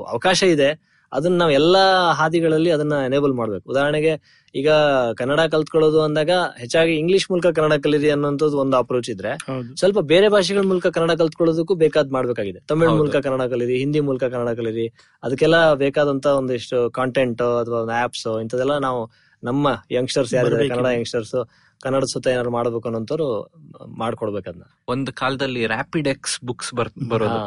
[0.04, 0.92] ಅವಕಾಶ ಇದೆ.
[1.14, 3.70] ಅದನ್ನ ನಾವು ಎಲ್ಲಾ ಹಾದಿಗಳಲ್ಲಿ ಅದನ್ನ ಎನೇಬಲ್ ಮಾಡ್ಬೇಕು.
[3.70, 4.14] ಉದಾಹರಣೆಗೆ
[4.56, 4.70] ಈಗ
[5.18, 9.32] ಕನ್ನಡ ಕಲ್ತ್ಕೊಳ್ಳೋದು ಅಂದಾಗ ಹೆಚ್ಚಾಗಿ ಇಂಗ್ಲಿಷ್ ಮೂಲಕ ಕನ್ನಡ ಕಲೀರಿ ಅನ್ನೋದು ಒಂದು ಅಪ್ರೋಚ್ ಇದ್ರೆ
[9.76, 12.60] ಸ್ವಲ್ಪ ಬೇರೆ ಭಾಷೆಗಳ ಮೂಲಕ ಕನ್ನಡ ಕಲ್ತ್ಕೊಳ್ಳೋದಕ್ಕೂ ಬೇಕಾದ್ ಮಾಡ್ಬೇಕಾಗಿದೆ.
[12.68, 14.88] ತಮಿಳ್ ಮೂಲಕ ಕನ್ನಡ ಕಲೀರಿ ಹಿಂದಿ ಮೂಲಕ ಕನ್ನಡ ಕಲೀರಿ
[15.24, 19.02] ಅದಕ್ಕೆಲ್ಲ ಬೇಕಾದಂತ ಒಂದಿಷ್ಟು ಕಾಂಟೆಂಟ್ ಅಥವಾ ಆಪ್ಸ್ ಇಂಥದೆಲ್ಲ ನಾವು
[19.44, 20.70] ನಮ್ಮ ಯಂಗ್ಸ್ಟರ್ಸ್ ಯಾರಿದ್ದಾರೆ.
[20.70, 21.36] ಕನ್ನಡ ಯಂಗ್ಸ್ಟರ್ಸ್
[21.84, 23.28] ಕನ್ನಡ ಸುತ್ತ ಏನಾದ್ರು ಮಾಡ್ಬೇಕು ಅನ್ನೋಂಥವ್ರು
[23.98, 27.40] ಮಾಡ್ಕೊಡ್ಬೇಕನ್ನ ಒಂದು ಕಾಲದಲ್ಲಿ ರಾಪಿಡ್ ಎಕ್ಸ್ ಬುಕ್ಸ್ ಬರ್ ಬರೋದು.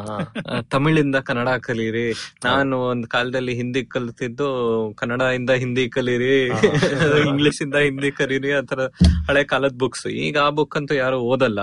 [0.70, 2.06] ತಮಿಳಿಂದ ಕನ್ನಡ ಕಲೀರಿ.
[2.44, 4.48] ನಾನು ಒಂದ್ ಕಾಲದಲ್ಲಿ ಹಿಂದಿ ಕಲ್ತಿದ್ದು
[4.96, 6.36] ಕನ್ನಡ ಇಂದ ಹಿಂದಿ ಕಲೀರಿ.
[7.28, 8.86] ಇಂಗ್ಲಿಷ್ ಇಂದ ಹಿಂದಿ ಕಲೀರಿ ಆತರ
[9.28, 11.60] ಹಳೆ ಕಾಲದ ಬುಕ್ಸ್ ಈಗ ಆ ಬುಕ್ ಅಂತೂ ಯಾರು ಓದಲ್ಲ.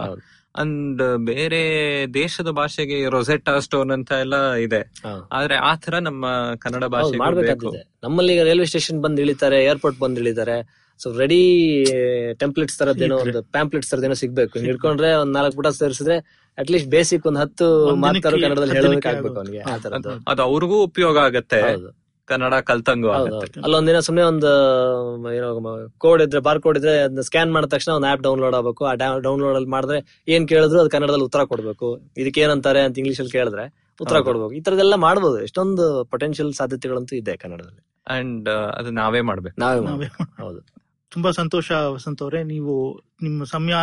[0.56, 1.62] ಅಂಡ್ ಬೇರೆ
[2.14, 4.82] ದೇಶದ ಭಾಷೆಗೆ ರೊಸೆಟಾ ಸ್ಟೋನ್ ಅಂತ ಎಲ್ಲ ಇದೆ.
[5.32, 6.26] ಆದ್ರೆ ಆ ತರ ನಮ್ಮ
[6.60, 7.72] ಕನ್ನಡ ಭಾಷೆ ಬೇಕು.
[8.04, 10.81] ನಮ್ಮಲ್ಲಿ ಈಗ ರೈಲ್ವೆ ಸ್ಟೇಷನ್ ಬಂದ್ ಇಳಿತಾರೆ ಏರ್ಪೋರ್ಟ್ ಬಂದ್ ಇಳಿತಾರೆ.
[11.04, 11.40] ಸೊ ರೆಡಿ
[12.34, 14.60] ಟೆಂಪ್ಲೆಟ್ಸ್ ತರದೇನೋ ಒಂದು ಪ್ಯಾಂಪ್ಲೆಟ್ಸ್ ತರದೇನೋ ಸಿಗ್ಬೇಕು.
[14.60, 16.18] ಹಿಡ್ಕೊಂಡ್ರೆ ಒಂದ್ ನಾಲ್ಕು ಪುಟ ಸೇರಿಸಿದ್ರೆ
[16.58, 20.24] ಅಟ್ ಲೀಸ್ಟ್ ಬೇಸಿಕ್ ಒಂದ್ ಹತ್ತು ಮಾತಾರು ಕನ್ನಡದಲ್ಲಿ ಹತ್ತು ಹೇಳೋದಕ್ಕೆ ದಿನಕ್ಕೆ ಆಗ್ಬೇಕು ಅವನಿಗೆ ಆ ತರದ್ದು.
[20.28, 21.62] ಅದು ಅವ್ರಿಗೂ ಉಪಯೋಗ ಆಗತ್ತೆ.
[22.28, 23.10] ಕನ್ನಡ ಕಲ್ತಂಗು.
[23.64, 24.50] ಅಲ್ಲೊಂದಿನ ಸುಮ್ನೆ ಒಂದು
[25.34, 25.48] ಏನೋ
[25.98, 28.86] ಕೋಡ್ ಇದ್ರೆ ಬಾರ್ ಕೋಡ್ ಇದ್ರೆ ಅದನ್ನ ಸ್ಕ್ಯಾನ್ ಮಾಡಿದ ತಕ್ಷಣ ಒಂದು ಆಪ್ ಡೌನ್ಲೋಡ್ ಆಗ್ಬೇಕು.
[28.86, 32.00] ಆ ಡೌನ್ಲೋಡ್ ಅಲ್ಲಿ ಮಾಡಿದ್ರೆ ಏನ್ ಕೇಳಿದ್ರು ಅದು ಕನ್ನಡದಲ್ಲಿ ಉತ್ತರ ಕೊಡ್ಬೇಕು.
[32.18, 33.66] ಇದಕ್ಕೆ ಏನಂತಾರೆ ಅಂತ ಇಂಗ್ಲಿಷ್ ಅಲ್ಲಿ ಕೇಳಿದ್ರೆ
[34.02, 34.20] ಉತ್ತರ.
[34.20, 34.52] ಕೊಡ್ಬೇಕು.
[34.52, 35.42] ಈ ತರದೆಲ್ಲ ಮಾಡ್ಬೋದು.
[35.42, 37.84] ಎಷ್ಟೊಂದು ಪೊಟೆನ್ಶಿಯಲ್ ಸಾಧ್ಯತೆಗಳಂತೂ ಇದೆ ಕನ್ನಡದಲ್ಲಿ.
[38.08, 39.56] ಅಂಡ್ ಅದು ನಾವೇ ಮಾಡ್ಬೇಕು.
[39.62, 40.44] ನಾವೇ ನಾವೇ ಮಾಡ್ಬೇಕು.
[40.44, 40.81] ಹೌದು.
[41.12, 42.40] ತುಂಬಾ ಸಂತೋಷ, ವಸಂತ ಅವರೇ.
[42.52, 42.74] ನೀವು
[43.26, 43.76] ನಿಮ್ಮ ಸಮಯ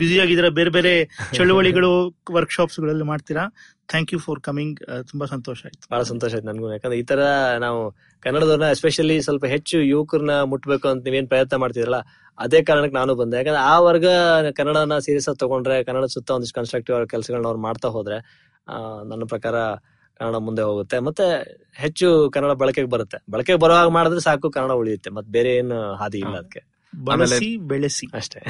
[0.00, 0.92] ಬ್ಯುಸಿಯಾಗಿದ್ದೀರಾ ಬೇರೆ ಬೇರೆ
[1.36, 1.90] ಚಳುವಳಿಗಳು
[2.36, 3.44] ವರ್ಕ್ಶಾಪ್ಸ್ಗಳಲ್ಲಿ ಮಾಡ್ತೀರಾ
[3.90, 4.78] ಥ್ಯಾಂಕ್ ಯು ಫಾರ್ ಕಮಿಂಗ್
[5.10, 5.84] ತುಂಬಾ ಸಂತೋಷ ಆಯ್ತು.
[5.92, 6.68] ಬಹಳ ಸಂತೋಷ ಆಯ್ತು ನನ್ಗೂ.
[6.74, 7.20] ಯಾಕಂದ್ರೆ ಈ ತರ
[7.64, 7.80] ನಾವು
[8.22, 12.00] ಕನ್ನಡದವ್ರನ್ನ ಎಸ್ಪೆಷಲಿ ಸ್ವಲ್ಪ ಹೆಚ್ಚು ಯುವಕರನ್ನ ಮುಟ್ಬೇಕು ಅಂತ ನೀವೇನ್ ಪ್ರಯತ್ನ ಮಾಡ್ತಿದ್ರಲ್ಲ,
[12.38, 13.36] ಅದೇ ಕಾರಣಕ್ಕೆ ನಾನು ಬಂದೆ.
[13.40, 14.06] ಯಾಕಂದ್ರೆ ಆ ವರ್ಗ
[14.58, 18.18] ಕನ್ನಡನ ಸೀರಿಯಸ್ ಆಗಿ ತಗೊಂಡ್ರೆ, ಕನ್ನಡ ಸುತ್ತ ಒಂದಿಷ್ಟು ಕನ್ಸ್ಟ್ರಕ್ಟಿವ್ ಕೆಲಸಗಳನ್ನ ಅವ್ರು ಮಾಡ್ತಾ ಹೋದ್ರೆ
[19.10, 19.56] ನನ್ನ ಪ್ರಕಾರ
[20.20, 20.98] ಕನ್ನಡ ಮುಂದೆ ಹೋಗುತ್ತೆ.
[20.98, 21.26] ಮತ್ತೆ
[21.74, 23.18] ಹೆಚ್ಚು ಕನ್ನಡ ಬಳಕೆಗೆ ಬರುತ್ತೆ.
[23.30, 25.10] ಬಳಕೆಗೆ ಬರುವಾಗ ಹಾಗೆ ಮಾಡಿದ್ರೆ ಸಾಕು ಕನ್ನಡ ಉಳಿಯುತ್ತೆ.
[25.10, 26.62] ಮತ್ತೆ ಬೇರೆ ಏನು ಹಾದಿ ಇಲ್ಲ ಅದಕ್ಕೆ
[26.92, 28.06] ಬಳಸಿ ಬೆಳೆಸಿ.
[28.14, 28.40] ಅಷ್ಟೇ.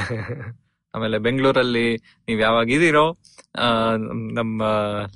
[0.95, 1.87] ಆಮೇಲೆ ಬೆಂಗಳೂರಲ್ಲಿ
[2.29, 3.05] ನೀವ್ ಯಾವಾಗ ಇದೀರೋ
[3.59, 3.97] ಆ,
[4.33, 4.62] ನಮ್ಮ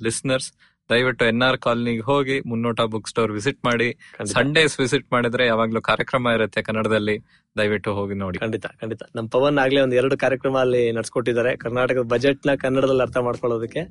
[0.03, 0.47] ಲಿಸ್ನರ್ಸ್
[0.91, 3.87] ದಯವಿಟ್ಟು ಎನ್ ಆರ್ ಕಾಲನಿಗೆ ಹೋಗಿ ಮುನ್ನೋಟ ಬುಕ್ ಸ್ಟೋರ್ ವಿಸಿಟ್ ಮಾಡಿ
[4.33, 7.15] ಸಂಡೇಸ್ ವಿಸಿಟ್ ಮಾಡಿದ್ರೆ ಯಾವಾಗ್ಲೂ ಕಾರ್ಯಕ್ರಮ ಇರುತ್ತೆ ಕನ್ನಡದಲ್ಲಿ
[7.57, 8.37] ದಯವಿಟ್ಟು ಹೋಗಿ ನೋಡಿ.
[8.37, 9.01] ಖಂಡಿತ ಖಂಡಿತ.
[9.15, 11.55] ನಮ್ ಪವನ್ ಆಗ್ಲೇ ಒಂದ್ ಎರಡು ಕಾರ್ಯಕ್ರಮ ಅಲ್ಲಿ ನಡ್ಸ್ಕೊಟ್ಟಿದ್ದಾರೆ.
[11.55, 13.83] ಕರ್ನಾಟಕದ ಬಜೆಟ್ನ ಕನ್ನಡದಲ್ಲಿ ಅರ್ಥ ಮಾಡ್ಕೊಳ್ಳೋದಕ್ಕೆ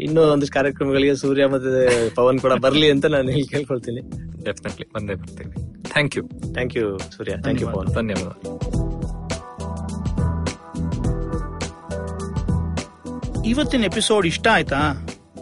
[0.00, 4.02] ಇನ್ನೂ ಒಂದಿಷ್ಟು ಕಾರ್ಯಕ್ರಮಗಳಿಗೆ ಸೂರ್ಯ ಮತ್ತೆ ಪವನ್ ಕೂಡ ಬರ್ಲಿ ಅಂತ ನಾನು ಇಲ್ಲಿ ಕೇಳ್ಕೊಳ್ತೀನಿ.
[4.44, 5.54] ಡೆಫಿನೆಟ್ಲಿ ಬಂದೇ ಬರ್ತೀನಿ
[5.92, 7.36] thank you thank you Surya.
[7.36, 7.94] Thank you Pavan.
[7.94, 8.32] ಧನ್ಯವಾದ.
[13.52, 14.82] ಇವತ್ತಿನ ಎಪಿಸೋಡ್ ಇಷ್ಟ ಆಯ್ತಾ?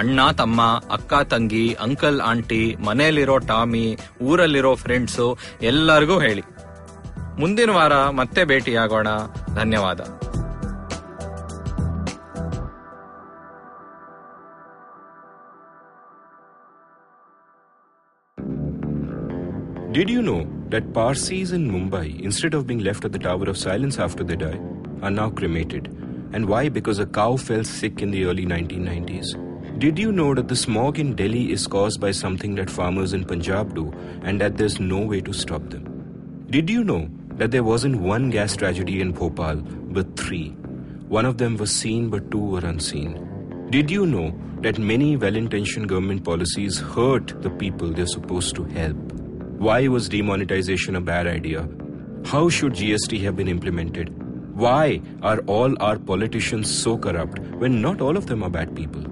[0.00, 0.60] ಅಣ್ಣ ತಮ್ಮ
[0.96, 3.86] ಅಕ್ಕ ತಂಗಿ ಅಂಕಲ್ ಆಂಟಿ ಮನೆಯಲ್ಲಿರೋ ಟಾಮಿ
[4.28, 5.26] ಊರಲ್ಲಿರೋ ಫ್ರೆಂಡ್ಸು
[5.70, 6.44] ಎಲ್ಲರಿಗೂ ಹೇಳಿ
[7.42, 9.08] ಮುಂದಿನ ವಾರ ಮತ್ತೆ ಭೇಟಿಯಾಗೋಣ
[9.54, 10.00] ಧನ್ಯವಾದ
[19.92, 20.40] Did you know
[20.70, 24.34] that Parsis in Mumbai, instead of being left at the Tower of Silence after they
[24.34, 24.60] die,
[25.02, 25.86] are now cremated?
[26.32, 26.68] And why?
[26.68, 29.47] Because a cow fell sick in the early 1990s.
[29.79, 33.23] Did you know that the smog in Delhi is caused by something that farmers in
[33.23, 35.85] Punjab do and that there's no way to stop them?
[36.49, 39.61] Did you know that there wasn't one gas tragedy in Bhopal,
[39.97, 40.49] but three?
[41.07, 43.67] One of them was seen, but two were unseen.
[43.69, 48.65] Did you know that many well intentioned government policies hurt the people they're supposed to
[48.65, 48.97] help?
[49.67, 51.65] Why was demonetization a bad idea?
[52.25, 54.11] How should GST have been implemented?
[54.57, 59.05] Why are all our politicians so corrupt when not all of them are bad people?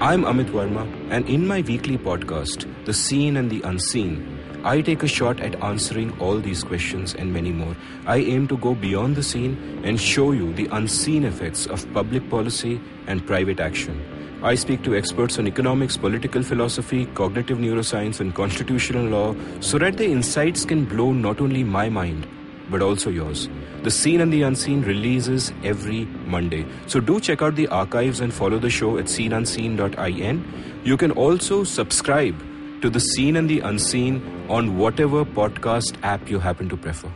[0.00, 5.02] I'm Amit Verma, and in my weekly podcast, The Seen and the Unseen, I take
[5.02, 7.76] a shot at answering all these questions and many more.
[8.06, 12.30] I aim to go beyond the scene and show you the unseen effects of public
[12.30, 14.00] policy and private action.
[14.40, 19.96] I speak to experts on economics, political philosophy, cognitive neuroscience, and constitutional law so that
[19.96, 22.24] the insights can blow not only my mind,
[22.70, 23.48] but also yours.
[23.82, 26.66] The Seen and the Unseen releases every Monday.
[26.86, 30.80] So do check out the archives and follow the show at seenunseen.in.
[30.84, 32.38] You can also subscribe
[32.82, 37.10] to The Seen and the Unseen on whatever podcast app you happen to prefer.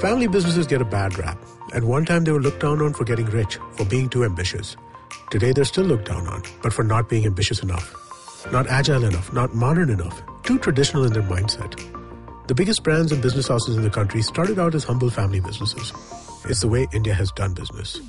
[0.00, 1.38] Family businesses get a bad rap.
[1.74, 4.76] At one time, they were looked down on for getting rich, for being too ambitious.
[5.30, 8.01] Today, they're still looked down on, but for not being ambitious enough.
[8.50, 11.78] Not agile enough, not modern enough, too traditional in their mindset.
[12.48, 15.92] The biggest brands and business houses in the country started out as humble family businesses.
[16.46, 18.00] It's the way India has done business.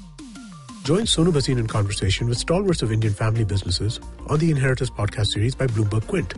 [0.83, 5.27] Join Sonu Bhasin in conversation with stalwarts of Indian family businesses on the Inheritors podcast
[5.27, 6.33] series by Bloomberg Quint.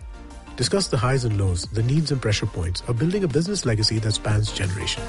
[0.57, 3.97] Discuss the highs and lows, the needs and pressure points of building a business legacy
[3.99, 5.07] that spans generations.